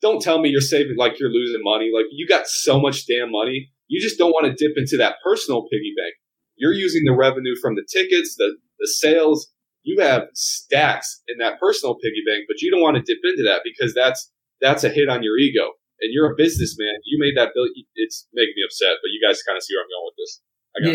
don't 0.00 0.22
tell 0.22 0.40
me 0.40 0.48
you're 0.48 0.60
saving 0.60 0.96
like 0.96 1.18
you're 1.20 1.30
losing 1.30 1.62
money. 1.62 1.90
Like, 1.94 2.06
you 2.10 2.26
got 2.26 2.46
so 2.46 2.80
much 2.80 3.06
damn 3.06 3.30
money. 3.30 3.70
You 3.92 4.00
just 4.00 4.16
don't 4.16 4.32
want 4.32 4.48
to 4.48 4.56
dip 4.56 4.72
into 4.78 4.96
that 4.96 5.16
personal 5.22 5.68
piggy 5.68 5.92
bank. 5.94 6.14
You're 6.56 6.72
using 6.72 7.02
the 7.04 7.12
revenue 7.12 7.52
from 7.60 7.74
the 7.74 7.84
tickets, 7.84 8.36
the, 8.38 8.56
the 8.80 8.88
sales, 8.88 9.52
you 9.82 10.00
have 10.00 10.28
stacks 10.32 11.20
in 11.28 11.36
that 11.38 11.60
personal 11.60 11.96
piggy 11.96 12.22
bank, 12.26 12.44
but 12.48 12.62
you 12.62 12.70
don't 12.70 12.80
want 12.80 12.96
to 12.96 13.02
dip 13.02 13.20
into 13.22 13.42
that 13.44 13.60
because 13.64 13.92
that's 13.92 14.30
that's 14.62 14.82
a 14.82 14.88
hit 14.88 15.10
on 15.10 15.22
your 15.22 15.36
ego. 15.36 15.76
And 16.00 16.10
you're 16.10 16.32
a 16.32 16.34
businessman. 16.34 16.94
You 17.04 17.18
made 17.20 17.36
that 17.36 17.52
bill. 17.54 17.66
It's 17.96 18.26
making 18.32 18.54
me 18.56 18.62
upset, 18.64 18.96
but 19.02 19.10
you 19.12 19.20
guys 19.20 19.42
kind 19.42 19.56
of 19.56 19.62
see 19.62 19.74
where 19.74 19.84
I'm 19.84 19.90
going 19.92 20.06
with 20.06 20.16
this. 20.16 20.40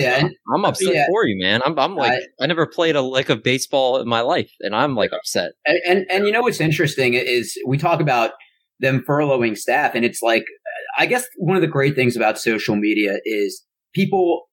Yeah, 0.04 0.26
and, 0.26 0.36
I'm 0.54 0.66
upset 0.66 0.94
yeah. 0.94 1.06
for 1.08 1.26
you, 1.28 1.40
man. 1.40 1.62
I'm, 1.64 1.78
I'm 1.78 1.96
like, 1.96 2.12
I, 2.12 2.44
I- 2.44 2.48
never 2.48 2.66
played 2.66 2.96
a 2.96 3.02
lick 3.02 3.30
of 3.30 3.44
baseball 3.44 4.00
in 4.00 4.08
my 4.08 4.22
life, 4.22 4.52
and 4.62 4.76
I'm 4.76 4.96
like 4.96 5.14
upset. 5.14 5.52
and, 5.66 5.78
and 5.86 6.06
and 6.10 6.26
you 6.26 6.32
know 6.32 6.42
what's 6.42 6.60
interesting 6.60 7.14
is 7.14 7.56
we 7.66 7.78
talk 7.78 8.02
about 8.02 8.32
them 8.80 9.04
furloughing 9.08 9.56
staff, 9.56 9.94
and 9.94 10.04
it's 10.04 10.22
like 10.22 10.46
I 10.98 11.06
guess 11.06 11.26
one 11.38 11.56
of 11.56 11.62
the 11.62 11.68
great 11.68 11.96
things 11.96 12.16
about 12.16 12.40
social 12.40 12.76
media 12.76 13.20
is 13.24 13.64
people, 13.94 14.48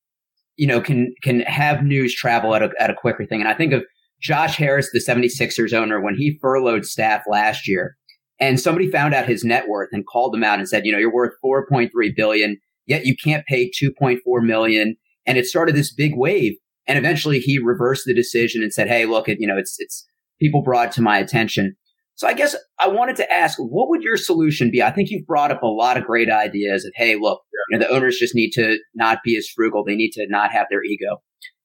you 0.57 0.67
know, 0.67 0.81
can 0.81 1.15
can 1.23 1.41
have 1.41 1.83
news 1.83 2.15
travel 2.15 2.55
at 2.55 2.63
a 2.63 2.71
at 2.79 2.91
a 2.91 2.95
quicker 2.95 3.25
thing. 3.27 3.41
And 3.41 3.49
I 3.49 3.55
think 3.55 3.73
of 3.73 3.83
Josh 4.21 4.57
Harris, 4.57 4.91
the 4.93 5.01
76ers 5.01 5.73
owner, 5.73 6.01
when 6.01 6.15
he 6.15 6.39
furloughed 6.41 6.85
staff 6.85 7.23
last 7.29 7.67
year, 7.67 7.97
and 8.39 8.61
somebody 8.61 8.91
found 8.91 9.15
out 9.15 9.27
his 9.27 9.45
net 9.45 9.69
worth 9.69 9.89
and 9.93 10.07
called 10.07 10.35
him 10.35 10.45
out 10.45 10.59
and 10.59 10.69
said, 10.69 10.87
you 10.87 10.93
know, 10.93 10.99
you're 10.99 11.13
worth 11.13 11.35
4.3 11.45 11.91
billion, 12.17 12.59
yet 12.87 13.07
you 13.07 13.17
can't 13.23 13.47
pay 13.47 13.71
2.4 13.71 14.19
million, 14.45 14.97
and 15.27 15.39
it 15.39 15.47
started 15.47 15.75
this 15.75 15.93
big 15.93 16.13
wave. 16.15 16.55
And 16.87 16.99
eventually, 16.99 17.39
he 17.39 17.59
reversed 17.59 18.05
the 18.05 18.15
decision 18.15 18.63
and 18.63 18.73
said, 18.73 18.89
hey, 18.89 19.07
look, 19.07 19.29
it 19.29 19.39
you 19.41 19.47
know, 19.47 19.57
it's 19.57 19.77
it's 19.79 20.07
people 20.41 20.63
brought 20.63 20.93
to 20.93 21.03
my 21.03 21.19
attention. 21.19 21.77
So 22.17 22.29
I 22.29 22.35
guess 22.35 22.55
I 22.79 22.89
wanted 22.89 23.17
to 23.17 23.33
ask, 23.33 23.59
what 23.59 23.89
would 23.89 24.03
your 24.03 24.17
solution 24.17 24.71
be? 24.71 24.83
I 24.83 24.91
think 24.93 25.11
you've 25.11 25.27
brought 25.27 25.51
up 25.51 25.63
a 25.63 25.67
lot 25.67 25.97
of 25.97 26.05
great 26.05 26.31
ideas 26.31 26.85
of, 26.85 26.93
hey, 26.95 27.17
look, 27.17 27.41
you 27.71 27.79
know, 27.79 27.85
the 27.85 27.93
owners 27.93 28.19
just 28.19 28.35
need 28.35 28.51
to 28.53 28.79
not 28.95 29.19
be 29.25 29.37
as 29.37 29.49
frugal. 29.49 29.85
They 29.85 29.97
need 29.97 30.13
to 30.13 30.27
not 30.29 30.53
have 30.53 30.67
their 30.71 30.85
ego. 30.85 31.23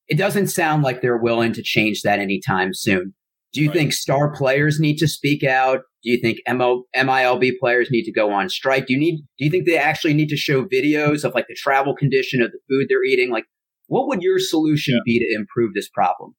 It 0.07 0.17
doesn't 0.17 0.47
sound 0.47 0.81
like 0.81 1.01
they're 1.01 1.17
willing 1.21 1.53
to 1.53 1.61
change 1.61 2.01
that 2.01 2.19
anytime 2.19 2.73
soon. 2.73 3.13
Do 3.53 3.61
you 3.61 3.69
Right. 3.69 3.77
think 3.77 3.93
star 3.93 4.31
players 4.31 4.79
need 4.79 4.97
to 4.97 5.07
speak 5.07 5.43
out? 5.43 5.81
Do 6.03 6.11
you 6.11 6.19
think 6.19 6.39
MO, 6.47 6.85
MILB 6.95 7.51
players 7.59 7.89
need 7.91 8.03
to 8.05 8.11
go 8.11 8.31
on 8.31 8.49
strike? 8.49 8.87
Do 8.87 8.93
you 8.93 8.99
need? 8.99 9.17
Do 9.37 9.45
you 9.45 9.51
think 9.51 9.65
they 9.67 9.77
actually 9.77 10.13
need 10.13 10.29
to 10.29 10.37
show 10.37 10.65
videos 10.65 11.23
of 11.23 11.33
like 11.35 11.45
the 11.47 11.55
travel 11.55 11.95
condition 11.95 12.41
of 12.41 12.51
the 12.51 12.59
food 12.69 12.87
they're 12.89 13.03
eating? 13.03 13.31
Like, 13.31 13.45
what 13.87 14.07
would 14.07 14.21
your 14.21 14.39
solution 14.39 14.99
be 15.05 15.19
to 15.19 15.35
improve 15.35 15.73
this 15.73 15.89
problem? 15.89 16.33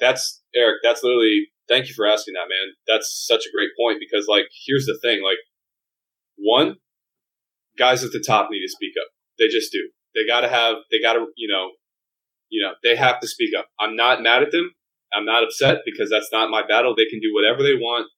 that's 0.00 0.42
Eric. 0.56 0.78
That's 0.82 1.02
literally. 1.04 1.46
Thank 1.68 1.88
you 1.88 1.94
for 1.94 2.06
asking 2.06 2.34
that, 2.34 2.48
man. 2.48 2.74
That's 2.86 3.24
such 3.26 3.46
a 3.46 3.54
great 3.54 3.70
point 3.78 3.98
because, 4.00 4.26
like, 4.28 4.46
here's 4.66 4.86
the 4.86 4.98
thing. 5.00 5.22
Like, 5.22 5.38
one, 6.36 6.76
guys 7.78 8.04
at 8.04 8.12
the 8.12 8.22
top 8.24 8.48
need 8.50 8.62
to 8.62 8.68
speak 8.68 8.94
up. 9.00 9.08
They 9.38 9.48
just 9.48 9.72
do. 9.72 9.90
They 10.14 10.26
got 10.26 10.42
to 10.42 10.48
have. 10.48 10.76
They 10.90 11.00
got 11.00 11.14
to. 11.14 11.26
You 11.36 11.48
know. 11.48 11.70
You 12.50 12.62
know. 12.62 12.72
They 12.82 12.96
have 12.96 13.20
to 13.20 13.28
speak 13.28 13.54
up. 13.56 13.66
I'm 13.78 13.96
not 13.96 14.22
mad 14.22 14.42
at 14.42 14.50
them. 14.50 14.72
I'm 15.14 15.24
not 15.24 15.44
upset 15.44 15.78
because 15.84 16.10
that's 16.10 16.30
not 16.32 16.50
my 16.50 16.62
battle. 16.66 16.94
They 16.96 17.06
can 17.06 17.20
do 17.20 17.34
whatever 17.34 17.62
they 17.62 17.74
want. 17.74 18.08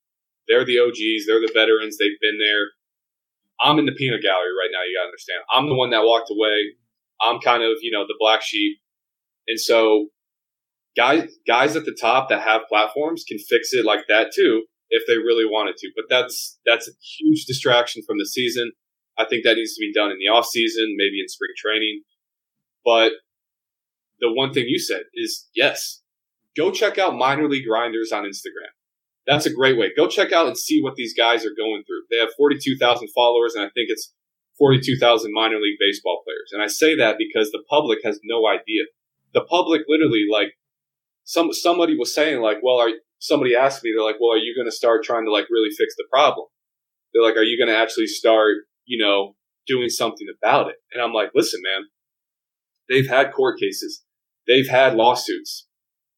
They're 0.48 0.64
the 0.64 0.78
OGs. 0.78 1.26
They're 1.26 1.40
the 1.40 1.52
veterans. 1.52 1.98
They've 1.98 2.20
been 2.20 2.38
there. 2.38 2.70
I'm 3.61 3.78
in 3.78 3.87
the 3.87 3.92
peanut 3.92 4.22
gallery 4.22 4.54
right 4.59 4.70
now. 4.72 4.83
You 4.83 4.96
got 4.98 5.04
to 5.04 5.09
understand. 5.09 5.42
I'm 5.50 5.68
the 5.68 5.74
one 5.74 5.90
that 5.90 6.02
walked 6.02 6.30
away. 6.30 6.74
I'm 7.20 7.40
kind 7.40 7.62
of, 7.62 7.78
you 7.80 7.90
know, 7.90 8.04
the 8.07 8.16
black 8.18 8.42
sheep. 8.42 8.78
And 9.46 9.59
so 9.59 10.09
guys 10.96 11.30
guys 11.46 11.76
at 11.76 11.85
the 11.85 11.96
top 12.00 12.28
that 12.28 12.42
have 12.42 12.62
platforms 12.68 13.24
can 13.26 13.38
fix 13.38 13.72
it 13.72 13.85
like 13.85 14.07
that 14.09 14.33
too 14.35 14.64
if 14.90 15.02
they 15.07 15.16
really 15.16 15.44
wanted 15.44 15.76
to. 15.78 15.90
But 15.96 16.07
that's 16.09 16.59
that's 16.66 16.88
a 16.88 16.92
huge 17.18 17.44
distraction 17.46 18.02
from 18.07 18.18
the 18.18 18.26
season. 18.26 18.72
I 19.18 19.24
think 19.24 19.44
that 19.44 19.54
needs 19.54 19.74
to 19.74 19.80
be 19.80 19.92
done 19.92 20.11
in 20.11 20.18
the 20.18 20.33
off 20.33 20.46
season, 20.46 20.94
maybe 20.96 21.20
in 21.20 21.28
spring 21.28 21.52
training. 21.57 22.02
But 22.85 23.12
the 24.20 24.33
one 24.33 24.52
thing 24.52 24.64
you 24.68 24.78
said 24.78 25.02
is 25.14 25.48
yes, 25.54 26.02
go 26.57 26.70
check 26.70 26.98
out 26.98 27.16
minor 27.16 27.48
league 27.48 27.66
grinders 27.66 28.12
on 28.12 28.24
Instagram. 28.24 28.72
That's 29.26 29.46
a 29.46 29.52
great 29.52 29.78
way. 29.78 29.90
Go 29.96 30.07
check 30.07 30.33
out 30.33 30.46
and 30.46 30.57
see 30.57 30.83
what 30.83 30.96
these 30.96 31.14
guys 31.14 31.46
are 31.46 31.57
going 31.57 31.83
through. 31.87 32.02
They 32.11 32.18
have 32.18 32.28
42,000 32.37 33.09
followers, 33.14 33.54
and 33.54 33.64
I 33.64 33.68
think 33.68 33.88
it's 33.88 34.12
42,000 34.59 35.33
minor 35.33 35.57
league 35.57 35.78
baseball 35.80 36.22
players. 36.24 36.50
And 36.52 36.62
I 36.62 36.66
say 36.66 36.94
that 36.96 37.16
because 37.18 37.50
the 37.50 37.64
public 37.68 38.00
has 38.04 38.20
no 38.22 38.46
idea. 38.46 38.85
The 39.33 39.40
public 39.40 39.83
literally, 39.88 40.26
like, 40.30 40.52
some 41.24 41.52
somebody 41.52 41.96
was 41.96 42.14
saying, 42.14 42.40
like, 42.40 42.58
well, 42.62 42.78
are 42.78 42.90
somebody 43.18 43.56
asked 43.56 43.82
me, 43.82 43.92
they're 43.94 44.04
like, 44.04 44.20
well, 44.20 44.32
are 44.32 44.42
you 44.42 44.54
going 44.54 44.68
to 44.68 44.76
start 44.76 45.02
trying 45.02 45.24
to 45.24 45.32
like 45.32 45.46
really 45.50 45.70
fix 45.70 45.94
the 45.96 46.04
problem? 46.10 46.46
They're 47.12 47.22
like, 47.22 47.37
are 47.37 47.42
you 47.42 47.58
going 47.58 47.74
to 47.74 47.80
actually 47.80 48.06
start, 48.06 48.56
you 48.84 49.02
know, 49.02 49.34
doing 49.66 49.88
something 49.88 50.26
about 50.38 50.68
it? 50.68 50.76
And 50.92 51.02
I'm 51.02 51.12
like, 51.12 51.30
listen, 51.34 51.60
man, 51.62 51.88
they've 52.88 53.08
had 53.08 53.32
court 53.32 53.58
cases, 53.58 54.04
they've 54.46 54.68
had 54.68 54.94
lawsuits, 54.94 55.66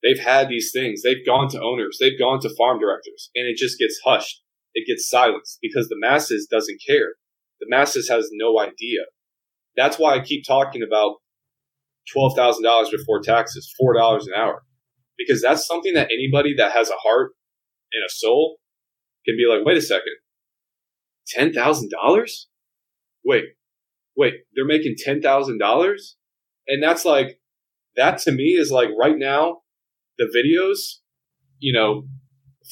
they've 0.02 0.18
had 0.18 0.48
these 0.48 0.70
things, 0.72 1.02
they've 1.02 1.24
gone 1.24 1.48
to 1.50 1.62
owners, 1.62 1.98
they've 2.00 2.18
gone 2.18 2.40
to 2.40 2.56
farm 2.56 2.80
directors, 2.80 3.30
and 3.34 3.46
it 3.46 3.56
just 3.56 3.78
gets 3.78 4.00
hushed. 4.04 4.42
It 4.74 4.86
gets 4.86 5.08
silenced 5.08 5.58
because 5.62 5.88
the 5.88 5.96
masses 5.98 6.46
doesn't 6.50 6.82
care. 6.86 7.14
The 7.60 7.66
masses 7.70 8.10
has 8.10 8.28
no 8.32 8.60
idea. 8.60 9.00
That's 9.74 9.98
why 9.98 10.14
I 10.14 10.20
keep 10.20 10.44
talking 10.46 10.82
about 10.82 11.16
twelve 12.12 12.36
thousand 12.36 12.64
dollars 12.64 12.90
before 12.90 13.20
taxes, 13.20 13.72
four 13.78 13.94
dollars 13.94 14.26
an 14.26 14.34
hour, 14.34 14.62
because 15.18 15.42
that's 15.42 15.66
something 15.66 15.94
that 15.94 16.10
anybody 16.12 16.54
that 16.56 16.72
has 16.72 16.90
a 16.90 16.96
heart 17.02 17.32
and 17.92 18.02
a 18.04 18.12
soul 18.12 18.58
can 19.26 19.36
be 19.36 19.46
like, 19.48 19.64
wait 19.64 19.76
a 19.76 19.82
second, 19.82 20.14
ten 21.28 21.52
thousand 21.52 21.90
dollars? 21.90 22.48
Wait, 23.24 23.44
wait, 24.16 24.34
they're 24.54 24.66
making 24.66 24.94
ten 24.98 25.20
thousand 25.20 25.58
dollars, 25.58 26.16
and 26.68 26.82
that's 26.82 27.04
like 27.04 27.40
that 27.96 28.18
to 28.18 28.32
me 28.32 28.54
is 28.54 28.70
like 28.70 28.90
right 28.98 29.18
now 29.18 29.58
the 30.18 30.24
videos, 30.24 31.00
you 31.58 31.72
know, 31.72 32.04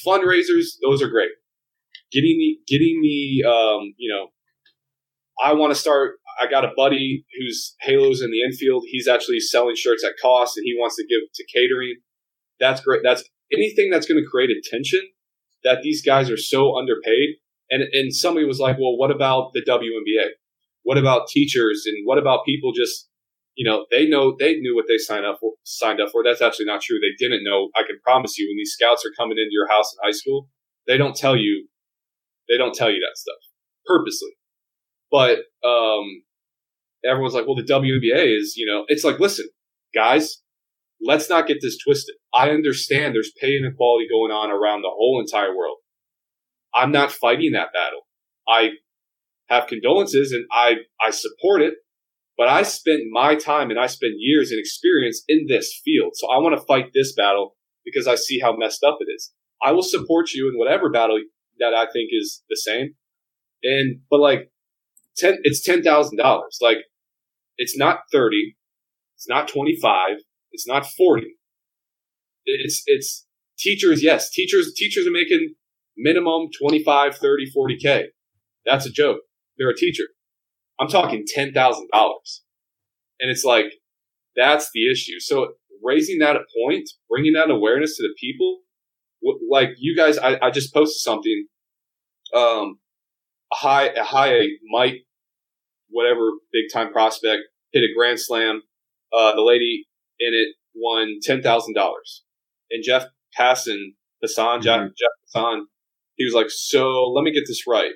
fundraisers, 0.06 0.76
those 0.82 1.02
are 1.02 1.08
great. 1.08 1.30
Getting 2.12 2.38
the 2.38 2.58
getting 2.66 3.00
the 3.02 3.48
um, 3.48 3.94
you 3.96 4.12
know, 4.12 4.28
I 5.42 5.54
want 5.54 5.72
to 5.72 5.78
start. 5.78 6.16
I 6.40 6.48
got 6.48 6.64
a 6.64 6.72
buddy 6.76 7.24
who's 7.38 7.74
Halos 7.80 8.22
in 8.22 8.30
the 8.30 8.42
infield. 8.42 8.84
He's 8.88 9.08
actually 9.08 9.40
selling 9.40 9.76
shirts 9.76 10.04
at 10.04 10.12
cost, 10.20 10.56
and 10.56 10.64
he 10.64 10.76
wants 10.78 10.96
to 10.96 11.02
give 11.02 11.20
to 11.34 11.44
catering. 11.52 11.96
That's 12.60 12.80
great. 12.80 13.00
That's 13.02 13.24
anything 13.52 13.90
that's 13.90 14.06
going 14.06 14.22
to 14.22 14.28
create 14.28 14.50
attention 14.50 15.00
that 15.64 15.82
these 15.82 16.02
guys 16.04 16.30
are 16.30 16.36
so 16.36 16.76
underpaid. 16.76 17.36
And 17.70 17.82
and 17.92 18.14
somebody 18.14 18.46
was 18.46 18.60
like, 18.60 18.76
well, 18.78 18.96
what 18.96 19.10
about 19.10 19.52
the 19.54 19.62
WNBA? 19.66 20.30
What 20.82 20.98
about 20.98 21.28
teachers? 21.28 21.84
And 21.86 22.06
what 22.06 22.18
about 22.18 22.44
people 22.44 22.72
just 22.72 23.08
you 23.56 23.68
know, 23.68 23.86
they 23.90 24.08
know 24.08 24.34
they 24.38 24.56
knew 24.56 24.74
what 24.74 24.86
they 24.88 24.98
signed 24.98 25.24
up 25.24 25.38
for. 25.40 25.52
Signed 25.64 26.00
up 26.00 26.10
for. 26.10 26.22
That's 26.24 26.42
actually 26.42 26.66
not 26.66 26.82
true. 26.82 26.98
They 26.98 27.14
didn't 27.24 27.44
know. 27.44 27.68
I 27.76 27.82
can 27.86 27.98
promise 28.02 28.36
you, 28.36 28.48
when 28.48 28.56
these 28.56 28.72
scouts 28.72 29.06
are 29.06 29.12
coming 29.16 29.38
into 29.38 29.52
your 29.52 29.68
house 29.68 29.94
in 29.94 30.06
high 30.06 30.12
school, 30.16 30.48
they 30.86 30.98
don't 30.98 31.16
tell 31.16 31.36
you. 31.36 31.68
They 32.48 32.58
don't 32.58 32.74
tell 32.74 32.90
you 32.90 33.00
that 33.00 33.16
stuff 33.16 33.38
purposely. 33.86 34.30
But 35.10 35.38
um, 35.66 36.22
everyone's 37.04 37.34
like, 37.34 37.46
well, 37.46 37.56
the 37.56 37.62
WNBA 37.62 38.38
is, 38.38 38.54
you 38.56 38.66
know, 38.66 38.84
it's 38.88 39.04
like, 39.04 39.20
listen, 39.20 39.46
guys, 39.94 40.40
let's 41.00 41.28
not 41.28 41.46
get 41.46 41.58
this 41.60 41.78
twisted. 41.78 42.16
I 42.32 42.50
understand 42.50 43.14
there's 43.14 43.32
pay 43.40 43.56
inequality 43.56 44.06
going 44.10 44.32
on 44.32 44.50
around 44.50 44.82
the 44.82 44.90
whole 44.90 45.20
entire 45.20 45.56
world. 45.56 45.78
I'm 46.74 46.92
not 46.92 47.12
fighting 47.12 47.52
that 47.52 47.72
battle. 47.72 48.00
I 48.48 48.70
have 49.48 49.66
condolences 49.66 50.32
and 50.32 50.44
I 50.50 50.76
I 51.00 51.10
support 51.10 51.62
it 51.62 51.74
but 52.36 52.48
I 52.48 52.62
spent 52.62 53.02
my 53.10 53.34
time 53.36 53.70
and 53.70 53.78
I 53.78 53.86
spent 53.86 54.14
years 54.18 54.50
and 54.50 54.58
experience 54.58 55.22
in 55.28 55.46
this 55.48 55.80
field. 55.84 56.12
So 56.14 56.28
I 56.28 56.38
want 56.38 56.58
to 56.58 56.66
fight 56.66 56.86
this 56.92 57.14
battle 57.14 57.56
because 57.84 58.08
I 58.08 58.16
see 58.16 58.40
how 58.40 58.56
messed 58.56 58.82
up 58.82 58.98
it 59.00 59.10
is. 59.12 59.32
I 59.62 59.72
will 59.72 59.82
support 59.82 60.32
you 60.32 60.48
in 60.48 60.58
whatever 60.58 60.90
battle 60.90 61.20
that 61.60 61.74
I 61.74 61.86
think 61.92 62.10
is 62.10 62.42
the 62.48 62.56
same. 62.56 62.94
And, 63.62 64.00
but 64.10 64.20
like, 64.20 64.50
10, 65.16 65.38
it's 65.44 65.66
$10,000. 65.66 66.42
Like, 66.60 66.78
it's 67.56 67.78
not 67.78 68.00
30. 68.10 68.56
It's 69.16 69.28
not 69.28 69.46
25. 69.46 70.18
It's 70.54 70.66
not 70.66 70.86
40. 70.86 71.26
It's, 72.46 72.82
it's 72.86 73.26
teachers. 73.58 74.02
Yes. 74.02 74.30
Teachers, 74.30 74.72
teachers 74.74 75.06
are 75.06 75.10
making 75.10 75.54
minimum 75.96 76.48
25, 76.58 77.16
30, 77.18 77.50
40 77.50 77.76
K. 77.76 78.04
That's 78.64 78.86
a 78.86 78.90
joke. 78.90 79.18
They're 79.58 79.70
a 79.70 79.76
teacher. 79.76 80.04
I'm 80.80 80.88
talking 80.88 81.24
ten 81.26 81.52
thousand 81.52 81.88
dollars, 81.92 82.42
and 83.20 83.30
it's 83.30 83.44
like 83.44 83.66
that's 84.34 84.70
the 84.74 84.90
issue. 84.90 85.20
So 85.20 85.52
raising 85.82 86.18
that 86.18 86.36
point, 86.62 86.88
bringing 87.08 87.34
that 87.34 87.50
awareness 87.50 87.96
to 87.96 88.02
the 88.02 88.14
people, 88.20 88.60
like 89.50 89.70
you 89.78 89.96
guys, 89.96 90.18
I, 90.18 90.38
I 90.42 90.50
just 90.50 90.74
posted 90.74 91.00
something. 91.00 91.46
Um, 92.34 92.78
a 93.52 93.56
high, 93.56 93.86
a 93.88 94.02
high 94.02 94.40
Mike, 94.72 95.04
whatever 95.88 96.32
big 96.52 96.64
time 96.72 96.92
prospect 96.92 97.42
hit 97.72 97.84
a 97.84 97.94
grand 97.94 98.18
slam. 98.18 98.62
Uh, 99.16 99.34
the 99.36 99.42
lady 99.42 99.86
in 100.20 100.32
it 100.34 100.54
won 100.74 101.18
ten 101.22 101.42
thousand 101.42 101.74
dollars, 101.74 102.24
and 102.70 102.82
Jeff 102.84 103.06
Passan, 103.38 103.94
Hassan, 104.22 104.62
Jeff, 104.62 104.80
Jeff 104.80 105.10
Hassan, 105.26 105.66
he 106.16 106.24
was 106.24 106.34
like, 106.34 106.50
"So 106.50 107.10
let 107.14 107.22
me 107.22 107.32
get 107.32 107.44
this 107.46 107.66
right. 107.66 107.92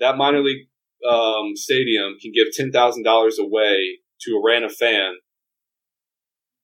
That 0.00 0.16
minor 0.16 0.40
league 0.40 0.68
um, 1.08 1.54
stadium 1.54 2.14
can 2.20 2.32
give 2.34 2.48
ten 2.52 2.72
thousand 2.72 3.04
dollars 3.04 3.38
away 3.38 3.98
to 4.22 4.32
a 4.32 4.42
random 4.44 4.70
fan, 4.70 5.14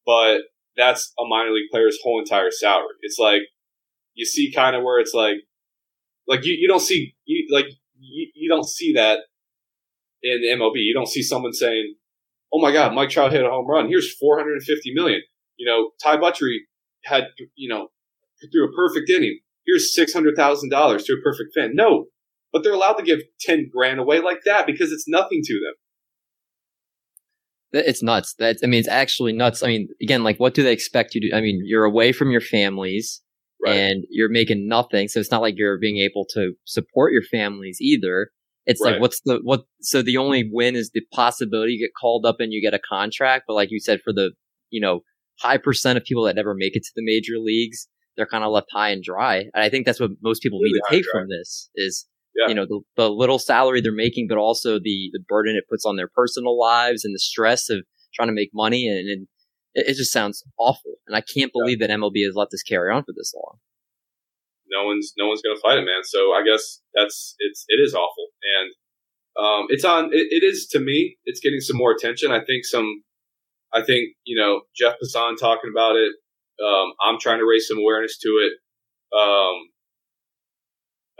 but 0.07 0.43
that's 0.77 1.13
a 1.19 1.25
minor 1.27 1.51
league 1.51 1.71
player's 1.71 1.99
whole 2.03 2.21
entire 2.21 2.51
salary. 2.51 2.95
It's 3.03 3.19
like 3.19 3.43
you 4.15 4.25
see 4.25 4.53
kind 4.53 4.77
of 4.77 4.83
where 4.83 4.99
it's 5.01 5.15
like 5.15 5.37
like 6.27 6.45
you, 6.45 6.57
you 6.59 6.69
don't 6.69 6.81
see 6.81 7.15
you 7.25 7.47
like 7.53 7.67
you, 7.99 8.31
you 8.35 8.49
don't 8.49 8.67
see 8.67 8.93
that 8.95 9.21
in 10.23 10.41
the 10.41 10.49
MLB. 10.49 10.77
You 10.77 10.95
don't 10.95 11.09
see 11.09 11.23
someone 11.23 11.53
saying, 11.53 11.95
"Oh 12.53 12.61
my 12.61 12.73
God, 12.73 12.95
Mike 12.95 13.11
Trout 13.11 13.33
hit 13.33 13.45
a 13.45 13.49
home 13.49 13.69
run. 13.69 13.89
Here's 13.89 14.15
450 14.17 14.95
million. 14.95 15.23
You 15.57 15.67
know, 15.67 15.91
Ty 16.03 16.17
Buttrey 16.17 16.59
had 17.05 17.25
you 17.55 17.69
know 17.69 17.89
through 18.53 18.69
a 18.69 18.73
perfect 18.73 19.11
inning. 19.11 19.41
Here's 19.67 19.95
six 19.95 20.13
hundred 20.13 20.37
thousand 20.37 20.71
dollars 20.71 21.05
to 21.05 21.15
a 21.15 21.23
perfect 21.23 21.55
fan. 21.55 21.73
No, 21.75 22.07
but 22.53 22.63
they're 22.63 22.73
allowed 22.73 22.95
to 22.95 23.05
give 23.05 23.21
ten 23.41 23.69
grand 23.73 24.01
away 24.01 24.21
like 24.21 24.41
that 24.47 24.67
because 24.67 24.93
it's 24.93 25.07
nothing 25.07 25.43
to 25.45 25.55
them. 25.55 25.75
It's 27.73 28.03
nuts. 28.03 28.35
That's 28.39 28.65
I 28.65 28.67
mean, 28.67 28.81
it's 28.81 28.89
actually 28.89 29.33
nuts. 29.33 29.63
I 29.63 29.69
mean, 29.69 29.89
again, 30.03 30.25
like 30.25 30.39
what 30.39 30.55
do 30.55 30.63
they 30.63 30.73
expect 30.73 31.15
you 31.15 31.21
to? 31.23 31.37
I 31.37 31.41
mean, 31.41 31.63
you're 31.65 31.85
away 31.85 32.13
from 32.13 32.31
your 32.31 32.41
families. 32.41 33.23
Right. 33.63 33.77
And 33.77 34.05
you're 34.09 34.31
making 34.31 34.69
nothing, 34.69 35.09
so 35.09 35.21
it's 35.21 35.31
not 35.31 35.43
like 35.43 35.55
you're 35.59 35.79
being 35.79 35.99
able 35.99 36.25
to 36.33 36.55
support 36.65 37.13
your 37.13 37.23
families 37.23 37.77
either. 37.79 38.31
It's 38.71 38.81
right. 38.81 38.93
like 38.93 39.01
what's 39.01 39.21
the 39.25 39.41
what? 39.43 39.65
So 39.81 40.01
the 40.01 40.17
only 40.17 40.49
win 40.51 40.77
is 40.77 40.91
the 40.95 41.03
possibility 41.13 41.73
you 41.73 41.85
get 41.85 41.93
called 42.01 42.25
up 42.25 42.37
and 42.39 42.53
you 42.53 42.63
get 42.63 42.75
a 42.75 42.81
contract. 42.89 43.45
But 43.47 43.55
like 43.55 43.71
you 43.71 43.81
said, 43.81 44.01
for 44.03 44.13
the 44.13 44.33
you 44.71 44.81
know 44.81 45.01
high 45.41 45.59
percent 45.59 45.97
of 45.97 46.05
people 46.05 46.25
that 46.25 46.37
never 46.37 46.55
make 46.55 46.77
it 46.77 46.85
to 46.85 46.93
the 46.95 47.05
major 47.05 47.39
leagues, 47.39 47.89
they're 48.17 48.27
kind 48.27 48.45
of 48.45 48.53
left 48.53 48.69
high 48.73 48.91
and 48.91 49.03
dry. 49.03 49.39
And 49.55 49.65
I 49.65 49.69
think 49.69 49.87
that's 49.87 50.01
what 50.01 50.11
most 50.23 50.43
people 50.43 50.59
really 50.59 50.73
need 50.73 50.81
to 50.89 50.97
take 50.97 51.05
from 51.11 51.29
this 51.29 51.71
is, 51.75 52.07
yeah. 52.37 52.49
you 52.49 52.55
know, 52.55 52.67
the, 52.67 52.81
the 52.97 53.11
little 53.11 53.39
salary 53.39 53.81
they're 53.81 53.93
making, 53.93 54.29
but 54.29 54.39
also 54.39 54.75
the, 54.75 55.11
the 55.13 55.21
burden 55.27 55.57
it 55.57 55.65
puts 55.69 55.87
on 55.87 55.97
their 55.97 56.09
personal 56.15 56.59
lives 56.59 57.05
and 57.05 57.15
the 57.15 57.19
stress 57.19 57.71
of 57.71 57.79
trying 58.15 58.29
to 58.29 58.35
make 58.35 58.51
money. 58.53 58.89
And, 58.89 59.09
and 59.09 59.29
it, 59.75 59.89
it, 59.89 59.97
just 59.97 60.13
sounds 60.13 60.45
awful. 60.59 60.97
And 61.07 61.17
I 61.17 61.23
can't 61.23 61.53
believe 61.53 61.79
yeah. 61.81 61.87
that 61.87 61.99
MLB 61.99 62.25
has 62.27 62.35
let 62.35 62.49
this 62.51 62.63
carry 62.63 62.93
on 62.93 63.03
for 63.05 63.15
this 63.17 63.33
long. 63.35 63.59
No 64.71 64.85
one's, 64.87 65.13
no 65.19 65.27
one's 65.27 65.43
going 65.43 65.57
to 65.57 65.61
fight 65.61 65.79
it, 65.79 65.85
man. 65.85 66.03
So 66.05 66.33
I 66.33 66.43
guess 66.45 66.81
that's, 66.95 67.35
it's, 67.39 67.65
it 67.69 67.81
is 67.83 67.95
awful. 67.95 68.29
And, 68.61 68.71
um, 69.39 69.67
it's 69.69 69.85
on, 69.85 70.07
it, 70.13 70.29
it 70.31 70.45
is 70.45 70.67
to 70.73 70.81
me, 70.81 71.17
it's 71.25 71.41
getting 71.41 71.61
some 71.61 71.77
more 71.77 71.93
attention. 71.93 72.31
I 72.31 72.41
think 72.45 72.65
some, 72.65 73.03
I 73.73 73.83
think, 73.83 74.17
you 74.25 74.39
know, 74.41 74.63
Jeff 74.77 74.97
Passan 75.03 75.39
talking 75.39 75.71
about 75.73 75.97
it. 75.97 76.13
Um, 76.61 76.93
I'm 77.03 77.19
trying 77.19 77.39
to 77.39 77.47
raise 77.49 77.67
some 77.69 77.79
awareness 77.79 78.19
to 78.19 78.29
it. 78.29 78.53
Um, 79.17 79.71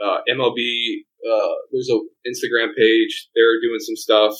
uh, 0.01 0.19
MLB, 0.29 1.05
uh, 1.21 1.55
there's 1.71 1.89
a 1.89 1.97
Instagram 2.27 2.75
page. 2.75 3.29
They're 3.35 3.61
doing 3.61 3.79
some 3.79 3.95
stuff. 3.95 4.33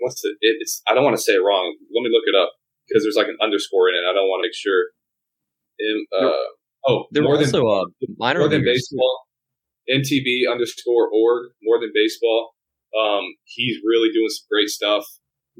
What's 0.00 0.24
it? 0.24 0.36
It's 0.40 0.82
I 0.86 0.94
don't 0.94 1.04
want 1.04 1.16
to 1.16 1.22
say 1.22 1.32
it 1.32 1.42
wrong. 1.44 1.76
Let 1.94 2.02
me 2.02 2.10
look 2.12 2.24
it 2.26 2.36
up 2.36 2.52
because 2.86 3.02
there's 3.02 3.16
like 3.16 3.28
an 3.28 3.38
underscore 3.42 3.88
in 3.88 3.96
it. 3.96 4.04
I 4.08 4.14
don't 4.14 4.28
want 4.28 4.42
to 4.42 4.48
make 4.48 4.54
sure. 4.54 4.94
uh, 6.12 6.48
oh, 6.88 7.04
there 7.12 7.22
more 7.22 7.36
than, 7.36 7.54
also 7.54 7.86
minor 8.16 8.40
more 8.40 8.48
than 8.48 8.64
baseball. 8.64 9.24
MTB 9.88 10.50
underscore 10.50 11.08
org 11.08 11.50
more 11.62 11.80
than 11.80 11.90
baseball. 11.94 12.54
Um, 12.98 13.22
he's 13.44 13.76
really 13.84 14.12
doing 14.12 14.28
some 14.28 14.46
great 14.50 14.68
stuff 14.68 15.04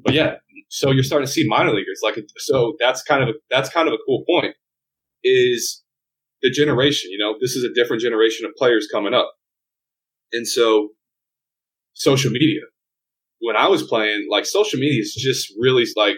but 0.05 0.14
yeah, 0.14 0.35
so 0.68 0.91
you're 0.91 1.03
starting 1.03 1.26
to 1.26 1.33
see 1.33 1.45
minor 1.47 1.72
leaguers 1.72 2.01
like 2.03 2.16
so 2.37 2.76
that's 2.79 3.03
kind 3.03 3.22
of 3.22 3.31
a, 3.31 3.33
that's 3.51 3.68
kind 3.68 3.89
of 3.89 3.95
a 3.95 3.99
cool 4.07 4.24
point 4.29 4.55
is 5.24 5.83
the 6.43 6.51
generation. 6.51 7.11
You 7.11 7.18
know, 7.18 7.35
this 7.41 7.53
is 7.53 7.64
a 7.64 7.72
different 7.74 8.03
generation 8.03 8.47
of 8.47 8.53
players 8.57 8.89
coming 8.93 9.14
up, 9.14 9.33
and 10.33 10.47
so 10.47 10.91
social 11.95 12.31
media. 12.31 12.61
When 13.41 13.57
I 13.57 13.68
was 13.68 13.83
playing, 13.83 14.29
like 14.31 14.47
social 14.47 14.79
media 14.79 15.01
is 15.01 15.14
just 15.14 15.53
really 15.59 15.85
like 15.97 16.16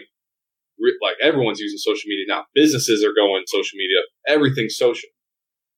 like 1.01 1.15
everyone's 1.21 1.59
using 1.59 1.77
social 1.77 2.07
media 2.07 2.25
now. 2.27 2.45
Businesses 2.53 3.03
are 3.03 3.13
going 3.13 3.43
social 3.47 3.77
media. 3.77 3.99
Everything's 4.27 4.75
social. 4.75 5.09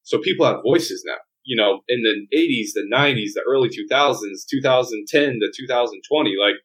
So 0.04 0.20
people 0.20 0.45
have 0.45 0.62
voices 0.64 1.04
now. 1.06 1.18
You 1.43 1.58
know, 1.58 1.82
in 1.89 2.04
the 2.04 2.38
80s, 2.38 2.72
the 2.74 2.88
90s, 2.91 3.34
the 3.36 3.43
early 3.47 3.70
2000s, 3.70 4.47
2010 4.49 5.39
to 5.39 5.51
2020, 5.56 6.36
like 6.39 6.56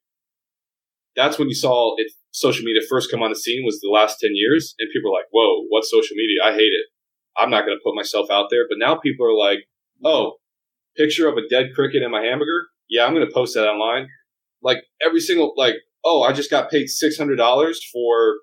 that's 1.16 1.38
when 1.38 1.48
you 1.48 1.54
saw 1.54 1.94
it 1.96 2.12
social 2.30 2.64
media 2.64 2.80
first 2.88 3.10
come 3.10 3.22
on 3.22 3.30
the 3.30 3.36
scene 3.36 3.64
was 3.64 3.80
the 3.80 3.90
last 3.90 4.18
10 4.20 4.30
years 4.34 4.74
and 4.78 4.88
people 4.92 5.10
are 5.10 5.18
like 5.18 5.26
whoa 5.32 5.64
what's 5.68 5.90
social 5.90 6.14
media 6.14 6.38
i 6.44 6.52
hate 6.52 6.70
it 6.70 6.86
i'm 7.36 7.50
not 7.50 7.66
going 7.66 7.76
to 7.76 7.82
put 7.84 7.96
myself 7.96 8.30
out 8.30 8.46
there 8.50 8.66
but 8.68 8.78
now 8.78 8.94
people 8.94 9.26
are 9.26 9.36
like 9.36 9.58
oh 10.04 10.34
picture 10.96 11.28
of 11.28 11.36
a 11.36 11.48
dead 11.48 11.70
cricket 11.74 12.02
in 12.02 12.10
my 12.10 12.22
hamburger 12.22 12.66
yeah 12.88 13.04
i'm 13.04 13.14
going 13.14 13.26
to 13.26 13.34
post 13.34 13.54
that 13.54 13.66
online 13.66 14.08
like 14.62 14.78
every 15.04 15.20
single 15.20 15.52
like 15.56 15.74
oh 16.04 16.22
i 16.22 16.32
just 16.32 16.50
got 16.50 16.70
paid 16.70 16.86
$600 16.86 17.76
for 17.92 18.38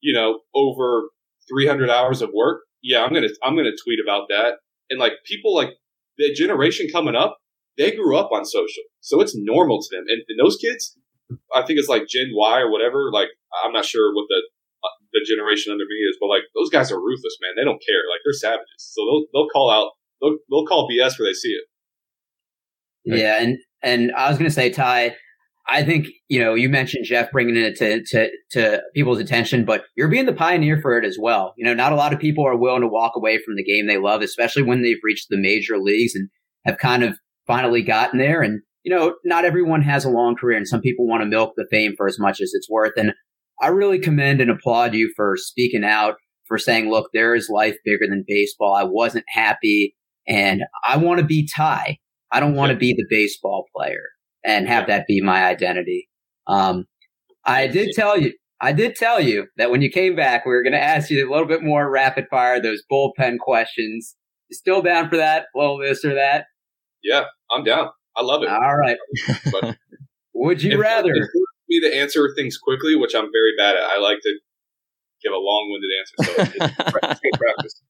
you 0.00 0.12
know 0.12 0.40
over 0.54 1.10
300 1.48 1.90
hours 1.90 2.22
of 2.22 2.30
work 2.34 2.62
yeah 2.82 3.02
i'm 3.02 3.12
to 3.14 3.28
i'm 3.42 3.56
to 3.56 3.72
tweet 3.84 3.98
about 4.02 4.28
that 4.28 4.54
and 4.88 4.98
like 4.98 5.12
people 5.24 5.54
like 5.54 5.70
the 6.18 6.32
generation 6.34 6.86
coming 6.92 7.14
up 7.14 7.38
they 7.78 7.94
grew 7.94 8.16
up 8.16 8.30
on 8.32 8.44
social 8.44 8.82
so 9.00 9.20
it's 9.20 9.34
normal 9.36 9.80
to 9.80 9.88
them 9.96 10.04
and, 10.08 10.22
and 10.28 10.38
those 10.38 10.56
kids 10.56 10.96
I 11.54 11.62
think 11.62 11.78
it's 11.78 11.88
like 11.88 12.06
Gen 12.08 12.30
Y 12.34 12.60
or 12.60 12.70
whatever. 12.70 13.10
Like 13.12 13.28
I'm 13.64 13.72
not 13.72 13.84
sure 13.84 14.14
what 14.14 14.26
the 14.28 14.42
uh, 14.82 14.96
the 15.12 15.24
generation 15.28 15.72
under 15.72 15.84
me 15.84 15.96
is, 16.08 16.16
but 16.20 16.28
like 16.28 16.42
those 16.54 16.70
guys 16.70 16.90
are 16.90 17.00
ruthless, 17.00 17.36
man. 17.40 17.52
They 17.56 17.64
don't 17.64 17.82
care. 17.86 18.02
Like 18.10 18.20
they're 18.24 18.32
savages. 18.32 18.78
So 18.78 19.02
they'll 19.04 19.24
they'll 19.32 19.48
call 19.48 19.70
out 19.70 19.92
they'll 20.20 20.38
they'll 20.50 20.66
call 20.66 20.88
BS 20.88 21.18
where 21.18 21.28
they 21.28 21.34
see 21.34 21.50
it. 21.50 21.64
Yeah, 23.04 23.42
and 23.42 23.58
and 23.82 24.12
I 24.12 24.28
was 24.28 24.38
gonna 24.38 24.50
say, 24.50 24.70
Ty, 24.70 25.16
I 25.70 25.84
think 25.84 26.08
you 26.28 26.40
know 26.40 26.54
you 26.54 26.68
mentioned 26.68 27.04
Jeff 27.04 27.30
bringing 27.30 27.56
it 27.56 27.76
to, 27.76 28.02
to 28.02 28.30
to 28.50 28.82
people's 28.94 29.20
attention, 29.20 29.64
but 29.64 29.84
you're 29.96 30.08
being 30.08 30.26
the 30.26 30.32
pioneer 30.32 30.80
for 30.80 30.98
it 30.98 31.04
as 31.04 31.16
well. 31.20 31.54
You 31.56 31.64
know, 31.64 31.74
not 31.74 31.92
a 31.92 31.96
lot 31.96 32.12
of 32.12 32.18
people 32.18 32.44
are 32.46 32.56
willing 32.56 32.80
to 32.80 32.88
walk 32.88 33.12
away 33.14 33.38
from 33.38 33.54
the 33.54 33.64
game 33.64 33.86
they 33.86 33.98
love, 33.98 34.20
especially 34.20 34.64
when 34.64 34.82
they've 34.82 34.98
reached 35.04 35.28
the 35.30 35.38
major 35.38 35.78
leagues 35.78 36.14
and 36.14 36.28
have 36.66 36.78
kind 36.78 37.04
of 37.04 37.16
finally 37.46 37.82
gotten 37.82 38.18
there. 38.18 38.42
And 38.42 38.62
you 38.82 38.94
know, 38.94 39.14
not 39.24 39.44
everyone 39.44 39.82
has 39.82 40.04
a 40.04 40.10
long 40.10 40.34
career 40.34 40.56
and 40.56 40.66
some 40.66 40.80
people 40.80 41.06
want 41.06 41.22
to 41.22 41.28
milk 41.28 41.52
the 41.56 41.68
fame 41.70 41.94
for 41.96 42.08
as 42.08 42.18
much 42.18 42.40
as 42.40 42.50
it's 42.54 42.68
worth. 42.68 42.94
And 42.96 43.12
I 43.60 43.68
really 43.68 43.98
commend 43.98 44.40
and 44.40 44.50
applaud 44.50 44.94
you 44.94 45.12
for 45.14 45.36
speaking 45.36 45.84
out, 45.84 46.16
for 46.48 46.58
saying, 46.58 46.90
look, 46.90 47.10
there 47.12 47.34
is 47.34 47.48
life 47.50 47.76
bigger 47.84 48.06
than 48.08 48.24
baseball. 48.26 48.74
I 48.74 48.84
wasn't 48.84 49.26
happy 49.28 49.94
and 50.26 50.62
I 50.86 50.96
want 50.96 51.20
to 51.20 51.26
be 51.26 51.46
Ty. 51.54 51.98
I 52.32 52.40
don't 52.40 52.54
want 52.54 52.70
to 52.70 52.76
be 52.76 52.94
the 52.94 53.06
baseball 53.08 53.66
player 53.76 54.04
and 54.44 54.68
have 54.68 54.86
that 54.86 55.06
be 55.06 55.20
my 55.20 55.44
identity. 55.44 56.08
Um, 56.46 56.86
I 57.44 57.66
did 57.66 57.90
tell 57.94 58.18
you, 58.18 58.32
I 58.60 58.72
did 58.72 58.96
tell 58.96 59.20
you 59.20 59.46
that 59.56 59.70
when 59.70 59.82
you 59.82 59.90
came 59.90 60.14
back, 60.14 60.44
we 60.44 60.52
were 60.52 60.62
going 60.62 60.72
to 60.72 60.82
ask 60.82 61.10
you 61.10 61.26
a 61.26 61.30
little 61.30 61.46
bit 61.46 61.62
more 61.62 61.90
rapid 61.90 62.26
fire, 62.30 62.60
those 62.60 62.82
bullpen 62.90 63.38
questions. 63.38 64.16
You 64.48 64.56
still 64.56 64.82
down 64.82 65.08
for 65.08 65.16
that? 65.16 65.46
A 65.54 65.58
little 65.58 65.78
this 65.78 66.04
or 66.04 66.14
that? 66.14 66.46
Yeah, 67.02 67.24
I'm 67.50 67.64
down. 67.64 67.88
I 68.16 68.22
love 68.22 68.42
it. 68.42 68.48
All 68.48 68.76
right. 68.76 68.98
But 69.50 69.76
Would 70.40 70.62
you 70.62 70.80
rather 70.80 71.12
me 71.68 71.80
to 71.82 71.94
answer 71.94 72.32
things 72.34 72.56
quickly, 72.56 72.96
which 72.96 73.14
I'm 73.14 73.28
very 73.30 73.52
bad 73.58 73.76
at? 73.76 73.82
I 73.82 73.98
like 73.98 74.20
to 74.22 74.38
give 75.22 75.32
a 75.32 75.36
long-winded 75.36 76.48
answer. 76.48 76.68
So 76.72 76.98
practice. 77.38 77.82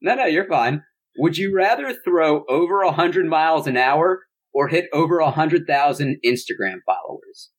No, 0.00 0.14
no, 0.14 0.24
you're 0.24 0.48
fine. 0.48 0.82
Would 1.18 1.36
you 1.36 1.54
rather 1.54 1.92
throw 1.92 2.44
over 2.48 2.84
hundred 2.90 3.26
miles 3.26 3.66
an 3.66 3.76
hour 3.76 4.20
or 4.52 4.68
hit 4.68 4.86
over 4.92 5.18
a 5.18 5.30
hundred 5.30 5.66
thousand 5.66 6.18
Instagram 6.24 6.78
followers? 6.86 7.50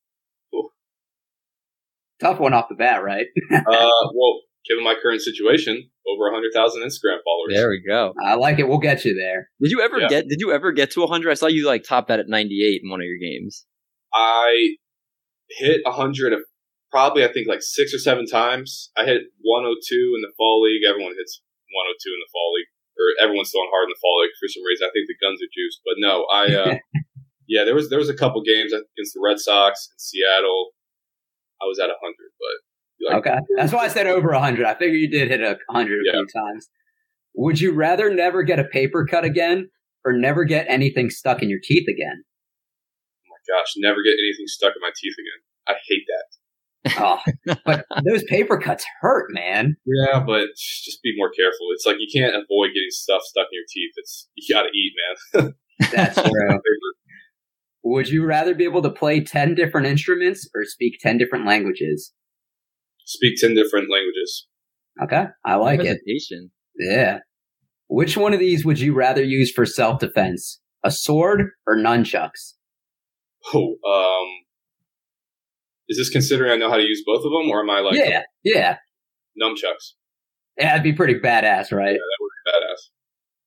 Ooh. 0.54 0.70
Tough 2.20 2.40
one 2.40 2.54
off 2.54 2.70
the 2.70 2.76
bat, 2.76 3.04
right? 3.04 3.28
uh, 3.52 3.62
well, 3.66 4.42
given 4.68 4.84
my 4.84 4.96
current 5.02 5.22
situation, 5.22 5.90
over 6.08 6.32
100,000 6.32 6.82
Instagram 6.82 7.18
followers. 7.24 7.54
There 7.54 7.70
we 7.70 7.84
go. 7.88 8.14
I 8.24 8.36
like 8.36 8.60
it. 8.60 8.68
We'll 8.68 8.80
get 8.80 9.06
you 9.06 9.16
there. 9.16 9.50
Did 9.62 9.72
you 9.72 9.82
ever 9.82 10.00
yeah. 10.00 10.08
get? 10.08 10.28
Did 10.28 10.40
you 10.40 10.52
ever 10.52 10.72
get 10.72 10.92
to 10.92 11.02
100? 11.02 11.32
I 11.32 11.34
saw 11.36 11.48
you 11.48 11.66
like 11.66 11.84
top 11.84 12.08
that 12.08 12.20
at 12.20 12.28
98 12.28 12.82
in 12.84 12.90
one 12.90 13.02
of 13.02 13.06
your 13.06 13.18
games. 13.18 13.66
I 14.14 14.76
hit 15.50 15.82
100 15.86 16.34
probably 16.92 17.24
I 17.24 17.32
think 17.32 17.48
like 17.48 17.62
six 17.62 17.94
or 17.94 18.00
seven 18.00 18.28
times. 18.28 18.92
I 18.98 19.06
hit 19.06 19.24
102 19.42 20.14
in 20.16 20.22
the 20.22 20.34
fall 20.38 20.62
league. 20.62 20.84
Everyone 20.88 21.16
hits 21.18 21.42
102 21.72 22.12
in 22.12 22.20
the 22.20 22.32
fall 22.32 22.52
league, 22.54 22.72
or 23.00 23.08
everyone's 23.24 23.52
throwing 23.52 23.72
hard 23.72 23.88
in 23.88 23.94
the 23.94 24.02
fall 24.02 24.22
league 24.22 24.36
for 24.38 24.50
some 24.52 24.66
reason. 24.68 24.88
I 24.88 24.94
think 24.94 25.08
the 25.08 25.20
guns 25.20 25.40
are 25.40 25.52
juiced, 25.52 25.82
but 25.84 25.98
no, 25.98 26.28
I. 26.32 26.44
Uh, 26.52 26.76
yeah, 27.52 27.64
there 27.66 27.76
was 27.76 27.90
there 27.90 28.00
was 28.00 28.10
a 28.10 28.18
couple 28.18 28.42
games 28.44 28.72
against 28.72 29.14
the 29.14 29.24
Red 29.24 29.40
Sox 29.40 29.90
in 29.92 30.00
Seattle. 30.00 30.72
I 31.62 31.68
was 31.70 31.78
at 31.78 31.94
100, 31.94 32.00
but 32.02 32.58
like, 33.02 33.18
okay, 33.18 33.38
that's 33.58 33.74
why 33.74 33.86
I 33.86 33.88
said 33.88 34.08
over 34.08 34.34
hundred. 34.34 34.66
I 34.66 34.76
figure 34.76 34.98
you 34.98 35.10
did 35.10 35.30
hit 35.30 35.42
a 35.42 35.58
hundred 35.70 36.02
yeah. 36.06 36.12
a 36.12 36.14
few 36.14 36.28
times. 36.34 36.70
Would 37.36 37.60
you 37.60 37.74
rather 37.74 38.14
never 38.14 38.44
get 38.44 38.60
a 38.60 38.64
paper 38.64 39.06
cut 39.06 39.24
again, 39.24 39.70
or 40.06 40.14
never 40.14 40.44
get 40.44 40.66
anything 40.70 41.10
stuck 41.10 41.42
in 41.42 41.50
your 41.50 41.60
teeth 41.64 41.88
again? 41.88 42.24
Oh 43.26 43.30
my 43.30 43.58
gosh, 43.58 43.74
never 43.78 44.04
get 44.04 44.14
anything 44.14 44.48
stuck 44.48 44.74
in 44.76 44.82
my 44.82 44.92
teeth 44.96 45.16
again. 45.18 45.42
I 45.68 45.74
hate 45.88 46.06
that. 46.08 46.41
Oh, 46.98 47.20
but 47.66 47.86
those 48.08 48.24
paper 48.24 48.58
cuts 48.58 48.86
hurt, 49.02 49.32
man. 49.32 49.78
Yeah, 49.86 50.24
but 50.26 50.48
just 50.56 51.02
be 51.04 51.14
more 51.16 51.32
careful. 51.32 51.68
It's 51.74 51.86
like 51.86 51.98
you 52.00 52.08
can't 52.14 52.36
avoid 52.36 52.70
getting 52.74 52.90
stuff 52.90 53.22
stuck 53.24 53.48
in 53.52 53.58
your 53.58 53.66
teeth. 53.70 53.94
It's 53.98 54.30
you 54.36 54.56
got 54.56 54.64
to 54.64 54.70
eat, 54.70 54.94
man. 55.36 55.54
That's 55.92 56.16
true. 56.22 56.60
Would 57.84 58.10
you 58.10 58.26
rather 58.26 58.54
be 58.54 58.64
able 58.64 58.84
to 58.84 58.92
play 58.92 59.22
10 59.22 59.56
different 59.56 59.88
instruments 59.88 60.48
or 60.54 60.66
speak 60.66 61.00
10 61.02 61.18
different 61.18 61.48
languages? 61.48 62.14
speak 63.06 63.38
10 63.40 63.56
different 63.56 63.90
languages. 63.92 64.48
Okay, 65.02 65.26
I 65.46 65.56
like 65.56 65.80
it. 65.80 65.84
Representation. 65.84 66.52
Yeah. 66.78 67.20
Which 67.88 68.18
one 68.18 68.34
of 68.34 68.40
these 68.40 68.66
would 68.66 68.80
you 68.80 68.94
rather 68.94 69.24
use 69.24 69.52
for 69.52 69.66
self 69.66 70.00
defense? 70.00 70.60
A 70.84 70.92
sword 70.92 71.50
or 71.68 71.76
nunchucks? 71.76 72.54
Oh, 73.54 73.76
um, 73.86 74.28
is 75.92 75.98
this 75.98 76.10
considering 76.10 76.52
I 76.52 76.56
know 76.56 76.70
how 76.70 76.78
to 76.78 76.84
use 76.84 77.04
both 77.06 77.26
of 77.26 77.32
them, 77.32 77.50
or 77.52 77.60
am 77.60 77.70
I 77.70 77.80
like 77.82 77.96
yeah, 77.96 78.24
yeah, 78.44 78.78
nunchucks? 79.42 79.94
yeah. 80.58 80.68
That'd 80.70 80.84
be 80.84 80.94
pretty 80.94 81.16
badass, 81.16 81.72
right? 81.72 81.92
Yeah, 81.92 81.98
that 81.98 82.18
would 82.22 82.32
be 82.46 82.52
badass. 82.52 82.80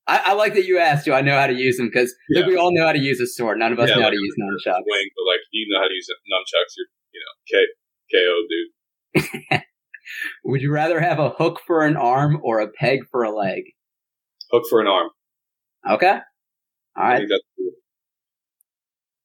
I, 0.07 0.23
I 0.27 0.33
like 0.35 0.53
that 0.55 0.67
you 0.67 0.79
asked. 0.79 1.07
Do 1.07 1.15
I 1.15 1.23
know 1.23 1.39
how 1.39 1.47
to 1.47 1.55
use 1.55 1.79
them? 1.79 1.87
Because 1.89 2.15
Yeah. 2.29 2.47
we 2.47 2.57
all 2.57 2.71
know 2.75 2.85
how 2.87 2.93
to 2.93 2.99
use 2.99 3.19
a 3.21 3.27
sword. 3.27 3.59
None 3.59 3.73
of 3.73 3.79
us 3.79 3.89
Yeah, 3.89 3.97
know 3.97 4.03
how 4.03 4.11
to 4.11 4.17
use 4.17 4.35
nunchucks. 4.39 4.83
Wing, 4.87 5.09
but 5.17 5.33
like 5.33 5.41
you 5.53 5.67
know 5.73 5.81
how 5.81 5.89
to 5.89 5.95
use 5.95 6.09
nunchucks, 6.31 6.75
you're 6.77 6.87
you 7.13 7.21
know 7.25 7.33
K 7.51 9.23
KO 9.33 9.53
dude. 9.53 9.63
Would 10.45 10.61
you 10.61 10.71
rather 10.71 11.01
have 11.01 11.19
a 11.19 11.31
hook 11.31 11.61
for 11.67 11.87
an 11.87 11.97
arm 11.97 12.39
or 12.43 12.61
a 12.61 12.69
peg 12.69 13.01
for 13.11 13.23
a 13.25 13.31
leg? 13.35 13.63
Hook 14.53 14.65
for 14.69 14.81
an 14.83 14.87
arm. 14.87 15.09
Okay. 15.89 16.19
All 16.97 17.03
I 17.05 17.17
think 17.17 17.31
that's 17.31 17.43
cool. 17.57 17.71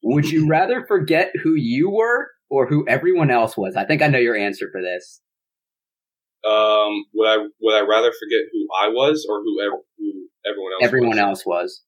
Would 0.03 0.29
you 0.31 0.47
rather 0.47 0.85
forget 0.87 1.31
who 1.43 1.55
you 1.55 1.89
were 1.89 2.27
or 2.49 2.67
who 2.67 2.85
everyone 2.87 3.31
else 3.31 3.55
was? 3.57 3.75
I 3.75 3.85
think 3.85 4.01
I 4.01 4.07
know 4.07 4.19
your 4.19 4.35
answer 4.35 4.69
for 4.71 4.81
this. 4.81 5.21
Um, 6.45 7.05
would 7.13 7.27
I 7.27 7.37
would 7.61 7.75
I 7.75 7.81
rather 7.81 8.11
forget 8.11 8.39
who 8.51 8.67
I 8.81 8.87
was 8.89 9.25
or 9.29 9.41
who 9.41 9.61
ev- 9.61 9.83
who 9.97 10.27
everyone 10.49 10.73
else? 10.73 10.83
everyone 10.83 11.09
was? 11.09 11.17
else 11.17 11.45
was. 11.45 11.83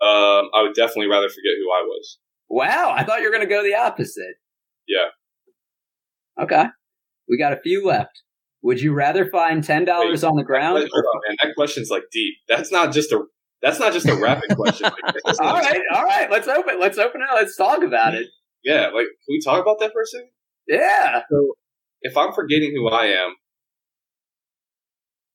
Um, 0.00 0.50
I 0.54 0.62
would 0.62 0.74
definitely 0.74 1.06
rather 1.06 1.28
forget 1.28 1.52
who 1.58 1.70
I 1.72 1.82
was. 1.86 2.18
Wow, 2.50 2.92
I 2.94 3.04
thought 3.04 3.20
you 3.20 3.26
were 3.26 3.32
going 3.34 3.48
to 3.48 3.52
go 3.52 3.62
the 3.62 3.74
opposite. 3.74 4.34
Yeah. 4.86 5.08
Okay. 6.38 6.66
We 7.28 7.38
got 7.38 7.52
a 7.52 7.60
few 7.62 7.86
left. 7.86 8.22
Would 8.62 8.80
you 8.80 8.92
rather 8.92 9.26
find 9.26 9.62
$10 9.62 9.86
on 10.28 10.36
the 10.36 10.42
ground? 10.42 10.78
Hold 10.78 11.04
on, 11.04 11.20
man. 11.28 11.36
That 11.42 11.54
question's 11.54 11.90
like 11.90 12.04
deep. 12.12 12.34
That's 12.48 12.70
not 12.70 12.92
just 12.92 13.12
a 13.12 13.22
that's 13.62 13.78
not 13.78 13.94
just 13.94 14.06
a 14.08 14.14
rapid 14.16 14.54
question. 14.56 14.90
Like, 15.24 15.40
all 15.40 15.54
right, 15.54 15.80
all 15.94 16.04
right. 16.04 16.30
Let's 16.30 16.48
open. 16.48 16.78
Let's 16.78 16.98
open 16.98 17.22
it. 17.22 17.34
Let's 17.34 17.56
talk 17.56 17.82
about 17.82 18.14
it. 18.14 18.26
Yeah, 18.64 18.86
like 18.86 19.06
can 19.06 19.28
we 19.28 19.40
talk 19.44 19.60
about 19.60 19.78
that 19.80 19.92
for 19.92 20.02
a 20.02 20.06
second? 20.06 20.30
Yeah. 20.66 21.22
So 21.30 21.54
if 22.02 22.16
I'm 22.16 22.32
forgetting 22.32 22.72
who 22.74 22.88
I 22.88 23.06
am, 23.06 23.34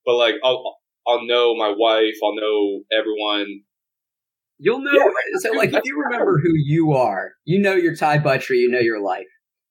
but 0.05 0.15
like 0.15 0.35
I'll 0.43 0.77
I'll 1.07 1.25
know 1.25 1.55
my 1.55 1.73
wife, 1.75 2.15
I'll 2.23 2.35
know 2.35 2.81
everyone. 2.91 3.61
You'll 4.61 4.81
know. 4.81 4.91
Yeah, 4.93 5.05
so, 5.39 5.51
like, 5.53 5.71
if 5.71 5.81
you 5.85 6.03
remember 6.03 6.37
who 6.43 6.51
you 6.53 6.91
are, 6.91 7.31
you 7.45 7.59
know 7.59 7.75
your 7.75 7.95
Ty 7.95 8.17
Buttrey, 8.17 8.57
you 8.57 8.69
know 8.69 8.79
your 8.79 9.01
life. 9.01 9.27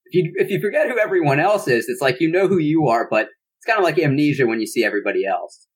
If 0.06 0.14
you 0.14 0.32
if 0.36 0.50
you 0.50 0.60
forget 0.60 0.88
who 0.88 0.98
everyone 0.98 1.40
else 1.40 1.68
is, 1.68 1.88
it's 1.88 2.00
like 2.00 2.20
you 2.20 2.30
know 2.30 2.48
who 2.48 2.56
you 2.58 2.88
are, 2.88 3.06
but 3.10 3.28
it's 3.58 3.66
kind 3.66 3.78
of 3.78 3.84
like 3.84 3.98
amnesia 3.98 4.46
when 4.46 4.60
you 4.60 4.66
see 4.66 4.84
everybody 4.84 5.26
else. 5.26 5.67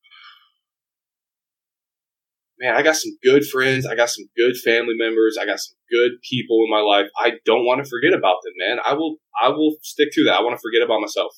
Man, 2.63 2.75
I 2.75 2.81
got 2.81 2.95
some 2.95 3.11
good 3.21 3.43
friends. 3.45 3.85
I 3.85 3.93
got 3.93 4.09
some 4.09 4.23
good 4.37 4.55
family 4.55 4.93
members. 4.97 5.37
I 5.39 5.45
got 5.45 5.59
some 5.59 5.75
good 5.91 6.11
people 6.29 6.63
in 6.63 6.71
my 6.71 6.79
life. 6.79 7.07
I 7.19 7.31
don't 7.45 7.65
want 7.65 7.83
to 7.83 7.89
forget 7.89 8.17
about 8.17 8.37
them, 8.43 8.53
man. 8.57 8.77
I 8.85 8.93
will. 8.93 9.17
I 9.41 9.49
will 9.49 9.75
stick 9.81 10.09
to 10.13 10.23
that. 10.23 10.39
I 10.39 10.41
want 10.41 10.57
to 10.57 10.61
forget 10.61 10.81
about 10.81 11.01
myself. 11.01 11.33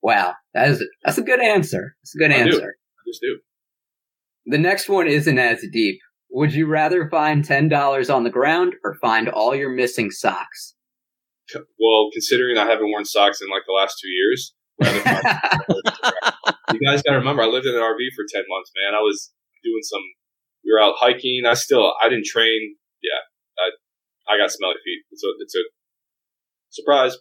Wow, 0.00 0.34
that 0.54 0.68
is 0.68 0.82
that's 1.04 1.18
a 1.18 1.22
good 1.22 1.40
answer. 1.40 1.94
That's 2.02 2.14
a 2.14 2.18
good 2.18 2.30
I 2.32 2.42
do. 2.44 2.54
answer. 2.54 2.74
I 2.74 3.02
just 3.06 3.20
do. 3.20 3.38
The 4.46 4.58
next 4.58 4.88
one 4.88 5.06
isn't 5.06 5.38
as 5.38 5.62
deep. 5.70 6.00
Would 6.30 6.54
you 6.54 6.66
rather 6.66 7.06
find 7.10 7.44
ten 7.44 7.68
dollars 7.68 8.08
on 8.08 8.24
the 8.24 8.30
ground 8.30 8.76
or 8.82 8.94
find 9.02 9.28
all 9.28 9.54
your 9.54 9.70
missing 9.70 10.10
socks? 10.10 10.74
Well, 11.54 12.08
considering 12.14 12.56
I 12.56 12.64
haven't 12.64 12.90
worn 12.90 13.04
socks 13.04 13.42
in 13.42 13.50
like 13.50 13.64
the 13.66 13.74
last 13.74 13.98
two 14.00 14.08
years, 14.08 14.54
rather 14.80 15.00
find- 15.00 16.44
you 16.72 16.80
guys 16.80 17.02
got 17.02 17.12
to 17.12 17.18
remember, 17.18 17.42
I 17.42 17.46
lived 17.46 17.66
in 17.66 17.74
an 17.74 17.82
RV 17.82 18.08
for 18.16 18.24
ten 18.26 18.44
months, 18.48 18.72
man. 18.74 18.94
I 18.94 19.00
was 19.00 19.30
doing 19.64 19.82
some. 19.82 20.02
We 20.64 20.72
were 20.72 20.80
out 20.80 20.94
hiking. 20.98 21.42
I 21.46 21.54
still, 21.54 21.92
I 22.02 22.08
didn't 22.08 22.26
train. 22.26 22.76
Yeah, 23.02 23.20
I, 24.28 24.34
I 24.34 24.38
got 24.38 24.50
smelly 24.50 24.74
feet. 24.84 25.02
It's 25.10 25.22
a, 25.24 25.28
it's 25.40 25.54
a 25.56 25.62
surprise. 26.70 27.16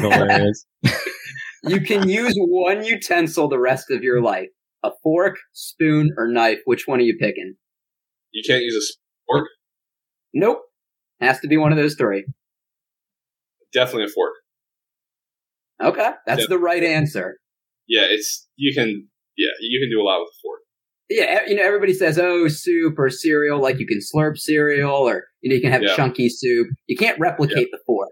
hilarious. 0.00 0.66
you 1.64 1.80
can 1.80 2.08
use 2.08 2.34
one 2.36 2.84
utensil 2.84 3.48
the 3.48 3.58
rest 3.58 3.90
of 3.90 4.02
your 4.02 4.20
life: 4.20 4.48
a 4.82 4.90
fork, 5.02 5.36
spoon, 5.52 6.10
or 6.16 6.28
knife. 6.28 6.58
Which 6.64 6.86
one 6.86 7.00
are 7.00 7.02
you 7.04 7.16
picking? 7.18 7.54
You 8.32 8.42
can't 8.46 8.62
use 8.62 8.74
a 8.76 8.84
fork. 9.26 9.48
Nope. 10.32 10.60
Has 11.20 11.40
to 11.40 11.48
be 11.48 11.56
one 11.56 11.72
of 11.72 11.78
those 11.78 11.94
three. 11.94 12.24
Definitely 13.72 14.04
a 14.04 14.08
fork. 14.08 14.34
Okay, 15.82 16.10
that's 16.26 16.42
Yeah. 16.42 16.46
the 16.48 16.58
right 16.58 16.82
answer. 16.82 17.38
Yeah, 17.88 18.06
it's 18.08 18.48
you 18.56 18.74
can. 18.74 19.08
Yeah, 19.36 19.50
you 19.60 19.80
can 19.80 19.90
do 19.90 20.00
a 20.00 20.04
lot 20.04 20.20
with 20.20 20.28
a 20.28 20.38
fork. 20.42 20.60
Yeah, 21.10 21.44
e- 21.46 21.50
you 21.50 21.56
know, 21.56 21.62
everybody 21.62 21.92
says, 21.92 22.18
"Oh, 22.18 22.48
soup 22.48 22.98
or 22.98 23.10
cereal." 23.10 23.60
Like 23.60 23.78
you 23.78 23.86
can 23.86 23.98
slurp 23.98 24.38
cereal, 24.38 24.90
or 25.08 25.24
you 25.42 25.50
know, 25.50 25.56
you 25.56 25.60
can 25.62 25.70
have 25.72 25.82
Yeah. 25.82 25.94
chunky 25.96 26.28
soup. 26.28 26.68
You 26.86 26.96
can't 26.96 27.18
replicate 27.20 27.68
the 27.70 27.78
fork. 27.86 28.08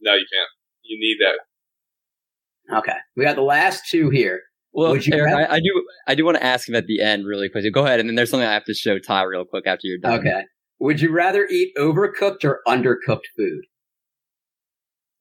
No, 0.00 0.12
you 0.14 0.24
can't. 0.32 0.48
You 0.82 0.98
need 0.98 1.18
that. 1.20 2.78
Okay, 2.78 2.96
we 3.16 3.24
got 3.24 3.36
the 3.36 3.42
last 3.42 3.88
two 3.90 4.08
here. 4.10 4.40
Well, 4.72 4.92
Would 4.92 5.06
you 5.06 5.14
Eric, 5.14 5.34
rather- 5.34 5.50
I, 5.52 5.56
I 5.56 5.60
do. 5.60 5.86
I 6.08 6.14
do 6.14 6.24
want 6.24 6.36
to 6.38 6.42
ask 6.44 6.68
him 6.68 6.74
at 6.74 6.86
the 6.86 7.00
end 7.02 7.26
really 7.26 7.48
quickly. 7.48 7.70
Go 7.70 7.84
ahead, 7.84 8.00
and 8.00 8.08
then 8.08 8.16
there's 8.16 8.30
something 8.30 8.48
I 8.48 8.54
have 8.54 8.64
to 8.64 8.74
show 8.74 8.98
Ty 8.98 9.22
real 9.24 9.44
quick 9.44 9.66
after 9.66 9.86
you're 9.86 9.98
done. 9.98 10.18
Okay. 10.20 10.42
Would 10.80 11.00
you 11.00 11.12
rather 11.12 11.46
eat 11.46 11.72
overcooked 11.78 12.44
or 12.44 12.60
undercooked 12.66 13.26
food? 13.36 13.64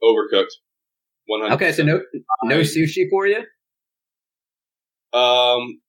Overcooked. 0.01 0.47
One 1.28 1.41
hundred. 1.41 1.56
Okay, 1.56 1.72
so 1.74 1.84
no 1.84 2.01
no 2.43 2.62
sushi 2.62 3.10
for 3.10 3.28
you. 3.28 3.43
Um, 5.18 5.80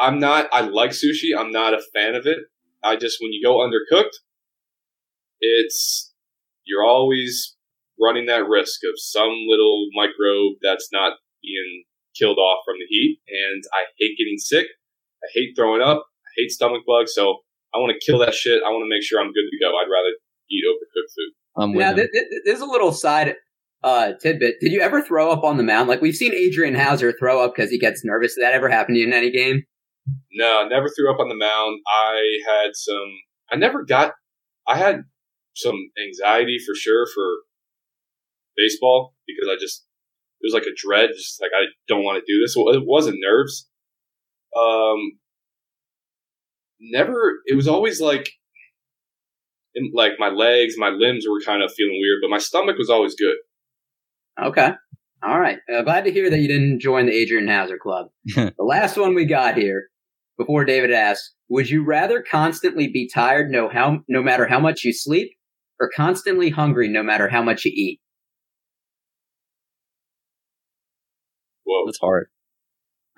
I'm 0.00 0.18
not. 0.18 0.48
I 0.52 0.60
like 0.62 0.90
sushi. 0.90 1.36
I'm 1.36 1.50
not 1.50 1.74
a 1.74 1.82
fan 1.94 2.14
of 2.14 2.26
it. 2.26 2.38
I 2.82 2.96
just 2.96 3.18
when 3.20 3.32
you 3.32 3.42
go 3.44 3.58
undercooked, 3.58 4.16
it's 5.40 6.12
you're 6.64 6.84
always 6.84 7.56
running 8.00 8.26
that 8.26 8.48
risk 8.48 8.80
of 8.84 8.94
some 8.96 9.32
little 9.48 9.88
microbe 9.94 10.56
that's 10.62 10.88
not 10.92 11.14
being 11.42 11.84
killed 12.18 12.38
off 12.38 12.60
from 12.64 12.76
the 12.78 12.86
heat. 12.88 13.20
And 13.28 13.62
I 13.74 13.84
hate 13.98 14.16
getting 14.18 14.38
sick. 14.38 14.66
I 15.22 15.28
hate 15.34 15.52
throwing 15.56 15.82
up. 15.82 15.98
I 15.98 16.30
hate 16.36 16.50
stomach 16.50 16.82
bugs. 16.86 17.12
So 17.14 17.38
I 17.74 17.78
want 17.78 17.92
to 17.92 18.04
kill 18.04 18.18
that 18.20 18.34
shit. 18.34 18.62
I 18.66 18.70
want 18.70 18.84
to 18.84 18.88
make 18.88 19.02
sure 19.02 19.20
I'm 19.20 19.32
good 19.32 19.48
to 19.50 19.58
go. 19.60 19.76
I'd 19.76 19.90
rather 19.90 20.14
eat 20.50 20.64
overcooked 20.66 21.12
food. 21.14 21.32
I'm 21.56 21.72
Now, 21.72 21.92
th- 21.92 22.08
th- 22.12 22.42
there's 22.44 22.60
a 22.60 22.66
little 22.66 22.92
side 22.92 23.34
uh, 23.82 24.12
tidbit. 24.20 24.56
Did 24.60 24.72
you 24.72 24.80
ever 24.80 25.02
throw 25.02 25.30
up 25.30 25.44
on 25.44 25.56
the 25.56 25.62
mound? 25.62 25.88
Like 25.88 26.00
we've 26.00 26.14
seen 26.14 26.34
Adrian 26.34 26.74
Houser 26.74 27.12
throw 27.18 27.44
up 27.44 27.54
because 27.54 27.70
he 27.70 27.78
gets 27.78 28.04
nervous. 28.04 28.34
Did 28.34 28.44
that 28.44 28.54
ever 28.54 28.68
happen 28.68 28.94
to 28.94 29.00
you 29.00 29.06
in 29.06 29.12
any 29.12 29.30
game? 29.30 29.64
No, 30.32 30.66
never 30.68 30.88
threw 30.88 31.12
up 31.12 31.20
on 31.20 31.28
the 31.28 31.34
mound. 31.34 31.80
I 31.88 32.38
had 32.46 32.70
some. 32.74 33.10
I 33.50 33.56
never 33.56 33.84
got. 33.84 34.12
I 34.66 34.76
had 34.76 35.02
some 35.54 35.76
anxiety 36.02 36.58
for 36.64 36.74
sure 36.74 37.06
for 37.12 37.24
baseball 38.56 39.14
because 39.26 39.48
I 39.50 39.56
just 39.60 39.84
it 40.40 40.46
was 40.46 40.54
like 40.54 40.64
a 40.64 40.74
dread, 40.76 41.10
just 41.16 41.40
like 41.40 41.50
I 41.54 41.66
don't 41.88 42.04
want 42.04 42.22
to 42.24 42.32
do 42.32 42.40
this. 42.40 42.54
Well, 42.56 42.74
it 42.74 42.82
wasn't 42.86 43.18
nerves. 43.20 43.68
Um, 44.56 45.18
never. 46.80 47.40
It 47.46 47.56
was 47.56 47.68
always 47.68 48.00
like, 48.00 48.30
in, 49.74 49.92
like 49.94 50.12
my 50.18 50.28
legs, 50.28 50.74
my 50.78 50.88
limbs 50.88 51.26
were 51.28 51.40
kind 51.44 51.62
of 51.62 51.72
feeling 51.72 51.98
weird, 52.00 52.20
but 52.22 52.30
my 52.30 52.38
stomach 52.38 52.76
was 52.78 52.90
always 52.90 53.14
good. 53.14 53.36
Okay. 54.42 54.70
All 55.22 55.38
right. 55.38 55.58
Uh, 55.72 55.82
glad 55.82 56.04
to 56.04 56.12
hear 56.12 56.30
that 56.30 56.38
you 56.38 56.48
didn't 56.48 56.80
join 56.80 57.04
the 57.04 57.12
Adrian 57.12 57.46
Houser 57.46 57.76
Club. 57.76 58.08
the 58.34 58.54
last 58.58 58.96
one 58.96 59.14
we 59.14 59.26
got 59.26 59.58
here, 59.58 59.89
before 60.40 60.64
David 60.64 60.90
asks, 60.90 61.34
would 61.50 61.68
you 61.68 61.84
rather 61.84 62.22
constantly 62.22 62.88
be 62.88 63.06
tired 63.06 63.50
no 63.50 63.68
how 63.68 63.98
no 64.08 64.22
matter 64.22 64.46
how 64.46 64.58
much 64.58 64.84
you 64.84 64.92
sleep, 64.92 65.32
or 65.78 65.90
constantly 65.94 66.48
hungry 66.48 66.88
no 66.88 67.02
matter 67.02 67.28
how 67.28 67.42
much 67.42 67.66
you 67.66 67.72
eat? 67.74 68.00
Whoa, 71.64 71.84
That's 71.84 71.98
hard. 72.00 72.28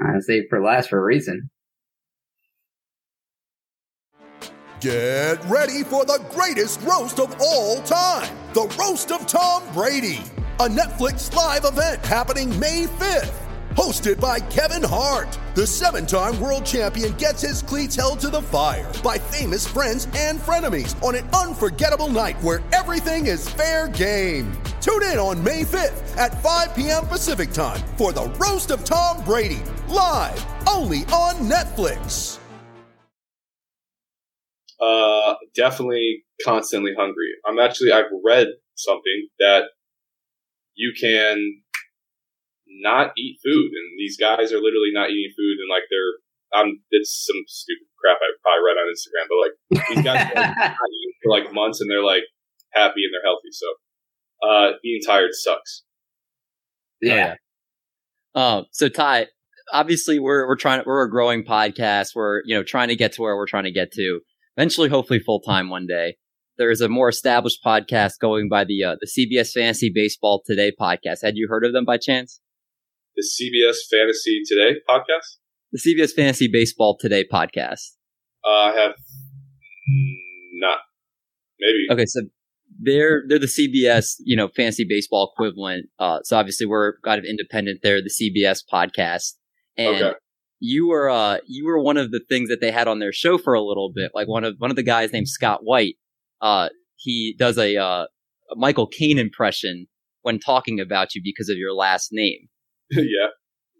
I 0.01 0.19
say 0.19 0.49
for 0.51 0.61
last 0.61 0.91
for 0.91 0.99
a 0.99 1.05
reason. 1.05 1.49
Get 4.81 5.37
ready 5.45 5.85
for 5.85 6.05
the 6.05 6.21
greatest 6.31 6.83
roast 6.83 7.21
of 7.21 7.41
all 7.41 7.81
time 7.83 8.37
the 8.53 8.67
Roast 8.79 9.13
of 9.13 9.29
Tom 9.29 9.63
Brady, 9.73 10.21
a 10.59 10.69
Netflix 10.69 11.33
live 11.35 11.65
event 11.65 12.05
happening 12.05 12.59
May 12.59 12.87
5th. 12.87 13.42
Hosted 13.77 14.21
by 14.21 14.39
Kevin 14.39 14.83
Hart, 14.83 15.39
the 15.55 15.67
seven 15.67 16.05
time 16.05 16.39
world 16.39 16.67
champion 16.67 17.15
gets 17.15 17.41
his 17.41 17.63
cleats 17.63 17.97
held 17.97 18.21
to 18.21 18.29
the 18.29 18.43
fire 18.43 18.93
by 19.03 19.17
famous 19.17 19.67
friends 19.67 20.07
and 20.15 20.39
frenemies 20.39 21.03
on 21.03 21.15
an 21.15 21.27
unforgettable 21.31 22.09
night 22.09 22.41
where 22.43 22.63
everything 22.75 23.29
is 23.29 23.49
fair 23.49 23.89
game. 23.89 24.53
Tune 24.83 25.03
in 25.05 25.17
on 25.17 25.43
May 25.43 25.63
5th 25.63 26.17
at 26.19 26.43
5 26.43 26.77
p.m. 26.77 27.07
Pacific 27.07 27.51
time 27.51 27.81
for 27.97 28.13
the 28.13 28.29
Roast 28.39 28.71
of 28.71 28.85
Tom 28.85 29.25
Brady, 29.25 29.63
live 29.89 30.45
only 30.69 31.05
on 31.07 31.37
Netflix. 31.37 32.39
Uh, 34.79 35.35
definitely 35.57 36.25
constantly 36.45 36.93
hungry. 36.95 37.31
I'm 37.47 37.59
actually, 37.59 37.93
I've 37.93 38.05
read 38.23 38.49
something 38.75 39.29
that 39.39 39.65
you 40.75 40.93
can 41.01 41.62
not 42.83 43.13
eat 43.17 43.39
food, 43.43 43.71
and 43.71 43.99
these 43.99 44.19
guys 44.19 44.53
are 44.53 44.61
literally 44.61 44.93
not 44.93 45.11
eating 45.11 45.33
food, 45.39 45.63
and 45.63 45.71
like 45.71 45.87
they're 45.89 46.19
um, 46.53 46.81
it's 46.91 47.25
some 47.27 47.43
stupid 47.47 47.87
crap 47.99 48.19
I 48.21 48.29
probably 48.43 48.65
read 48.67 48.77
on 48.77 48.93
Instagram, 48.93 49.27
but 49.31 49.41
like 49.41 49.55
these 49.89 50.05
guys 50.05 50.21
are 50.21 50.41
like, 50.41 50.57
not 50.59 50.93
eating 50.93 51.15
for 51.23 51.31
like 51.31 51.55
months, 51.55 51.81
and 51.81 51.91
they're 51.91 52.05
like 52.05 52.25
happy 52.73 53.05
and 53.05 53.13
they're 53.15 53.25
healthy. 53.25 53.49
So 53.53 53.67
uh, 54.47 54.73
being 54.83 55.01
tired 55.05 55.31
sucks. 55.33 55.85
Yeah. 57.01 57.37
Um, 58.35 58.67
so 58.73 58.89
Ty, 58.89 59.29
obviously 59.73 60.19
we're 60.19 60.47
we're 60.47 60.57
trying 60.57 60.83
we're 60.85 61.05
a 61.05 61.11
growing 61.11 61.43
podcast. 61.45 62.15
We're 62.15 62.43
you 62.45 62.55
know 62.55 62.63
trying 62.63 62.89
to 62.89 62.97
get 62.97 63.13
to 63.13 63.23
where 63.23 63.37
we're 63.37 63.47
trying 63.47 63.65
to 63.65 63.73
get 63.73 63.93
to. 63.93 64.21
Eventually, 64.57 64.89
hopefully, 64.91 65.19
full 65.19 65.41
time 65.41 65.71
one 65.71 65.87
day. 65.87 66.17
There 66.59 66.71
is 66.71 66.83
a 66.83 66.89
more 66.89 67.09
established 67.09 67.61
podcast 67.65 68.19
going 68.21 68.49
by 68.51 68.65
the 68.65 68.85
uh, 68.85 68.97
the 69.01 69.07
CBS 69.07 69.53
Fantasy 69.53 69.91
Baseball 69.93 70.43
Today 70.45 70.73
podcast. 70.79 71.23
Had 71.23 71.37
you 71.37 71.49
heard 71.49 71.65
of 71.65 71.73
them 71.73 71.87
by 71.87 71.97
chance? 71.97 72.41
The 73.17 73.23
CBS 73.23 73.77
Fantasy 73.91 74.43
Today 74.47 74.81
podcast. 74.89 75.37
The 75.73 75.79
CBS 75.81 76.13
Fantasy 76.13 76.49
Baseball 76.53 76.97
Today 76.99 77.25
podcast. 77.31 77.81
Uh, 78.45 78.49
I 78.51 78.73
have 78.77 78.93
not. 80.55 80.79
Maybe. 81.61 81.87
Okay, 81.91 82.07
so 82.07 82.23
they're 82.81 83.23
they're 83.29 83.39
the 83.39 83.47
CBS 83.47 84.15
you 84.25 84.37
know 84.37 84.49
fantasy 84.49 84.85
baseball 84.89 85.31
equivalent. 85.35 85.87
Uh, 85.99 86.19
so 86.25 86.37
obviously 86.37 86.67
we're 86.67 86.95
kind 87.05 87.19
of 87.19 87.25
independent. 87.25 87.81
They're 87.83 88.01
the 88.03 88.11
CBS 88.11 88.61
podcast, 88.73 89.35
and 89.77 89.97
Okay. 89.97 90.13
you 90.61 90.89
were 90.89 91.09
uh 91.11 91.39
you 91.47 91.67
were 91.67 91.81
one 91.81 91.97
of 91.97 92.11
the 92.11 92.21
things 92.29 92.49
that 92.49 92.61
they 92.61 92.71
had 92.71 92.89
on 92.89 92.99
their 92.99 93.13
show 93.13 93.39
for 93.39 93.55
a 93.55 93.63
little 93.63 93.93
bit. 93.95 94.11
Like 94.15 94.29
one 94.29 94.45
of 94.45 94.55
one 94.59 94.71
of 94.71 94.77
the 94.77 94.83
guys 94.83 95.13
named 95.13 95.29
Scott 95.29 95.61
White. 95.63 95.97
Uh, 96.41 96.71
he 96.97 97.37
does 97.39 97.59
a 97.59 97.77
uh 97.77 98.05
a 98.51 98.57
Michael 98.57 98.87
Caine 98.87 99.19
impression 99.19 99.87
when 100.23 100.39
talking 100.39 100.81
about 100.81 101.15
you 101.15 101.21
because 101.23 101.49
of 101.49 101.57
your 101.57 101.73
last 101.75 102.09
name. 102.13 102.49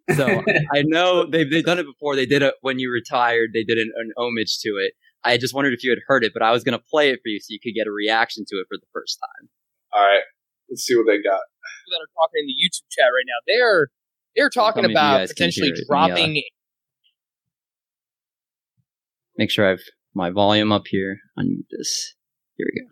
yeah. 0.09 0.17
So 0.17 0.43
I 0.75 0.83
know 0.83 1.27
they've 1.27 1.51
they've 1.51 1.65
done 1.65 1.79
it 1.79 1.87
before. 1.87 2.17
They 2.17 2.27
did 2.27 2.43
it 2.43 2.55
when 2.61 2.79
you 2.79 2.91
retired. 2.91 3.51
They 3.55 3.65
did 3.65 3.79
an, 3.79 3.93
an 3.97 4.13
homage 4.17 4.59
to 4.61 4.71
it. 4.71 4.95
I 5.25 5.37
just 5.37 5.55
wondered 5.55 5.73
if 5.73 5.85
you 5.85 5.91
had 5.91 6.01
heard 6.07 6.25
it, 6.25 6.33
but 6.35 6.43
I 6.43 6.51
was 6.51 6.65
going 6.65 6.77
to 6.77 6.85
play 6.91 7.11
it 7.11 7.21
for 7.23 7.29
you 7.29 7.39
so 7.39 7.47
you 7.51 7.61
could 7.63 7.75
get 7.77 7.87
a 7.87 7.93
reaction 7.93 8.45
to 8.49 8.57
it 8.57 8.67
for 8.69 8.77
the 8.77 8.87
first 8.93 9.21
time. 9.21 9.49
All 9.93 10.03
right. 10.03 10.23
Let's 10.69 10.83
see 10.83 10.97
what 10.97 11.07
they 11.07 11.23
got. 11.23 11.39
People 11.39 11.93
that 11.93 12.03
are 12.03 12.13
talking 12.19 12.41
in 12.41 12.47
the 12.47 12.55
YouTube 12.59 12.91
chat 12.91 13.07
right 13.07 13.27
now, 13.27 13.39
they're 13.47 13.89
they're 14.35 14.51
talking 14.51 14.83
Tell 14.83 14.89
me 14.89 14.95
if 14.95 15.01
you 15.01 15.15
about 15.15 15.29
potentially 15.29 15.67
hear 15.69 15.75
it. 15.75 15.87
Let 15.89 15.97
uh, 15.97 16.07
dropping. 16.07 16.43
Make 19.39 19.51
sure 19.51 19.71
I've 19.71 19.85
my 20.15 20.31
volume 20.31 20.73
up 20.73 20.85
here. 20.87 21.19
Unmute 21.39 21.69
this. 21.71 22.15
Here 22.57 22.67
we 22.73 22.81
go. 22.81 22.89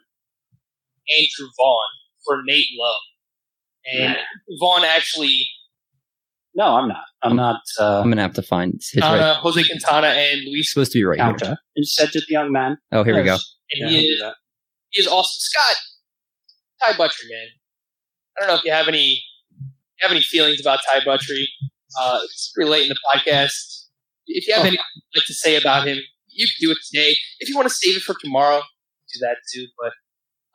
Andrew 1.19 1.51
Vaughn 1.59 1.89
for 2.25 2.43
Nate 2.45 2.67
Lowe. 2.79 2.95
And 3.93 4.17
Vaughn 4.59 4.85
actually, 4.85 5.49
No, 6.55 6.65
I'm 6.65 6.89
not. 6.89 7.05
I'm 7.23 7.37
not. 7.37 7.61
Uh, 7.79 8.01
I'm 8.01 8.11
gonna 8.11 8.23
have 8.23 8.35
to 8.35 8.43
find 8.43 8.73
his 8.75 9.03
uh, 9.03 9.07
right. 9.07 9.37
Jose 9.37 9.63
Quintana 9.65 10.09
and 10.09 10.41
Luis. 10.45 10.61
It's 10.61 10.73
supposed 10.73 10.93
to 10.93 10.99
be 10.99 11.05
right 11.05 11.19
counter. 11.19 11.47
here. 11.47 11.57
Instead 11.77 12.11
to 12.13 12.21
the 12.21 12.27
young 12.29 12.51
man. 12.51 12.77
Oh, 12.93 13.05
here 13.05 13.15
we 13.17 13.23
go. 13.23 13.35
And 13.35 13.91
Yeah, 13.93 13.99
he 13.99 14.05
is, 14.07 14.21
that. 14.21 14.35
he 14.91 15.01
is 15.01 15.07
awesome. 15.07 15.39
Scott, 15.39 15.77
Ty 16.83 16.93
Buttrey, 16.95 17.29
man. 17.31 17.47
I 18.37 18.41
don't 18.41 18.49
know 18.49 18.55
if 18.57 18.65
you 18.65 18.73
have 18.73 18.89
any 18.89 19.23
you 19.59 20.01
have 20.01 20.11
any 20.11 20.23
feelings 20.23 20.61
about 20.61 20.81
Ty 20.91 21.01
Buttrey. 21.01 21.45
Uh, 22.01 22.19
it's 22.25 22.51
pretty 22.55 22.69
late 22.71 22.83
in 22.83 22.89
the 22.89 22.99
podcast. 23.15 23.85
If 24.27 24.47
you 24.49 24.55
have 24.55 24.65
Oh. 24.65 24.67
anything 24.69 24.85
you'd 25.13 25.21
like 25.21 25.27
to 25.27 25.35
say 25.35 25.57
about 25.57 25.87
him, 25.87 25.99
you 26.29 26.47
can 26.47 26.55
do 26.69 26.71
it 26.73 26.79
today. 26.91 27.17
If 27.39 27.49
you 27.49 27.55
want 27.57 27.69
to 27.69 27.75
save 27.75 27.97
it 27.97 28.03
for 28.03 28.15
tomorrow, 28.21 28.61
do 29.13 29.19
that 29.21 29.37
too. 29.53 29.67
But 29.81 29.93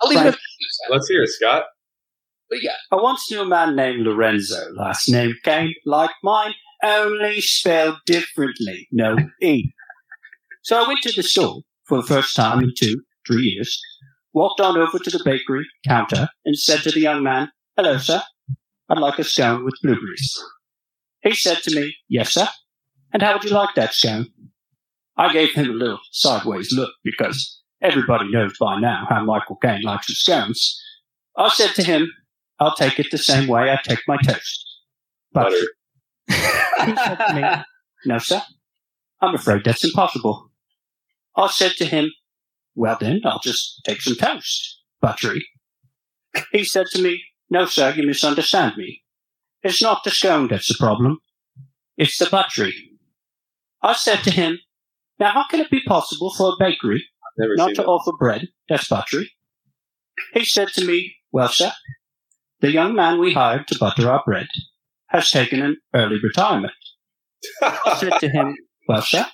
I'll 0.01 0.09
leave 0.09 0.19
it 0.19 0.27
up 0.27 0.33
to 0.33 0.39
you, 0.59 0.67
Scott. 0.71 0.91
Let's 0.91 1.07
hear 1.07 1.21
it, 1.23 1.29
Scott. 1.29 1.63
You 2.51 2.61
got? 2.69 2.97
I 2.97 3.01
once 3.01 3.29
knew 3.31 3.41
a 3.41 3.45
man 3.45 3.75
named 3.75 4.05
Lorenzo. 4.05 4.71
Last 4.75 5.09
name 5.09 5.33
Cain, 5.43 5.73
like 5.85 6.11
mine, 6.23 6.53
only 6.83 7.41
spelled 7.41 7.97
differently. 8.05 8.87
No 8.91 9.17
E. 9.41 9.73
So 10.63 10.83
I 10.83 10.87
went 10.87 11.01
to 11.03 11.11
the 11.11 11.23
store 11.23 11.61
for 11.85 12.01
the 12.01 12.07
first 12.07 12.35
time 12.35 12.59
in 12.59 12.73
two, 12.77 13.01
three 13.27 13.43
years, 13.43 13.81
walked 14.33 14.59
on 14.59 14.77
over 14.77 14.99
to 14.99 15.09
the 15.09 15.21
bakery 15.23 15.65
counter 15.87 16.29
and 16.45 16.57
said 16.57 16.81
to 16.81 16.91
the 16.91 16.99
young 16.99 17.23
man, 17.23 17.51
Hello, 17.77 17.97
sir. 17.97 18.21
I'd 18.89 18.99
like 18.99 19.19
a 19.19 19.23
scone 19.23 19.65
with 19.65 19.75
blueberries. 19.81 20.39
He 21.21 21.33
said 21.33 21.57
to 21.63 21.75
me, 21.75 21.95
Yes, 22.07 22.33
sir. 22.33 22.47
And 23.13 23.21
how 23.21 23.33
would 23.33 23.43
you 23.43 23.51
like 23.51 23.75
that 23.75 23.93
scone? 23.93 24.27
I 25.17 25.31
gave 25.31 25.53
him 25.53 25.69
a 25.69 25.73
little 25.73 25.99
sideways 26.11 26.71
look 26.73 26.91
because 27.03 27.61
everybody 27.81 28.29
knows 28.29 28.57
by 28.59 28.79
now 28.79 29.05
how 29.09 29.23
Michael 29.23 29.55
Caine 29.55 29.81
likes 29.81 30.07
his 30.07 30.21
scones. 30.21 30.81
I 31.37 31.49
said 31.49 31.73
to 31.75 31.83
him, 31.83 32.11
I'll 32.59 32.75
take 32.75 32.99
it 32.99 33.07
the 33.11 33.17
same 33.17 33.47
way 33.47 33.69
I 33.69 33.79
take 33.83 33.99
my 34.07 34.17
toast. 34.25 34.65
Butter. 35.33 35.55
he 36.27 36.35
said 36.95 37.17
to 37.27 37.33
me, 37.33 37.63
No, 38.05 38.17
sir. 38.17 38.41
I'm 39.21 39.35
afraid 39.35 39.63
that's 39.65 39.83
impossible. 39.83 40.51
I 41.35 41.47
said 41.47 41.73
to 41.77 41.85
him, 41.85 42.11
Well, 42.75 42.97
then, 42.99 43.21
I'll 43.25 43.39
just 43.43 43.81
take 43.85 44.01
some 44.01 44.15
toast. 44.15 44.81
Buttery. 45.01 45.45
He 46.51 46.63
said 46.63 46.87
to 46.91 47.01
me, 47.01 47.21
No, 47.49 47.65
sir, 47.65 47.93
you 47.95 48.05
misunderstand 48.07 48.77
me. 48.77 49.01
It's 49.63 49.81
not 49.81 50.03
the 50.03 50.11
scone 50.11 50.47
that's 50.47 50.67
the 50.67 50.75
problem. 50.79 51.19
It's 51.97 52.17
the 52.17 52.27
buttery. 52.29 52.73
I 53.81 53.93
said 53.93 54.23
to 54.23 54.31
him, 54.31 54.59
Now, 55.19 55.31
how 55.31 55.45
can 55.49 55.59
it 55.59 55.69
be 55.69 55.81
possible 55.85 56.33
for 56.33 56.49
a 56.49 56.55
bakery 56.59 57.03
not 57.37 57.69
to 57.69 57.81
that. 57.81 57.85
offer 57.85 58.11
bread 58.17 58.47
that's 58.69 58.87
buttery? 58.87 59.31
He 60.33 60.45
said 60.45 60.69
to 60.69 60.85
me, 60.85 61.15
Well, 61.31 61.49
sir, 61.49 61.71
the 62.61 62.71
young 62.71 62.95
man 62.95 63.19
we 63.19 63.33
hired 63.33 63.67
to 63.67 63.77
butter 63.77 64.09
our 64.09 64.23
bread 64.25 64.47
has 65.07 65.29
taken 65.29 65.61
an 65.61 65.77
early 65.93 66.17
retirement. 66.21 66.73
I 67.61 67.97
said 67.99 68.19
to 68.19 68.29
him, 68.29 68.55
Well, 68.87 69.01
sir, 69.01 69.25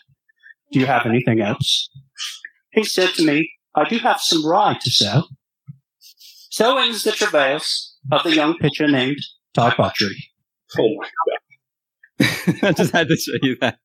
do 0.71 0.79
you 0.79 0.85
have 0.85 1.05
anything 1.05 1.41
else? 1.41 1.89
He 2.71 2.83
said 2.83 3.09
to 3.15 3.25
me, 3.25 3.51
I 3.75 3.87
do 3.87 3.97
have 3.99 4.19
some 4.21 4.45
rye 4.45 4.77
to 4.81 4.89
sell. 4.89 5.29
So 6.49 6.77
ends 6.77 7.03
the 7.03 7.11
travails 7.11 7.95
of 8.11 8.23
the 8.23 8.35
young 8.35 8.57
pitcher 8.57 8.87
named 8.87 9.19
Ty 9.53 9.75
Buttery. 9.77 10.31
Oh 10.77 10.89
my 10.97 11.07
god. 11.27 12.63
I 12.63 12.71
just 12.73 12.93
had 12.93 13.07
to 13.07 13.15
show 13.15 13.33
you 13.41 13.57
that 13.61 13.79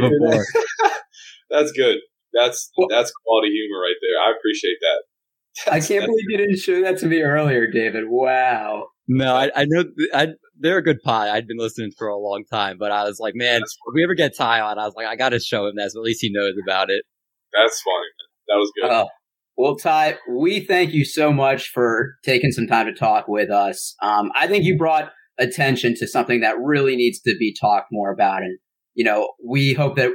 oh, 0.00 0.10
before. 0.10 0.44
That's 1.50 1.72
good. 1.72 1.98
That's 2.34 2.70
that's 2.90 3.10
quality 3.24 3.48
humor 3.50 3.80
right 3.80 3.96
there. 4.02 4.20
I 4.20 4.36
appreciate 4.36 4.76
that. 4.80 5.02
I 5.70 5.80
can't 5.80 6.04
believe 6.06 6.24
you 6.28 6.36
didn't 6.36 6.58
show 6.58 6.82
that 6.82 6.98
to 6.98 7.06
me 7.06 7.22
earlier, 7.22 7.66
David. 7.66 8.04
Wow. 8.08 8.88
No, 9.08 9.34
I, 9.34 9.50
I 9.56 9.64
know 9.66 9.84
I, 10.14 10.28
they're 10.58 10.78
a 10.78 10.82
good 10.82 11.02
pod. 11.02 11.28
I'd 11.28 11.46
been 11.48 11.58
listening 11.58 11.92
for 11.96 12.08
a 12.08 12.18
long 12.18 12.44
time, 12.50 12.76
but 12.78 12.92
I 12.92 13.04
was 13.04 13.18
like, 13.18 13.34
man, 13.34 13.62
if 13.62 13.94
we 13.94 14.04
ever 14.04 14.14
get 14.14 14.36
Ty 14.36 14.60
on, 14.60 14.78
I 14.78 14.84
was 14.84 14.94
like, 14.94 15.06
I 15.06 15.16
got 15.16 15.30
to 15.30 15.40
show 15.40 15.66
him 15.66 15.74
that, 15.76 15.90
so 15.92 16.00
at 16.00 16.04
least 16.04 16.20
he 16.20 16.30
knows 16.30 16.54
about 16.62 16.90
it. 16.90 17.02
That's 17.52 17.80
funny. 17.80 17.96
Man. 17.96 18.28
That 18.48 18.56
was 18.56 18.72
good. 18.80 18.90
Oh, 18.90 19.08
well, 19.56 19.76
Ty, 19.76 20.18
we 20.30 20.60
thank 20.60 20.92
you 20.92 21.04
so 21.04 21.32
much 21.32 21.70
for 21.70 22.14
taking 22.24 22.52
some 22.52 22.66
time 22.66 22.86
to 22.86 22.92
talk 22.92 23.26
with 23.28 23.50
us. 23.50 23.94
Um, 24.02 24.30
I 24.36 24.46
think 24.46 24.64
you 24.64 24.76
brought 24.76 25.10
attention 25.38 25.94
to 25.96 26.06
something 26.06 26.40
that 26.40 26.56
really 26.60 26.96
needs 26.96 27.20
to 27.20 27.34
be 27.38 27.54
talked 27.58 27.88
more 27.90 28.12
about, 28.12 28.42
and 28.42 28.58
you 28.94 29.04
know, 29.04 29.32
we 29.46 29.72
hope 29.72 29.96
that 29.96 30.12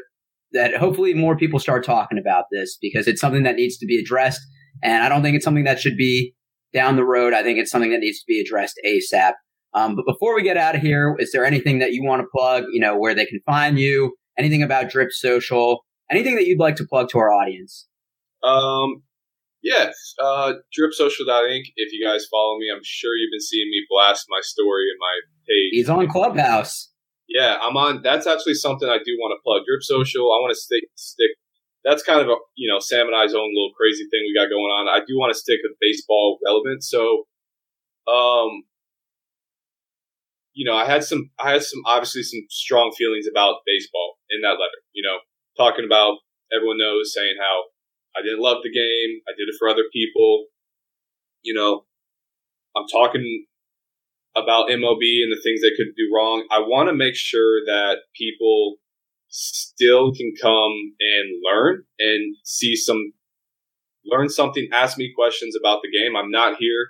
that 0.53 0.75
hopefully 0.77 1.13
more 1.13 1.35
people 1.35 1.59
start 1.59 1.83
talking 1.83 2.19
about 2.19 2.45
this 2.51 2.77
because 2.79 3.07
it's 3.07 3.19
something 3.19 3.43
that 3.43 3.55
needs 3.55 3.77
to 3.77 3.85
be 3.85 3.97
addressed. 3.97 4.41
And 4.83 5.01
I 5.01 5.09
don't 5.09 5.23
think 5.23 5.35
it's 5.35 5.45
something 5.45 5.63
that 5.63 5.79
should 5.79 5.97
be 5.97 6.35
down 6.73 6.97
the 6.97 7.05
road. 7.05 7.33
I 7.33 7.41
think 7.41 7.57
it's 7.57 7.71
something 7.71 7.91
that 7.91 7.99
needs 7.99 8.19
to 8.19 8.25
be 8.27 8.39
addressed 8.39 8.79
ASAP. 8.85 9.33
Um, 9.73 9.95
but 9.95 10.05
before 10.05 10.35
we 10.35 10.43
get 10.43 10.57
out 10.57 10.75
of 10.75 10.81
here, 10.81 11.15
is 11.19 11.31
there 11.31 11.45
anything 11.45 11.79
that 11.79 11.93
you 11.93 12.03
want 12.03 12.21
to 12.21 12.27
plug? 12.35 12.65
You 12.71 12.81
know, 12.81 12.97
where 12.97 13.15
they 13.15 13.25
can 13.25 13.39
find 13.45 13.79
you? 13.79 14.13
Anything 14.37 14.61
about 14.61 14.89
Drip 14.89 15.11
Social? 15.11 15.85
Anything 16.11 16.35
that 16.35 16.45
you'd 16.45 16.59
like 16.59 16.75
to 16.75 16.85
plug 16.85 17.09
to 17.09 17.17
our 17.19 17.31
audience? 17.31 17.87
Um, 18.43 19.03
yes, 19.63 19.95
uh, 20.21 20.53
dripsocial.inc. 20.77 21.63
If 21.75 21.93
you 21.93 22.05
guys 22.05 22.25
follow 22.29 22.57
me, 22.59 22.67
I'm 22.73 22.81
sure 22.83 23.15
you've 23.15 23.31
been 23.31 23.41
seeing 23.41 23.69
me 23.69 23.85
blast 23.89 24.25
my 24.29 24.41
story 24.41 24.83
in 24.83 24.99
my 24.99 25.19
page. 25.47 25.71
He's 25.71 25.89
on 25.89 26.07
Clubhouse. 26.07 26.91
Yeah, 27.29 27.57
I'm 27.61 27.77
on. 27.77 28.01
That's 28.03 28.27
actually 28.27 28.55
something 28.55 28.89
I 28.89 28.97
do 28.97 29.15
want 29.17 29.37
to 29.37 29.41
plug. 29.43 29.63
Drip 29.65 29.81
Social. 29.81 30.23
I 30.23 30.37
want 30.41 30.51
to 30.53 30.59
stick 30.59 30.83
stick. 30.95 31.31
That's 31.83 32.03
kind 32.03 32.21
of 32.21 32.27
a 32.27 32.35
you 32.55 32.71
know 32.71 32.79
Sam 32.79 33.07
and 33.07 33.15
I's 33.15 33.33
own 33.33 33.49
little 33.53 33.73
crazy 33.77 34.03
thing 34.03 34.23
we 34.23 34.35
got 34.35 34.49
going 34.49 34.71
on. 34.71 34.87
I 34.87 35.03
do 35.05 35.17
want 35.17 35.33
to 35.33 35.39
stick 35.39 35.59
with 35.63 35.77
baseball 35.81 36.39
relevant. 36.45 36.83
So, 36.83 37.25
um, 38.07 38.63
you 40.53 40.65
know, 40.65 40.75
I 40.75 40.85
had 40.85 41.03
some. 41.03 41.31
I 41.39 41.51
had 41.51 41.63
some 41.63 41.81
obviously 41.85 42.23
some 42.23 42.41
strong 42.49 42.93
feelings 42.97 43.25
about 43.29 43.65
baseball 43.65 44.15
in 44.29 44.41
that 44.41 44.59
letter. 44.61 44.79
You 44.93 45.03
know, 45.03 45.17
talking 45.57 45.85
about 45.85 46.17
everyone 46.53 46.77
knows 46.77 47.13
saying 47.13 47.35
how 47.39 47.63
I 48.15 48.21
didn't 48.21 48.41
love 48.41 48.63
the 48.63 48.71
game. 48.71 49.21
I 49.27 49.31
did 49.37 49.49
it 49.49 49.55
for 49.59 49.67
other 49.67 49.85
people. 49.91 50.45
You 51.41 51.53
know, 51.53 51.85
I'm 52.75 52.87
talking 52.87 53.45
about 54.35 54.69
MLB 54.69 55.21
and 55.21 55.31
the 55.31 55.41
things 55.43 55.61
they 55.61 55.75
could 55.77 55.93
do 55.95 56.09
wrong. 56.13 56.45
I 56.51 56.59
want 56.59 56.89
to 56.89 56.95
make 56.95 57.15
sure 57.15 57.61
that 57.65 57.97
people 58.15 58.77
still 59.33 60.13
can 60.13 60.31
come 60.39 60.71
and 60.99 61.41
learn 61.43 61.83
and 61.99 62.35
see 62.43 62.75
some, 62.75 63.13
learn 64.05 64.29
something, 64.29 64.67
ask 64.71 64.97
me 64.97 65.11
questions 65.15 65.55
about 65.59 65.81
the 65.81 65.89
game. 65.91 66.15
I'm 66.15 66.29
not 66.31 66.57
here. 66.59 66.89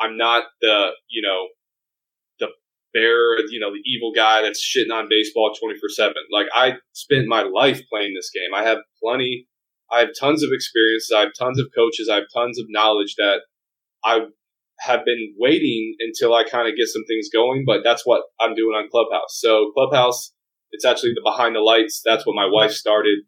I'm 0.00 0.16
not 0.16 0.44
the, 0.62 0.90
you 1.08 1.22
know, 1.22 1.48
the 2.40 2.48
bear, 2.94 3.38
you 3.50 3.60
know, 3.60 3.70
the 3.70 3.82
evil 3.84 4.12
guy 4.16 4.42
that's 4.42 4.64
shitting 4.64 4.94
on 4.94 5.08
baseball 5.10 5.52
24 5.60 5.88
7. 5.90 6.14
Like, 6.32 6.46
I 6.54 6.74
spent 6.92 7.28
my 7.28 7.42
life 7.42 7.82
playing 7.90 8.14
this 8.16 8.30
game. 8.34 8.54
I 8.54 8.64
have 8.66 8.78
plenty, 9.02 9.46
I 9.92 10.00
have 10.00 10.10
tons 10.18 10.42
of 10.42 10.50
experience. 10.52 11.10
I 11.14 11.20
have 11.20 11.32
tons 11.38 11.60
of 11.60 11.66
coaches. 11.76 12.08
I 12.10 12.16
have 12.16 12.24
tons 12.34 12.58
of 12.58 12.66
knowledge 12.70 13.14
that 13.18 13.40
I 14.04 14.20
have 14.80 15.04
been 15.04 15.34
waiting 15.38 15.96
until 16.00 16.34
I 16.34 16.44
kind 16.44 16.68
of 16.68 16.76
get 16.76 16.88
some 16.88 17.04
things 17.06 17.28
going, 17.32 17.64
but 17.66 17.82
that's 17.84 18.06
what 18.06 18.22
I'm 18.40 18.54
doing 18.54 18.74
on 18.74 18.88
Clubhouse. 18.90 19.38
So, 19.40 19.72
Clubhouse, 19.74 20.32
it's 20.72 20.84
actually 20.84 21.12
the 21.14 21.22
behind 21.24 21.56
the 21.56 21.60
lights. 21.60 22.02
That's 22.04 22.26
what 22.26 22.36
my 22.36 22.46
wife 22.50 22.72
started. 22.72 23.18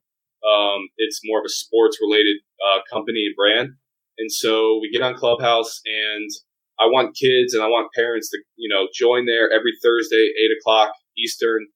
Um, 0.46 0.88
it's 0.98 1.20
more 1.24 1.40
of 1.40 1.44
a 1.46 1.50
sports 1.50 1.98
related 2.00 2.36
uh, 2.64 2.80
company 2.92 3.26
and 3.26 3.36
brand. 3.36 3.70
And 4.18 4.32
so 4.32 4.78
we 4.80 4.90
get 4.90 5.02
on 5.02 5.14
Clubhouse 5.14 5.80
and 5.86 6.30
I 6.78 6.86
want 6.86 7.16
kids 7.16 7.54
and 7.54 7.62
I 7.62 7.66
want 7.66 7.92
parents 7.94 8.30
to, 8.30 8.38
you 8.56 8.72
know, 8.72 8.88
join 8.94 9.26
there 9.26 9.50
every 9.50 9.72
Thursday, 9.82 10.32
eight 10.38 10.50
o'clock 10.60 10.92
Eastern. 11.18 11.66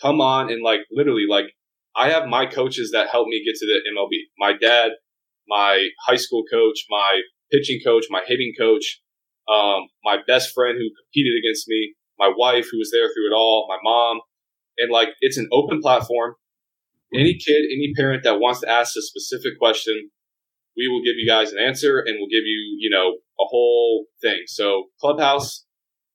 Come 0.00 0.20
on 0.20 0.50
and 0.50 0.62
like 0.62 0.80
literally 0.92 1.26
like 1.28 1.46
I 1.96 2.10
have 2.10 2.26
my 2.26 2.46
coaches 2.46 2.90
that 2.92 3.08
help 3.10 3.28
me 3.28 3.44
get 3.44 3.56
to 3.56 3.66
the 3.66 3.80
MLB. 3.92 4.30
My 4.38 4.52
dad, 4.58 4.92
my 5.48 5.88
high 6.06 6.16
school 6.16 6.44
coach, 6.50 6.86
my 6.90 7.20
pitching 7.52 7.80
coach, 7.84 8.06
my 8.10 8.22
hitting 8.26 8.52
coach, 8.58 9.00
um, 9.48 9.88
my 10.04 10.18
best 10.26 10.54
friend 10.54 10.78
who 10.78 10.88
competed 11.02 11.34
against 11.38 11.68
me, 11.68 11.94
my 12.18 12.32
wife 12.36 12.68
who 12.70 12.78
was 12.78 12.90
there 12.92 13.08
through 13.08 13.28
it 13.30 13.34
all, 13.34 13.66
my 13.68 13.78
mom. 13.82 14.20
And 14.78 14.90
like 14.92 15.10
it's 15.20 15.38
an 15.38 15.48
open 15.52 15.80
platform. 15.80 16.34
Any 17.14 17.34
kid, 17.34 17.64
any 17.64 17.92
parent 17.96 18.22
that 18.24 18.40
wants 18.40 18.60
to 18.60 18.70
ask 18.70 18.96
a 18.96 19.02
specific 19.02 19.58
question, 19.58 20.10
we 20.76 20.88
will 20.88 21.02
give 21.02 21.16
you 21.16 21.28
guys 21.28 21.52
an 21.52 21.58
answer 21.58 21.98
and 21.98 22.16
we'll 22.18 22.28
give 22.28 22.46
you, 22.46 22.76
you 22.78 22.90
know, 22.90 23.10
a 23.40 23.46
whole 23.48 24.06
thing. 24.22 24.42
So 24.46 24.84
Clubhouse, 25.00 25.64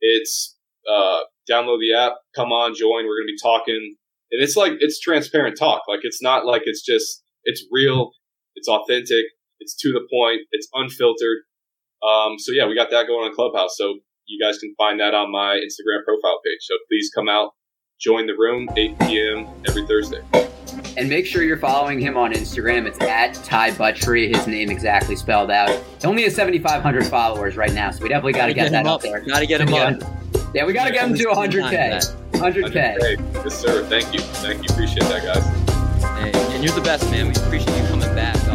it's 0.01 0.55
uh, 0.89 1.21
download 1.49 1.79
the 1.79 1.95
app, 1.97 2.13
come 2.35 2.51
on, 2.51 2.75
join. 2.75 3.05
We're 3.05 3.19
going 3.19 3.27
to 3.27 3.33
be 3.33 3.41
talking, 3.41 3.95
and 4.31 4.43
it's 4.43 4.55
like 4.55 4.73
it's 4.79 4.99
transparent 4.99 5.57
talk. 5.57 5.83
Like 5.87 6.01
it's 6.03 6.21
not 6.21 6.45
like 6.45 6.63
it's 6.65 6.83
just 6.83 7.23
it's 7.43 7.65
real, 7.71 8.11
it's 8.55 8.67
authentic, 8.67 9.25
it's 9.59 9.75
to 9.81 9.89
the 9.91 10.07
point, 10.11 10.41
it's 10.51 10.67
unfiltered. 10.73 11.39
Um, 12.03 12.37
so 12.37 12.51
yeah, 12.53 12.67
we 12.67 12.75
got 12.75 12.91
that 12.91 13.07
going 13.07 13.29
on 13.29 13.35
Clubhouse. 13.35 13.75
So 13.77 13.95
you 14.27 14.43
guys 14.43 14.57
can 14.59 14.73
find 14.77 14.99
that 14.99 15.13
on 15.13 15.31
my 15.31 15.55
Instagram 15.57 16.03
profile 16.05 16.39
page. 16.45 16.61
So 16.61 16.75
please 16.89 17.09
come 17.13 17.29
out, 17.29 17.51
join 17.99 18.27
the 18.27 18.33
room, 18.33 18.69
8 18.75 18.99
p.m. 18.99 19.47
every 19.67 19.85
Thursday. 19.87 20.21
And 20.97 21.09
make 21.09 21.25
sure 21.25 21.43
you're 21.43 21.57
following 21.57 21.99
him 21.99 22.17
on 22.17 22.33
Instagram. 22.33 22.85
It's 22.85 23.01
at 23.01 23.33
Ty 23.35 23.71
Buttrey, 23.71 24.33
his 24.33 24.47
name 24.47 24.69
exactly 24.69 25.15
spelled 25.15 25.51
out. 25.51 25.69
He 25.69 26.07
only 26.07 26.23
has 26.23 26.35
7,500 26.35 27.05
followers 27.07 27.57
right 27.57 27.73
now, 27.73 27.91
so 27.91 28.03
we 28.03 28.09
definitely 28.09 28.33
got 28.33 28.47
to 28.47 28.53
get, 28.53 28.71
that 28.71 28.85
up 28.85 29.01
there. 29.01 29.21
Got 29.21 29.39
to 29.39 29.45
get 29.47 29.61
him 29.61 29.73
up. 29.73 30.01
Yeah, 30.53 30.65
we 30.65 30.73
got 30.73 30.85
to 30.85 30.93
get 30.93 31.07
him 31.09 31.15
to 31.15 31.23
100K. 31.25 32.31
100K. 32.31 33.43
Yes, 33.43 33.59
sir. 33.59 33.85
Thank 33.85 34.13
you. 34.13 34.19
Thank 34.19 34.59
you. 34.59 34.73
Appreciate 34.73 35.03
that, 35.03 35.23
guys. 35.23 35.45
And, 36.17 36.35
and 36.35 36.63
you're 36.63 36.73
the 36.73 36.81
best, 36.81 37.09
man. 37.11 37.27
We 37.27 37.33
appreciate 37.33 37.77
you 37.81 37.87
coming 37.87 38.13
back. 38.15 38.35
Um, 38.47 38.54